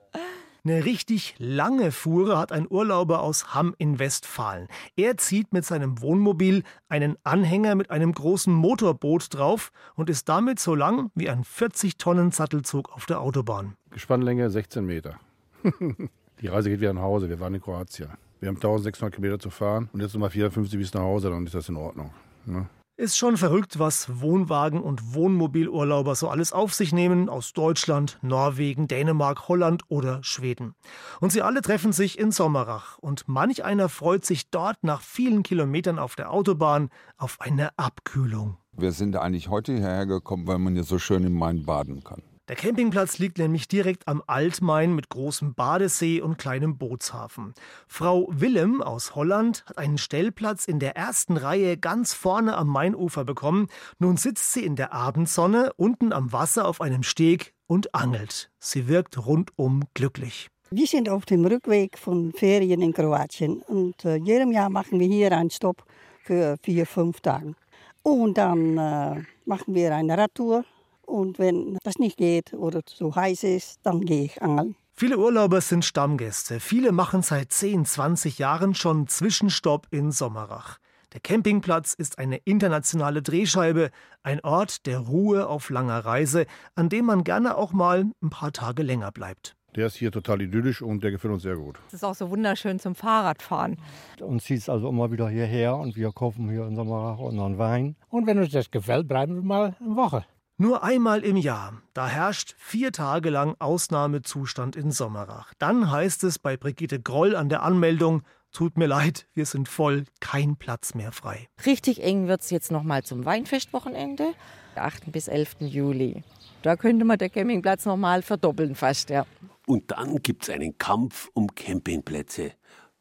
Eine 0.67 0.87
richtig 0.87 1.35
lange 1.39 1.93
Fuhre 1.93 2.39
hat 2.39 2.51
ein 2.51 2.67
Urlauber 2.71 3.21
aus 3.21 3.55
Hamm 3.55 3.75
in 3.77 3.99
Westfalen. 3.99 4.67
Er 4.97 5.19
zieht 5.19 5.53
mit 5.53 5.67
seinem 5.67 6.01
Wohnmobil 6.01 6.63
einen 6.89 7.19
Anhänger 7.23 7.75
mit 7.75 7.91
einem 7.91 8.13
großen 8.13 8.53
Motorboot 8.53 9.35
drauf 9.35 9.73
und 9.95 10.09
ist 10.09 10.27
damit 10.27 10.59
so 10.59 10.75
lang 10.75 11.11
wie 11.15 11.29
ein 11.29 11.45
40 11.45 11.99
Tonnen 11.99 12.31
Sattelzug 12.31 12.91
auf 12.95 13.05
der 13.05 13.21
Autobahn. 13.21 13.75
Gespannlänge 13.91 14.49
16 14.49 14.87
Meter. 14.87 15.21
Die 16.41 16.47
Reise 16.47 16.71
geht 16.71 16.81
wieder 16.81 16.95
nach 16.95 17.03
Hause. 17.03 17.29
Wir 17.29 17.41
waren 17.41 17.55
in 17.55 17.61
Kroatien. 17.61 18.09
Wir 18.41 18.49
haben 18.49 18.57
1600 18.57 19.15
Kilometer 19.15 19.39
zu 19.39 19.51
fahren 19.51 19.91
und 19.93 20.01
jetzt 20.01 20.15
nochmal 20.15 20.31
450 20.31 20.79
bis 20.79 20.95
nach 20.95 21.03
Hause, 21.03 21.29
dann 21.29 21.45
ist 21.45 21.55
das 21.55 21.69
in 21.69 21.77
Ordnung. 21.77 22.11
Ne? 22.47 22.67
Ist 22.97 23.19
schon 23.19 23.37
verrückt, 23.37 23.81
was 23.81 24.21
Wohnwagen- 24.21 24.81
und 24.81 25.15
Wohnmobilurlauber 25.15 26.15
so 26.15 26.29
alles 26.29 26.53
auf 26.53 26.73
sich 26.73 26.93
nehmen 26.93 27.29
aus 27.29 27.53
Deutschland, 27.53 28.21
Norwegen, 28.23 28.87
Dänemark, 28.87 29.49
Holland 29.49 29.83
oder 29.89 30.23
Schweden. 30.23 30.77
Und 31.21 31.33
sie 31.33 31.43
alle 31.43 31.61
treffen 31.61 31.93
sich 31.93 32.21
in 32.21 32.31
Sommerach. 32.31 32.99
Und 32.99 33.25
manch 33.27 33.65
einer 33.65 33.89
freut 33.89 34.25
sich 34.25 34.49
dort 34.51 34.85
nach 34.85 35.01
vielen 35.01 35.43
Kilometern 35.43 35.99
auf 35.99 36.15
der 36.15 36.31
Autobahn 36.31 36.89
auf 37.17 37.41
eine 37.41 37.77
Abkühlung. 37.77 38.59
Wir 38.71 38.93
sind 38.93 39.17
eigentlich 39.17 39.49
heute 39.49 39.73
hierher 39.73 40.07
gekommen, 40.07 40.47
weil 40.47 40.61
man 40.61 40.75
hier 40.75 40.85
so 40.85 41.01
schön 41.01 41.25
im 41.25 41.35
Main 41.35 41.65
baden 41.65 42.05
kann. 42.05 42.23
Der 42.49 42.57
Campingplatz 42.57 43.19
liegt 43.19 43.39
nämlich 43.39 43.69
direkt 43.69 44.07
am 44.07 44.23
Altmain 44.27 44.95
mit 44.95 45.09
großem 45.09 45.55
Badesee 45.55 46.21
und 46.21 46.37
kleinem 46.37 46.77
Bootshafen. 46.77 47.55
Frau 47.89 48.29
Willem 48.31 48.83
aus 48.83 49.15
Holland 49.15 49.65
hat 49.67 49.79
einen 49.79 49.97
Stellplatz 49.97 50.67
in 50.67 50.79
der 50.79 50.95
ersten 50.95 51.39
Reihe 51.39 51.79
ganz 51.79 52.13
vorne 52.13 52.55
am 52.59 52.69
Mainufer 52.69 53.25
bekommen. 53.25 53.69
Nun 53.99 54.19
sitzt 54.19 54.53
sie 54.53 54.63
in 54.63 54.77
der 54.77 54.93
Abendsonne 54.93 55.73
unten 55.77 56.13
am 56.13 56.33
Wasser 56.33 56.69
auf 56.69 56.83
einem 56.83 57.03
Steg 57.03 57.55
und 57.67 57.95
angelt. 57.95 58.51
Sie 58.59 58.89
wirkt 58.89 59.27
rundum 59.27 59.85
glücklich. 59.95 60.49
Wir 60.71 60.87
sind 60.87 61.09
auf 61.09 61.25
dem 61.25 61.47
Rückweg 61.47 61.97
von 61.97 62.35
Ferien 62.35 62.83
in 62.83 62.93
Kroatien 62.93 63.63
und 63.63 64.05
äh, 64.05 64.17
jedem 64.17 64.53
Jahr 64.53 64.69
machen 64.69 65.01
wir 65.01 65.07
hier 65.07 65.33
einen 65.33 65.51
Stopp 65.51 65.83
für 66.23 66.59
vier, 66.63 66.85
fünf 66.85 67.23
Tage. 67.23 67.55
Und 68.03 68.37
dann 68.37 68.77
äh, 68.77 69.23
machen 69.47 69.75
wir 69.75 69.95
eine 69.95 70.19
Radtour 70.19 70.67
und 71.07 71.39
wenn 71.39 71.79
das 71.85 71.99
nicht 71.99 72.17
geht 72.17 72.53
oder 72.55 72.85
zu 72.85 73.15
heiß 73.15 73.45
ist, 73.45 73.81
dann 73.83 74.01
gehe 74.01 74.25
ich 74.25 74.43
angeln. 74.43 74.77
Viele 74.97 75.19
Urlauber 75.19 75.61
sind 75.61 75.85
Stammgäste. 75.85 76.61
Viele 76.61 76.93
machen 76.93 77.23
seit 77.23 77.53
10, 77.53 77.85
20 77.85 78.39
Jahren 78.39 78.75
schon 78.75 79.09
Zwischenstopp 79.09 79.89
in 79.91 80.13
Sommerach. 80.13 80.79
Der 81.13 81.21
Campingplatz 81.21 81.95
ist 81.95 82.19
eine 82.19 82.39
internationale 82.39 83.23
Drehscheibe, 83.23 83.91
ein 84.23 84.41
Ort 84.41 84.87
der 84.87 84.99
Ruhe 84.99 85.49
auf 85.49 85.71
langer 85.71 86.05
Reise, 86.05 86.47
an 86.75 86.89
dem 86.89 87.07
man 87.07 87.23
gerne 87.25 87.57
auch 87.57 87.73
mal 87.73 88.05
ein 88.23 88.31
paar 88.31 88.53
Tage 88.53 88.83
länger 88.83 89.13
bleibt. 89.13 89.57
Der 89.77 89.87
ist 89.87 89.97
hier 89.97 90.13
total 90.13 90.43
idyllisch 90.43 90.83
und 90.83 91.03
der 91.03 91.11
gefällt 91.11 91.35
uns 91.35 91.43
sehr 91.43 91.57
gut. 91.57 91.81
Es 91.89 91.95
ist 91.95 92.05
auch 92.05 92.15
so 92.15 92.31
wunderschön 92.31 92.79
zum 92.79 92.95
Fahrradfahren. 92.95 93.77
Uns 94.21 94.45
zieht 94.45 94.59
es 94.59 94.69
also 94.69 94.89
immer 94.89 95.11
wieder 95.11 95.29
hierher 95.29 95.77
und 95.77 95.97
wir 95.97 96.13
kaufen 96.13 96.49
hier 96.49 96.67
in 96.67 96.77
Sommerach 96.77 97.19
unseren 97.19 97.59
Wein. 97.59 97.97
Und 98.09 98.27
wenn 98.29 98.39
uns 98.39 98.53
das 98.53 98.71
gefällt, 98.71 99.09
bleiben 99.09 99.35
wir 99.35 99.43
mal 99.43 99.77
eine 99.81 99.97
Woche. 99.97 100.25
Nur 100.57 100.85
einmal 100.85 101.25
im 101.25 101.37
Jahr, 101.37 101.83
da 101.95 102.07
herrscht 102.07 102.55
vier 102.59 102.93
Tage 102.93 103.29
lang 103.29 103.57
Ausnahmezustand 103.59 104.77
in 104.77 104.93
Sommerach. 104.93 105.53
Dann 105.59 105.91
heißt 105.91 106.23
es 106.23 106.39
bei 106.39 106.57
Brigitte 106.57 107.01
Groll 107.01 107.35
an 107.35 107.49
der 107.49 107.65
Anmeldung, 107.65 108.23
tut 108.53 108.79
mir 108.79 108.87
leid, 108.87 109.27
wir 109.35 109.47
sind 109.47 109.69
voll, 109.69 110.05
kein 110.21 110.55
Platz 110.55 110.95
mehr 110.95 111.11
frei. 111.11 111.49
Richtig 111.67 112.01
eng 112.05 112.29
wird 112.29 112.43
es 112.43 112.51
jetzt 112.51 112.71
nochmal 112.71 113.03
zum 113.03 113.25
Weinfestwochenende, 113.25 114.33
8. 114.77 115.11
bis 115.11 115.27
11. 115.27 115.57
Juli. 115.59 116.23
Da 116.63 116.77
könnte 116.77 117.05
man 117.05 117.19
den 117.19 117.33
Campingplatz 117.33 117.85
nochmal 117.85 118.23
verdoppeln 118.23 118.77
fast, 118.77 119.11
ja. 119.11 119.27
Und 119.67 119.91
dann 119.91 120.23
gibt 120.23 120.45
es 120.45 120.51
einen 120.51 120.79
Kampf 120.79 121.31
um 121.35 121.53
Campingplätze. 121.53 122.53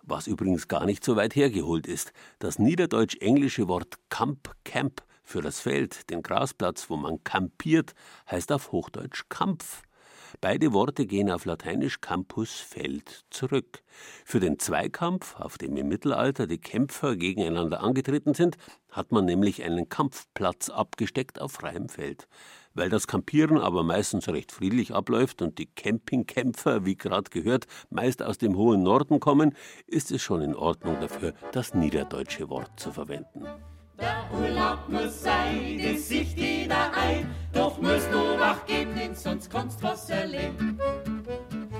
Was 0.02 0.26
übrigens 0.26 0.68
gar 0.68 0.86
nicht 0.86 1.04
so 1.04 1.16
weit 1.16 1.36
hergeholt 1.36 1.86
ist. 1.86 2.14
Das 2.40 2.58
niederdeutsch-englische 2.58 3.68
Wort 3.68 4.00
Camp, 4.10 4.56
Camp 4.64 5.04
für 5.34 5.42
das 5.42 5.60
Feld, 5.60 6.12
den 6.12 6.22
Grasplatz, 6.22 6.92
wo 6.92 6.96
man 6.96 7.24
kampiert, 7.24 7.96
heißt 8.30 8.52
auf 8.52 8.72
Hochdeutsch 8.72 9.24
Kampf. 9.30 9.82
Beide 10.42 10.74
Worte 10.74 11.08
gehen 11.08 11.32
auf 11.32 11.46
Lateinisch 11.46 12.02
Campus 12.02 12.52
Feld 12.52 13.26
zurück. 13.32 13.82
Für 14.26 14.40
den 14.40 14.60
Zweikampf, 14.60 15.36
auf 15.40 15.58
dem 15.58 15.76
im 15.76 15.88
Mittelalter 15.88 16.46
die 16.46 16.60
Kämpfer 16.60 17.16
gegeneinander 17.16 17.82
angetreten 17.82 18.36
sind, 18.36 18.58
hat 18.92 19.12
man 19.12 19.26
nämlich 19.26 19.64
einen 19.64 19.90
Kampfplatz 19.90 20.70
abgesteckt 20.70 21.42
auf 21.42 21.54
freiem 21.54 21.90
Feld. 21.90 22.28
Weil 22.76 22.90
das 22.90 23.08
Kampieren 23.08 23.58
aber 23.58 23.82
meistens 23.82 24.28
recht 24.30 24.52
friedlich 24.52 24.94
abläuft 24.94 25.42
und 25.42 25.58
die 25.58 25.66
Campingkämpfer, 25.66 26.86
wie 26.86 26.96
gerade 26.96 27.32
gehört, 27.32 27.66
meist 27.90 28.22
aus 28.22 28.38
dem 28.38 28.56
hohen 28.56 28.84
Norden 28.84 29.20
kommen, 29.20 29.56
ist 29.88 30.12
es 30.12 30.22
schon 30.22 30.44
in 30.44 30.54
Ordnung 30.54 31.00
dafür, 31.02 31.34
das 31.54 31.74
niederdeutsche 31.74 32.50
Wort 32.50 32.80
zu 32.80 32.92
verwenden. 32.92 33.48
Der 34.04 34.38
Urlaub 34.38 34.90
muss 34.90 35.24
sein, 35.24 35.80
das 35.82 36.10
sieht 36.10 36.38
jeder 36.38 36.92
ein. 36.94 37.26
Doch 37.54 37.82
musst 37.82 38.12
du 38.12 38.38
wach 38.38 38.66
geben, 38.66 39.00
sonst 39.14 39.50
kannst 39.50 39.82
was 39.82 40.10
erleben. 40.10 40.78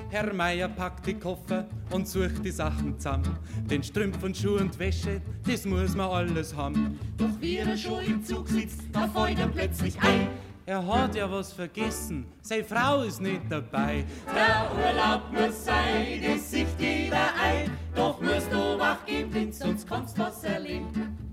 Herr 0.08 0.32
Meier 0.32 0.68
packt 0.68 1.06
die 1.06 1.18
Koffer 1.18 1.66
und 1.90 2.08
sucht 2.08 2.42
die 2.42 2.50
Sachen 2.50 2.98
zusammen. 2.98 3.36
Den 3.68 3.82
Strümpf 3.82 4.22
und 4.22 4.34
Schuh 4.34 4.56
und 4.56 4.78
Wäsche, 4.78 5.20
das 5.46 5.66
muss 5.66 5.94
man 5.94 6.08
alles 6.08 6.56
haben. 6.56 6.98
Doch 7.18 7.38
wie 7.40 7.56
er 7.56 7.76
schon 7.76 8.02
im 8.02 8.24
Zug 8.24 8.48
sitzt, 8.48 8.80
da 8.90 9.06
fällt 9.06 9.38
er 9.38 9.48
plötzlich 9.48 10.00
ein. 10.00 10.28
Er 10.64 10.86
hat 10.86 11.14
ja 11.14 11.30
was 11.30 11.52
vergessen, 11.52 12.24
seine 12.40 12.64
Frau 12.64 13.02
ist 13.02 13.20
nicht 13.20 13.42
dabei. 13.50 14.02
Der 14.34 14.70
Urlaub 14.74 15.30
muss 15.30 15.66
sein, 15.66 16.22
das 16.26 16.50
sieht 16.50 16.68
jeder 16.78 17.34
ein. 17.38 17.70
Doch 17.94 18.18
musst 18.18 18.50
du 18.50 18.78
wach 18.78 19.04
geben, 19.04 19.52
sonst 19.52 19.86
kannst 19.86 20.18
was 20.18 20.42
erleben. 20.42 21.23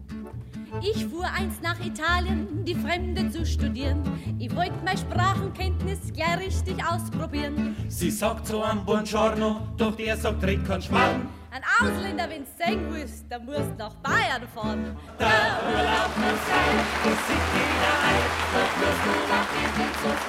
Ich 0.80 1.06
fuhr 1.06 1.26
einst 1.26 1.62
nach 1.62 1.80
Italien, 1.86 2.64
die 2.64 2.76
Fremde 2.76 3.30
zu 3.30 3.46
studieren. 3.46 4.02
Ich 4.40 4.56
wollte 4.56 4.74
meine 4.86 4.98
Sprachenkenntnis 4.98 6.00
ja 6.16 6.36
richtig 6.36 6.76
ausprobieren. 6.86 7.76
Sie 7.90 8.10
sagt 8.10 8.48
so 8.48 8.64
am 8.64 8.86
Buongiorno, 8.86 9.68
doch 9.76 9.96
der 9.98 10.16
sagt 10.16 10.42
direkt 10.42 10.66
kein 10.66 10.82
Schmarrn. 10.82 11.28
Ein 11.52 11.64
Ausländer, 11.82 12.30
wenn's 12.30 12.50
sehen 12.58 12.88
willst, 12.90 13.26
dann 13.30 13.46
musst 13.46 13.78
nach 13.78 13.94
Bayern 13.96 14.48
fahren. 14.56 14.96
Der 15.20 15.28
Urlaub 15.28 16.16
muss 16.16 16.42
sein, 16.48 16.78
das 17.04 17.28
sieht 17.28 17.48
jeder 17.54 17.96
ein. 18.08 18.24
Doch 18.54 18.72
musst 18.80 19.04
du 19.06 19.14
nach 19.28 19.50
dem 19.58 19.92
sonst 20.02 20.28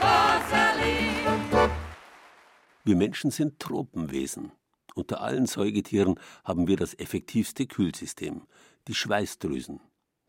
was 0.00 0.50
erleben. 0.52 1.72
Wir 2.82 2.96
Menschen 2.96 3.30
sind 3.30 3.60
Tropenwesen. 3.60 4.50
Unter 4.96 5.20
allen 5.20 5.46
Säugetieren 5.46 6.16
haben 6.44 6.66
wir 6.66 6.76
das 6.76 6.98
effektivste 6.98 7.66
Kühlsystem 7.66 8.42
die 8.88 8.94
Schweißdrüsen. 8.94 9.80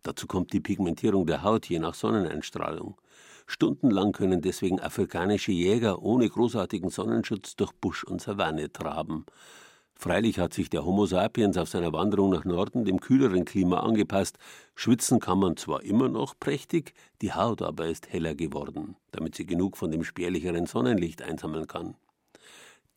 Dazu 0.04 0.28
kommt 0.28 0.54
die 0.54 0.60
Pigmentierung 0.60 1.26
der 1.26 1.44
Haut 1.44 1.68
je 1.68 1.80
nach 1.80 1.94
Sonneneinstrahlung. 1.94 3.00
Stundenlang 3.46 4.14
können 4.14 4.42
deswegen 4.42 4.80
afrikanische 4.80 5.52
Jäger 5.52 6.02
ohne 6.02 6.30
großartigen 6.30 6.90
Sonnenschutz 6.90 7.56
durch 7.56 7.72
Busch 7.74 8.04
und 8.04 8.22
Savanne 8.22 8.72
traben. 8.72 9.26
Freilich 9.94 10.40
hat 10.40 10.54
sich 10.54 10.70
der 10.70 10.84
Homo 10.84 11.06
sapiens 11.06 11.58
auf 11.58 11.70
seiner 11.70 11.94
Wanderung 11.94 12.32
nach 12.32 12.44
Norden 12.44 12.86
dem 12.86 13.00
kühleren 13.00 13.46
Klima 13.46 13.82
angepasst. 13.82 14.40
Schwitzen 14.74 15.20
kann 15.20 15.38
man 15.38 15.58
zwar 15.58 15.84
immer 15.84 16.10
noch 16.10 16.34
prächtig, 16.40 16.96
die 17.22 17.34
Haut 17.34 17.62
aber 17.62 17.88
ist 17.88 18.12
heller 18.12 18.34
geworden, 18.34 18.96
damit 19.12 19.36
sie 19.36 19.46
genug 19.46 19.78
von 19.78 19.92
dem 19.92 20.04
spärlicheren 20.04 20.66
Sonnenlicht 20.66 21.22
einsammeln 21.22 21.68
kann. 21.68 21.96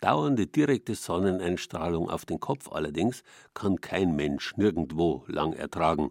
Dauernde 0.01 0.47
direkte 0.47 0.95
Sonneneinstrahlung 0.95 2.11
auf 2.11 2.27
den 2.27 2.41
Kopf 2.41 2.71
allerdings 2.71 3.23
kann 3.55 3.81
kein 3.81 4.15
Mensch 4.17 4.57
nirgendwo 4.57 5.25
lang 5.27 5.53
ertragen. 5.53 6.11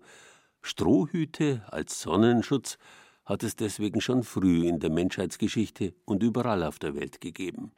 Strohhüte 0.61 1.63
als 1.67 2.01
Sonnenschutz 2.01 2.77
hat 3.25 3.43
es 3.43 3.55
deswegen 3.55 4.01
schon 4.01 4.23
früh 4.23 4.67
in 4.67 4.79
der 4.79 4.89
Menschheitsgeschichte 4.89 5.93
und 6.05 6.23
überall 6.23 6.63
auf 6.63 6.79
der 6.79 6.95
Welt 6.95 7.21
gegeben. 7.21 7.71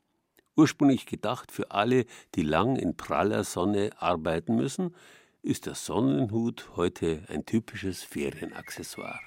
Ursprünglich 0.55 1.05
gedacht 1.05 1.51
für 1.51 1.71
alle, 1.71 2.05
die 2.35 2.43
lang 2.43 2.77
in 2.77 2.95
praller 2.95 3.43
Sonne 3.43 3.89
arbeiten 3.97 4.55
müssen, 4.55 4.95
ist 5.41 5.65
der 5.65 5.75
Sonnenhut 5.75 6.71
heute 6.75 7.23
ein 7.27 7.45
typisches 7.45 8.03
Ferienaccessoire. 8.03 9.19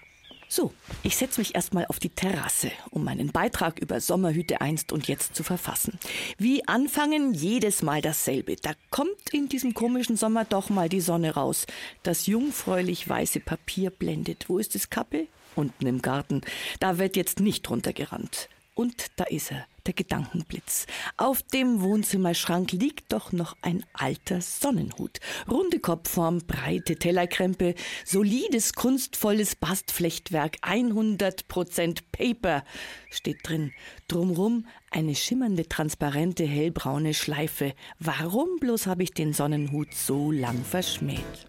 So, 0.50 0.72
ich 1.02 1.16
setze 1.16 1.40
mich 1.40 1.54
erstmal 1.54 1.84
auf 1.86 1.98
die 1.98 2.08
Terrasse, 2.08 2.70
um 2.90 3.04
meinen 3.04 3.32
Beitrag 3.32 3.78
über 3.78 4.00
Sommerhüte 4.00 4.62
einst 4.62 4.92
und 4.92 5.06
jetzt 5.06 5.34
zu 5.34 5.42
verfassen. 5.42 5.98
Wie 6.38 6.66
anfangen, 6.66 7.34
jedes 7.34 7.82
Mal 7.82 8.00
dasselbe. 8.00 8.56
Da 8.56 8.72
kommt 8.90 9.28
in 9.32 9.50
diesem 9.50 9.74
komischen 9.74 10.16
Sommer 10.16 10.46
doch 10.46 10.70
mal 10.70 10.88
die 10.88 11.02
Sonne 11.02 11.34
raus. 11.34 11.66
Das 12.02 12.26
jungfräulich 12.26 13.06
weiße 13.06 13.40
Papier 13.40 13.90
blendet. 13.90 14.48
Wo 14.48 14.58
ist 14.58 14.74
das 14.74 14.88
Kappe? 14.88 15.26
Unten 15.54 15.86
im 15.86 16.00
Garten. 16.00 16.40
Da 16.80 16.96
wird 16.96 17.16
jetzt 17.16 17.40
nicht 17.40 17.68
runtergerannt. 17.68 18.48
Und 18.74 19.06
da 19.16 19.24
ist 19.24 19.50
er, 19.50 19.66
der 19.88 19.94
Gedankenblitz. 19.94 20.86
Auf 21.16 21.42
dem 21.42 21.80
Wohnzimmerschrank 21.82 22.70
liegt 22.72 23.12
doch 23.12 23.32
noch 23.32 23.56
ein 23.62 23.84
alter 23.92 24.40
Sonnenhut. 24.40 25.18
Runde 25.50 25.80
Kopfform, 25.80 26.42
breite 26.46 26.96
Tellerkrempe, 26.96 27.74
solides, 28.04 28.74
kunstvolles 28.74 29.56
Bastflechtwerk, 29.56 30.58
100% 30.62 32.02
Paper 32.12 32.62
steht 33.10 33.38
drin. 33.42 33.72
Drumrum 34.06 34.66
eine 34.90 35.14
schimmernde, 35.14 35.68
transparente, 35.68 36.44
hellbraune 36.44 37.14
Schleife. 37.14 37.72
Warum 37.98 38.58
bloß 38.60 38.86
habe 38.86 39.02
ich 39.02 39.12
den 39.12 39.32
Sonnenhut 39.32 39.94
so 39.94 40.30
lang 40.30 40.64
verschmäht? 40.64 41.46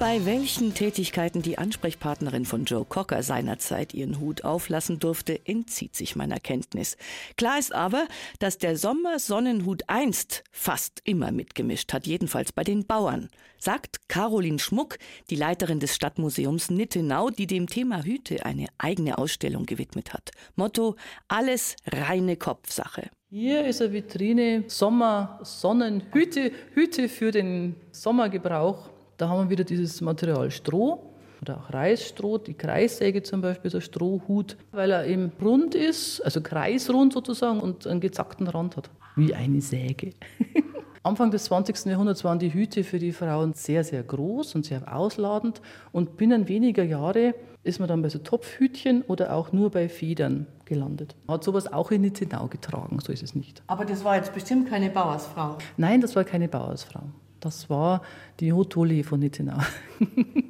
Bei 0.00 0.24
welchen 0.24 0.72
Tätigkeiten 0.72 1.42
die 1.42 1.58
Ansprechpartnerin 1.58 2.46
von 2.46 2.64
Joe 2.64 2.86
Cocker 2.86 3.22
seinerzeit 3.22 3.92
ihren 3.92 4.18
Hut 4.18 4.44
auflassen 4.44 4.98
durfte, 4.98 5.38
entzieht 5.44 5.94
sich 5.94 6.16
meiner 6.16 6.40
Kenntnis. 6.40 6.96
Klar 7.36 7.58
ist 7.58 7.74
aber, 7.74 8.08
dass 8.38 8.56
der 8.56 8.78
Sommersonnenhut 8.78 9.82
einst 9.88 10.42
fast 10.52 11.02
immer 11.04 11.32
mitgemischt 11.32 11.92
hat, 11.92 12.06
jedenfalls 12.06 12.50
bei 12.50 12.64
den 12.64 12.86
Bauern, 12.86 13.28
sagt 13.58 14.08
Caroline 14.08 14.58
Schmuck, 14.58 14.96
die 15.28 15.36
Leiterin 15.36 15.80
des 15.80 15.94
Stadtmuseums 15.96 16.70
Nittenau, 16.70 17.28
die 17.28 17.46
dem 17.46 17.66
Thema 17.66 18.02
Hüte 18.02 18.46
eine 18.46 18.68
eigene 18.78 19.18
Ausstellung 19.18 19.66
gewidmet 19.66 20.14
hat. 20.14 20.30
Motto: 20.56 20.96
alles 21.28 21.76
reine 21.86 22.38
Kopfsache. 22.38 23.10
Hier 23.28 23.66
ist 23.66 23.82
eine 23.82 23.92
Vitrine 23.92 24.64
Sommer 24.66 25.40
Sonnenhüte, 25.42 26.52
Hüte 26.72 27.10
für 27.10 27.32
den 27.32 27.76
Sommergebrauch. 27.92 28.88
Da 29.20 29.28
haben 29.28 29.44
wir 29.44 29.50
wieder 29.50 29.64
dieses 29.64 30.00
Material 30.00 30.50
Stroh 30.50 30.98
oder 31.42 31.58
auch 31.58 31.74
Reisstroh, 31.74 32.38
die 32.38 32.54
Kreissäge 32.54 33.22
zum 33.22 33.42
Beispiel, 33.42 33.70
ein 33.74 33.82
Strohhut, 33.82 34.56
weil 34.72 34.90
er 34.90 35.06
eben 35.06 35.30
rund 35.42 35.74
ist, 35.74 36.22
also 36.22 36.40
kreisrund 36.40 37.12
sozusagen 37.12 37.60
und 37.60 37.86
einen 37.86 38.00
gezackten 38.00 38.46
Rand 38.46 38.78
hat, 38.78 38.88
wie 39.16 39.34
eine 39.34 39.60
Säge. 39.60 40.14
Anfang 41.02 41.30
des 41.30 41.44
20. 41.44 41.84
Jahrhunderts 41.84 42.24
waren 42.24 42.38
die 42.38 42.54
Hüte 42.54 42.82
für 42.82 42.98
die 42.98 43.12
Frauen 43.12 43.52
sehr, 43.52 43.84
sehr 43.84 44.02
groß 44.02 44.54
und 44.54 44.64
sehr 44.64 44.94
ausladend 44.94 45.60
und 45.92 46.16
binnen 46.16 46.48
weniger 46.48 46.82
Jahre 46.82 47.34
ist 47.62 47.78
man 47.78 47.88
dann 47.88 48.00
bei 48.00 48.08
so 48.08 48.20
Topfhütchen 48.20 49.02
oder 49.02 49.34
auch 49.34 49.52
nur 49.52 49.70
bei 49.70 49.90
Federn 49.90 50.46
gelandet. 50.64 51.14
Hat 51.28 51.44
sowas 51.44 51.70
auch 51.70 51.90
in 51.90 52.00
Nittenau 52.00 52.46
getragen, 52.48 53.00
so 53.00 53.12
ist 53.12 53.22
es 53.22 53.34
nicht. 53.34 53.62
Aber 53.66 53.84
das 53.84 54.02
war 54.02 54.16
jetzt 54.16 54.32
bestimmt 54.32 54.70
keine 54.70 54.88
Bauersfrau. 54.88 55.58
Nein, 55.76 56.00
das 56.00 56.16
war 56.16 56.24
keine 56.24 56.48
Bauersfrau. 56.48 57.02
Das 57.40 57.70
war 57.70 58.02
die 58.38 58.52
Hotoli 58.52 59.02
von 59.02 59.20
Nittenau. 59.20 59.58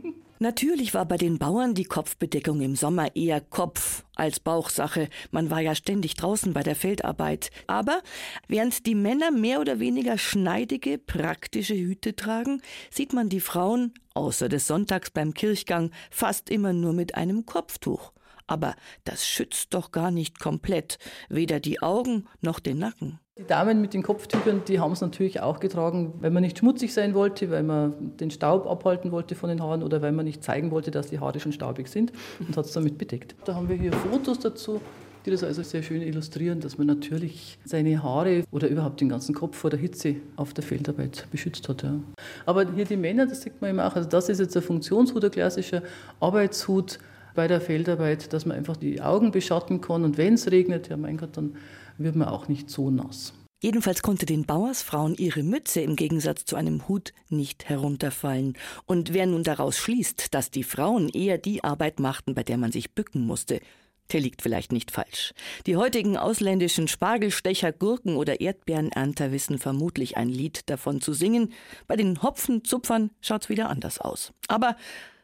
Natürlich 0.43 0.95
war 0.95 1.05
bei 1.05 1.19
den 1.19 1.37
Bauern 1.37 1.75
die 1.75 1.85
Kopfbedeckung 1.85 2.63
im 2.63 2.75
Sommer 2.75 3.15
eher 3.15 3.43
Kopf 3.43 4.05
als 4.15 4.41
Bauchsache. 4.41 5.11
Man 5.31 5.51
war 5.51 5.61
ja 5.61 5.75
ständig 5.75 6.15
draußen 6.15 6.55
bei 6.55 6.63
der 6.63 6.75
Feldarbeit. 6.75 7.51
Aber 7.67 8.01
während 8.49 8.87
die 8.87 8.95
Männer 8.95 9.31
mehr 9.33 9.61
oder 9.61 9.81
weniger 9.81 10.17
schneidige, 10.17 10.97
praktische 10.97 11.75
Hüte 11.75 12.17
tragen, 12.17 12.63
sieht 12.91 13.13
man 13.13 13.29
die 13.29 13.41
Frauen, 13.41 13.93
außer 14.15 14.49
des 14.49 14.67
Sonntags 14.67 15.11
beim 15.11 15.35
Kirchgang, 15.35 15.91
fast 16.11 16.49
immer 16.49 16.73
nur 16.73 16.95
mit 16.95 17.17
einem 17.17 17.45
Kopftuch. 17.45 18.13
Aber 18.47 18.77
das 19.05 19.27
schützt 19.27 19.75
doch 19.75 19.93
gar 19.93 20.11
nicht 20.11 20.41
komplett, 20.41 20.99
weder 21.29 21.61
die 21.61 21.83
Augen 21.83 22.27
noch 22.41 22.61
den 22.61 22.79
Nacken. 22.79 23.21
Die 23.41 23.47
Damen 23.47 23.81
mit 23.81 23.95
den 23.95 24.03
Kopftüchern, 24.03 24.61
die 24.69 24.81
haben 24.81 24.93
es 24.93 25.01
natürlich 25.01 25.41
auch 25.41 25.61
getragen, 25.61 26.13
weil 26.21 26.31
man 26.31 26.43
nicht 26.43 26.59
schmutzig 26.59 26.93
sein 26.93 27.15
wollte, 27.15 27.51
weil 27.51 27.63
man 27.63 28.15
den 28.19 28.31
Staub 28.31 28.67
abhalten 28.67 29.13
wollte 29.13 29.35
von 29.35 29.49
den 29.49 29.63
Haaren 29.63 29.83
oder 29.83 30.03
weil 30.03 30.13
man 30.13 30.27
nicht 30.27 30.45
zeigen 30.45 30.71
wollte, 30.71 30.91
dass 30.91 31.07
die 31.07 31.21
Haare 31.21 31.41
schon 31.41 31.53
staubig 31.53 31.89
sind 31.89 32.13
und 32.39 32.55
hat 32.55 32.67
es 32.67 32.73
damit 32.73 32.99
bedeckt. 32.99 33.35
Da 33.47 33.55
haben 33.55 33.71
wir 33.71 33.77
hier 33.77 33.95
Fotos 33.95 34.41
dazu, 34.41 34.83
die 35.25 35.31
das 35.31 35.43
also 35.43 35.63
sehr 35.63 35.83
schön 35.83 36.03
illustrieren, 36.03 36.61
dass 36.61 36.77
man 36.77 36.87
natürlich 36.87 37.59
seine 37.65 38.03
Haare 38.03 38.45
oder 38.51 38.69
überhaupt 38.69 39.01
den 39.01 39.09
ganzen 39.09 39.35
Kopf 39.35 39.57
vor 39.57 39.71
der 39.71 39.79
Hitze 39.79 40.17
auf 40.37 40.53
der 40.53 40.63
Feldarbeit 40.63 41.27
beschützt 41.31 41.67
hat. 41.71 41.83
Ja. 41.83 41.95
Aber 42.45 42.71
hier 42.71 42.85
die 42.85 42.99
Männer, 42.99 43.27
das 43.27 43.41
sieht 43.41 43.59
man 43.63 43.71
eben 43.71 43.81
auch, 43.81 43.97
also 43.97 44.07
das 44.07 44.29
ist 44.29 44.41
jetzt 44.41 44.55
ein 44.55 44.63
Funktionshut, 44.63 45.25
ein 45.25 45.31
klassischer 45.31 45.83
Arbeitshut, 46.21 46.99
bei 47.35 47.49
der 47.49 47.61
Feldarbeit, 47.61 48.33
dass 48.33 48.45
man 48.45 48.57
einfach 48.57 48.77
die 48.77 49.01
Augen 49.01 49.31
beschatten 49.31 49.81
kann. 49.81 50.05
Und 50.05 50.19
wenn 50.19 50.35
es 50.35 50.51
regnet, 50.51 50.89
ja 50.89 50.97
mein 50.97 51.17
Gott, 51.17 51.37
dann 51.37 51.55
wird 52.01 52.17
man 52.17 52.29
auch 52.29 52.49
nicht 52.49 52.71
so 52.71 52.91
nass. 52.91 53.33
Jedenfalls 53.63 54.01
konnte 54.01 54.25
den 54.25 54.47
Bauersfrauen 54.47 55.15
ihre 55.17 55.43
Mütze 55.43 55.83
im 55.83 55.95
Gegensatz 55.95 56.47
zu 56.47 56.57
einem 56.57 56.89
Hut 56.89 57.13
nicht 57.29 57.69
herunterfallen. 57.69 58.55
Und 58.87 59.13
wer 59.13 59.27
nun 59.27 59.45
daraus 59.45 59.77
schließt, 59.77 60.33
dass 60.35 60.51
die 60.51 60.65
Frauen 60.65 61.11
eher 61.11 61.37
die 61.37 61.63
Arbeit 61.63 62.01
machten, 62.01 62.35
bei 62.35 62.43
der 62.43 62.57
man 62.57 62.73
sich 62.73 62.95
bücken 62.95 63.27
musste, 63.27 63.61
der 64.13 64.21
liegt 64.21 64.41
vielleicht 64.43 64.73
nicht 64.73 64.91
falsch. 64.91 65.35
Die 65.67 65.77
heutigen 65.77 66.17
ausländischen 66.17 66.89
Spargelstecher, 66.89 67.71
Gurken 67.73 68.17
oder 68.17 68.41
Erdbeerenernter 68.41 69.31
wissen 69.31 69.59
vermutlich 69.59 70.17
ein 70.17 70.31
Lied 70.31 70.69
davon 70.71 71.03
zu 71.03 71.13
singen. 71.13 71.53
Bei 71.87 71.97
den 71.97 72.23
Hopfenzupfern 72.23 73.11
schaut's 73.21 73.51
wieder 73.51 73.69
anders 73.69 74.01
aus. 74.01 74.33
Aber 74.49 74.77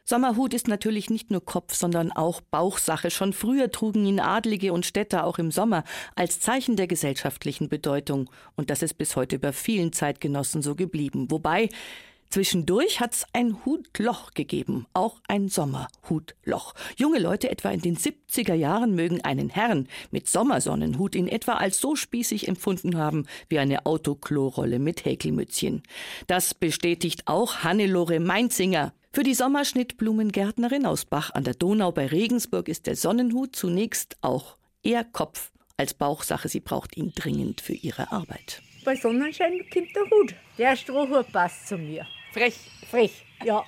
Sommerhut 0.09 0.55
ist 0.55 0.69
natürlich 0.69 1.11
nicht 1.11 1.33
nur 1.33 1.45
Kopf, 1.45 1.75
sondern 1.75 2.13
auch 2.13 2.41
Bauchsache. 2.41 3.11
Schon 3.11 3.33
früher 3.33 3.73
trugen 3.73 4.07
ihn 4.07 4.21
Adlige 4.21 4.73
und 4.73 4.87
Städter 4.87 5.27
auch 5.27 5.41
im 5.41 5.51
Sommer 5.51 5.83
als 6.15 6.39
Zeichen 6.39 6.77
der 6.77 6.87
gesellschaftlichen 6.87 7.69
Bedeutung. 7.69 8.31
Und 8.55 8.71
das 8.71 8.83
ist 8.83 8.95
bis 8.95 9.17
heute 9.17 9.41
bei 9.41 9.53
vielen 9.53 9.93
Zeitgenossen 9.93 10.63
so 10.63 10.77
geblieben. 10.77 11.29
Wobei 11.33 11.71
Zwischendurch 12.31 13.01
hat's 13.01 13.25
ein 13.33 13.65
Hutloch 13.65 14.33
gegeben, 14.33 14.87
auch 14.95 15.21
ein 15.29 15.49
Sommerhutloch. 15.49 16.75
Junge 16.97 17.19
Leute 17.21 17.51
etwa 17.51 17.71
in 17.71 17.81
den 17.81 17.97
70er 17.97 18.55
Jahren 18.55 18.95
mögen 18.95 19.25
einen 19.25 19.49
Herrn 19.49 19.89
mit 20.11 20.29
Sommersonnenhut 20.29 21.15
in 21.15 21.29
etwa 21.29 21.53
als 21.53 21.81
so 21.81 21.95
spießig 21.95 22.49
empfunden 22.49 22.99
haben 22.99 23.27
wie 23.49 23.59
eine 23.59 23.87
Autoklorolle 23.87 24.79
mit 24.79 25.05
Häkelmützchen. 25.05 25.83
Das 26.27 26.53
bestätigt 26.53 27.23
auch 27.27 27.59
Hannelore 27.59 28.19
Meinzinger. 28.19 28.93
Für 29.13 29.23
die 29.23 29.35
Sommerschnittblumengärtnerin 29.35 30.87
aus 30.87 31.05
Bach 31.05 31.31
an 31.31 31.45
der 31.45 31.55
Donau 31.55 31.93
bei 31.93 32.07
Regensburg 32.07 32.69
ist 32.69 32.87
der 32.87 32.97
Sonnenhut 32.97 33.57
zunächst 33.57 34.17
auch 34.21 34.57
eher 34.83 35.05
Kopf 35.05 35.53
als 35.77 35.95
Bauchsache. 35.95 36.49
Sie 36.49 36.61
braucht 36.61 36.97
ihn 36.97 37.13
dringend 37.15 37.61
für 37.61 37.73
ihre 37.73 38.13
Arbeit. 38.13 38.63
Bei 38.85 38.95
Sonnenschein 38.95 39.65
kommt 39.73 39.95
der 39.97 40.03
Hut. 40.11 40.35
Der 40.59 40.77
Strohhut 40.77 41.33
passt 41.33 41.69
zu 41.69 41.77
mir. 41.79 42.07
Frech, 42.33 42.57
frech, 42.91 43.25
ja. 43.45 43.65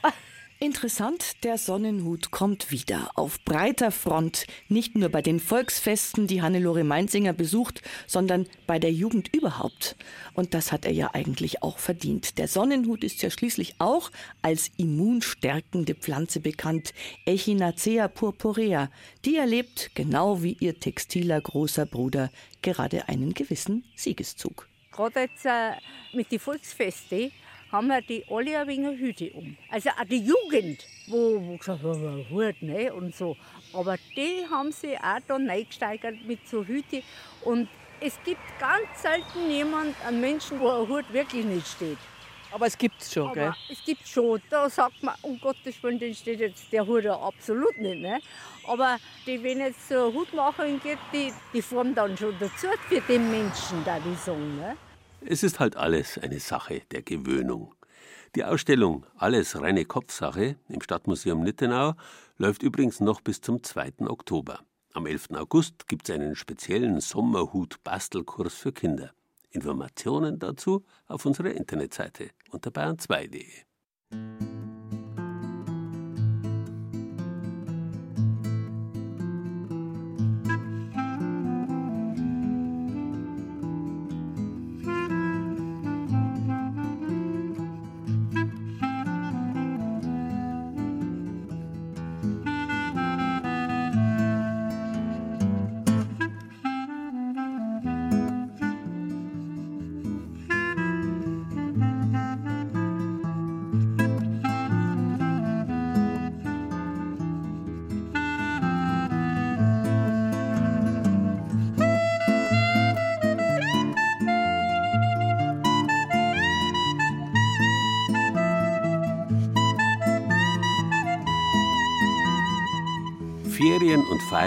Interessant, 0.60 1.44
der 1.44 1.56
Sonnenhut 1.56 2.32
kommt 2.32 2.72
wieder 2.72 3.12
auf 3.14 3.38
breiter 3.44 3.92
Front, 3.92 4.44
nicht 4.68 4.96
nur 4.96 5.08
bei 5.08 5.22
den 5.22 5.38
Volksfesten, 5.38 6.26
die 6.26 6.42
Hannelore 6.42 6.82
Meinzinger 6.82 7.32
besucht, 7.32 7.80
sondern 8.08 8.44
bei 8.66 8.80
der 8.80 8.90
Jugend 8.90 9.32
überhaupt. 9.32 9.94
Und 10.34 10.54
das 10.54 10.72
hat 10.72 10.84
er 10.84 10.90
ja 10.90 11.14
eigentlich 11.14 11.62
auch 11.62 11.78
verdient. 11.78 12.38
Der 12.38 12.48
Sonnenhut 12.48 13.04
ist 13.04 13.22
ja 13.22 13.30
schließlich 13.30 13.76
auch 13.78 14.10
als 14.42 14.72
immunstärkende 14.76 15.94
Pflanze 15.94 16.40
bekannt, 16.40 16.92
Echinacea 17.24 18.08
purpurea. 18.08 18.90
Die 19.24 19.36
erlebt, 19.36 19.92
genau 19.94 20.42
wie 20.42 20.56
ihr 20.58 20.80
textiler 20.80 21.40
großer 21.40 21.86
Bruder, 21.86 22.32
gerade 22.62 23.08
einen 23.08 23.32
gewissen 23.32 23.84
Siegeszug. 23.94 24.66
Gerade 24.90 25.20
jetzt 25.20 25.46
äh, 25.46 25.74
mit 26.12 26.32
den 26.32 26.40
Volksfesten 26.40 27.30
haben 27.70 27.88
wir 27.88 28.00
die 28.00 28.24
alle 28.28 28.58
ein 28.58 28.68
wenig 28.68 28.98
Hüte 28.98 29.30
um. 29.32 29.56
Also 29.70 29.90
auch 29.90 30.04
die 30.04 30.18
Jugend, 30.24 30.86
wo, 31.06 31.40
wo 31.40 31.56
gesagt 31.56 31.82
haben, 31.82 32.26
Hut, 32.30 32.62
ne, 32.62 32.92
und 32.92 33.14
so. 33.14 33.36
Aber 33.72 33.96
die 34.16 34.44
haben 34.50 34.72
sich 34.72 34.96
auch 34.98 35.20
da 35.26 35.36
reingesteigert 35.36 36.24
mit 36.26 36.46
so 36.48 36.64
Hüte. 36.64 37.02
Und 37.44 37.68
es 38.00 38.18
gibt 38.24 38.40
ganz 38.58 39.02
selten 39.02 39.50
jemand, 39.50 39.94
einen 40.06 40.20
Menschen, 40.20 40.60
wo 40.60 40.68
ein 40.68 40.88
Hut 40.88 41.12
wirklich 41.12 41.44
nicht 41.44 41.66
steht. 41.66 41.98
Aber 42.50 42.66
es 42.66 42.78
gibt 42.78 43.02
es 43.02 43.12
schon, 43.12 43.26
Aber 43.26 43.34
gell? 43.34 43.54
Es 43.70 43.84
gibt 43.84 44.08
schon. 44.08 44.40
Da 44.48 44.70
sagt 44.70 45.02
man, 45.02 45.14
um 45.22 45.38
Gottes 45.38 45.82
Willen, 45.82 45.98
den 45.98 46.14
steht 46.14 46.40
jetzt 46.40 46.72
der 46.72 46.86
Hut 46.86 47.04
ja 47.04 47.14
absolut 47.20 47.76
nicht. 47.78 48.00
Ne? 48.00 48.20
Aber 48.66 48.96
die, 49.26 49.42
wenn 49.42 49.58
jetzt 49.58 49.88
so 49.88 50.06
eine 50.06 50.14
Hutmacherin 50.14 50.80
geht, 50.80 50.98
die, 51.12 51.32
die 51.52 51.60
formt 51.60 51.98
dann 51.98 52.16
schon 52.16 52.34
dazu 52.40 52.68
für 52.88 53.00
den 53.02 53.30
Menschen, 53.30 53.84
da 53.84 53.98
die 53.98 54.14
sagen. 54.14 54.56
Ne? 54.56 54.76
Es 55.24 55.42
ist 55.42 55.60
halt 55.60 55.76
alles 55.76 56.18
eine 56.18 56.40
Sache 56.40 56.82
der 56.90 57.02
Gewöhnung. 57.02 57.74
Die 58.34 58.44
Ausstellung 58.44 59.06
Alles 59.16 59.60
reine 59.60 59.84
Kopfsache 59.84 60.56
im 60.68 60.80
Stadtmuseum 60.80 61.42
Nittenau 61.42 61.94
läuft 62.36 62.62
übrigens 62.62 63.00
noch 63.00 63.20
bis 63.20 63.40
zum 63.40 63.62
2. 63.62 64.06
Oktober. 64.06 64.60
Am 64.92 65.06
11. 65.06 65.30
August 65.34 65.88
gibt 65.88 66.08
es 66.08 66.14
einen 66.14 66.34
speziellen 66.34 67.00
Sommerhut-Bastelkurs 67.00 68.54
für 68.54 68.72
Kinder. 68.72 69.12
Informationen 69.50 70.38
dazu 70.38 70.84
auf 71.06 71.24
unserer 71.26 71.52
Internetseite 71.52 72.30
unter 72.50 72.70
bayern2.de. 72.70 74.47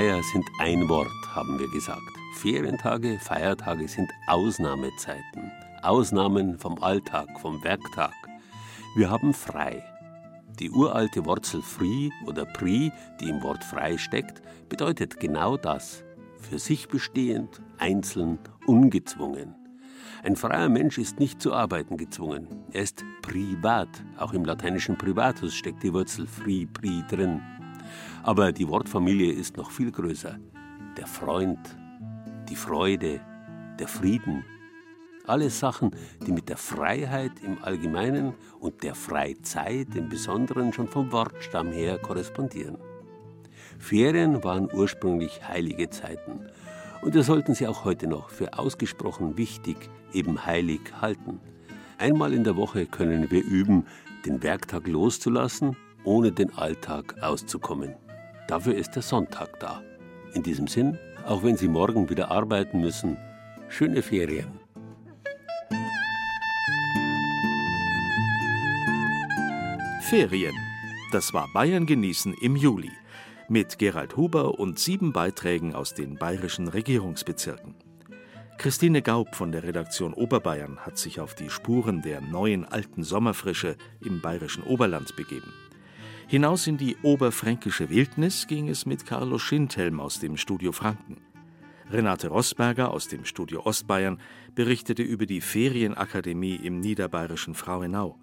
Feier 0.02 0.24
sind 0.24 0.50
ein 0.58 0.90
Wort, 0.90 1.12
haben 1.36 1.60
wir 1.60 1.70
gesagt. 1.70 2.02
Ferientage, 2.34 3.20
Feiertage 3.20 3.88
sind 3.88 4.10
Ausnahmezeiten. 4.26 5.52
Ausnahmen 5.84 6.58
vom 6.58 6.82
Alltag, 6.82 7.28
vom 7.40 7.64
Werktag. 7.64 8.16
Wir 8.96 9.12
haben 9.12 9.32
frei. 9.32 9.84
Die 10.60 10.72
uralte 10.72 11.24
Wurzel 11.28 11.62
free 11.62 12.10
oder 12.26 12.46
pri, 12.46 12.92
die 13.20 13.30
im 13.30 13.44
Wort 13.44 13.64
frei 13.64 13.96
steckt, 14.00 14.42
bedeutet 14.70 15.20
genau 15.20 15.56
das. 15.56 16.04
Für 16.40 16.58
sich 16.58 16.88
bestehend, 16.88 17.62
einzeln, 17.78 18.40
ungezwungen. 18.66 19.54
Ein 20.24 20.36
freier 20.36 20.70
Mensch 20.70 20.98
ist 20.98 21.20
nicht 21.20 21.44
zu 21.44 21.54
arbeiten 21.54 21.98
gezwungen. 21.98 22.48
Er 22.72 22.82
ist 22.82 23.06
privat. 23.22 24.04
Auch 24.18 24.34
im 24.34 24.46
lateinischen 24.46 24.98
Privatus 24.98 25.54
steckt 25.54 25.84
die 25.84 25.94
Wurzel 25.94 26.26
free, 26.26 26.66
pri 26.66 27.04
drin. 27.08 27.40
Aber 28.24 28.52
die 28.52 28.68
Wortfamilie 28.68 29.32
ist 29.32 29.58
noch 29.58 29.72
viel 29.72 29.92
größer. 29.92 30.38
Der 30.98 31.08
Freund, 31.08 31.60
die 32.50 32.56
Freude, 32.56 33.22
der 33.80 33.88
Frieden. 33.88 34.44
Alles 35.26 35.60
Sachen, 35.60 35.92
die 36.26 36.32
mit 36.32 36.50
der 36.50 36.58
Freiheit 36.58 37.32
im 37.44 37.58
Allgemeinen 37.64 38.34
und 38.60 38.84
der 38.84 38.96
Freizeit 38.96 39.96
im 39.96 40.10
Besonderen 40.10 40.74
schon 40.74 40.88
vom 40.88 41.12
Wortstamm 41.12 41.72
her 41.72 41.98
korrespondieren. 41.98 42.78
Ferien 43.80 44.44
waren 44.44 44.70
ursprünglich 44.74 45.48
heilige 45.48 45.90
Zeiten. 45.90 46.42
Und 47.02 47.16
wir 47.16 47.24
sollten 47.24 47.56
sie 47.56 47.68
auch 47.68 47.84
heute 47.84 48.08
noch 48.08 48.30
für 48.30 48.58
ausgesprochen 48.60 49.38
wichtig, 49.38 49.78
eben 50.14 50.46
heilig 50.46 50.82
halten. 51.02 51.40
Einmal 51.98 52.34
in 52.34 52.44
der 52.44 52.56
Woche 52.56 52.86
können 52.86 53.32
wir 53.32 53.44
üben, 53.44 53.86
den 54.26 54.44
Werktag 54.44 54.88
loszulassen, 54.88 55.76
ohne 56.04 56.32
den 56.32 56.54
Alltag 56.58 57.16
auszukommen. 57.22 57.96
Dafür 58.48 58.76
ist 58.76 58.92
der 58.92 59.02
Sonntag 59.02 59.60
da. 59.60 59.82
In 60.34 60.44
diesem 60.44 60.68
Sinn, 60.68 60.98
auch 61.26 61.44
wenn 61.44 61.58
Sie 61.58 61.68
morgen 61.68 62.10
wieder 62.10 62.32
arbeiten 62.32 62.82
müssen, 62.82 63.18
schöne 63.70 64.02
Ferien. 64.02 64.60
Ferien. 70.10 70.56
Das 71.12 71.34
war 71.34 71.48
Bayern 71.54 71.86
genießen 71.86 72.34
im 72.42 72.58
Juli. 72.58 72.92
Mit 73.48 73.80
Gerald 73.80 74.18
Huber 74.18 74.60
und 74.60 74.80
sieben 74.80 75.14
Beiträgen 75.14 75.74
aus 75.74 75.94
den 75.94 76.16
bayerischen 76.16 76.68
Regierungsbezirken. 76.68 77.76
Christine 78.58 79.02
Gaub 79.02 79.34
von 79.36 79.52
der 79.52 79.64
Redaktion 79.64 80.14
Oberbayern 80.14 80.80
hat 80.80 80.98
sich 80.98 81.20
auf 81.20 81.34
die 81.34 81.50
Spuren 81.50 82.02
der 82.02 82.22
neuen 82.22 82.66
alten 82.66 83.04
Sommerfrische 83.04 83.76
im 84.02 84.22
bayerischen 84.22 84.64
Oberland 84.64 85.16
begeben. 85.16 85.52
Hinaus 86.32 86.66
in 86.66 86.78
die 86.78 86.96
oberfränkische 87.04 87.90
Wildnis 87.90 88.48
ging 88.48 88.70
es 88.70 88.86
mit 88.86 89.06
Carlo 89.06 89.38
Schindhelm 89.38 90.00
aus 90.00 90.22
dem 90.22 90.38
Studio 90.38 90.72
Franken. 90.72 91.18
Renate 91.90 92.30
Rosberger 92.30 92.92
aus 92.92 93.10
dem 93.10 93.26
Studio 93.26 93.66
Ostbayern 93.66 94.18
berichtete 94.56 95.04
über 95.04 95.26
die 95.26 95.42
Ferienakademie 95.42 96.56
im 96.56 96.80
niederbayerischen 96.80 97.54
Frauenau. 97.54 98.18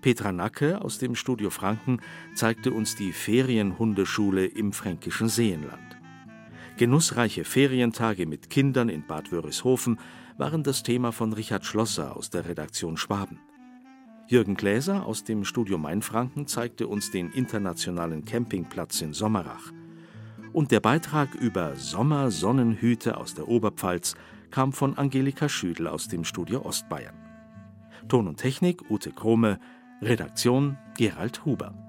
Petra 0.00 0.32
Nacke 0.32 0.80
aus 0.80 0.96
dem 0.96 1.14
Studio 1.14 1.50
Franken 1.50 2.00
zeigte 2.34 2.72
uns 2.72 2.96
die 2.96 3.12
Ferienhundeschule 3.12 4.46
im 4.46 4.72
fränkischen 4.72 5.28
Seenland. 5.28 5.98
Genussreiche 6.78 7.44
Ferientage 7.44 8.24
mit 8.24 8.48
Kindern 8.48 8.88
in 8.88 9.06
Bad 9.06 9.32
Wörishofen 9.32 10.00
waren 10.38 10.62
das 10.62 10.82
Thema 10.82 11.12
von 11.12 11.34
Richard 11.34 11.66
Schlosser 11.66 12.16
aus 12.16 12.30
der 12.30 12.48
Redaktion 12.48 12.96
Schwaben. 12.96 13.38
Jürgen 14.28 14.56
Gläser 14.56 15.06
aus 15.06 15.24
dem 15.24 15.42
Studio 15.46 15.78
Mainfranken 15.78 16.46
zeigte 16.46 16.86
uns 16.86 17.10
den 17.10 17.30
internationalen 17.32 18.26
Campingplatz 18.26 19.00
in 19.00 19.14
Sommerach. 19.14 19.72
Und 20.52 20.70
der 20.70 20.80
Beitrag 20.80 21.34
über 21.34 21.76
Sommersonnenhüte 21.76 23.16
aus 23.16 23.34
der 23.34 23.48
Oberpfalz 23.48 24.16
kam 24.50 24.74
von 24.74 24.98
Angelika 24.98 25.48
Schüdel 25.48 25.86
aus 25.86 26.08
dem 26.08 26.24
Studio 26.24 26.60
Ostbayern. 26.66 27.16
Ton 28.08 28.28
und 28.28 28.36
Technik 28.36 28.90
Ute 28.90 29.12
Krome, 29.12 29.58
Redaktion 30.02 30.76
Gerald 30.94 31.46
Huber. 31.46 31.87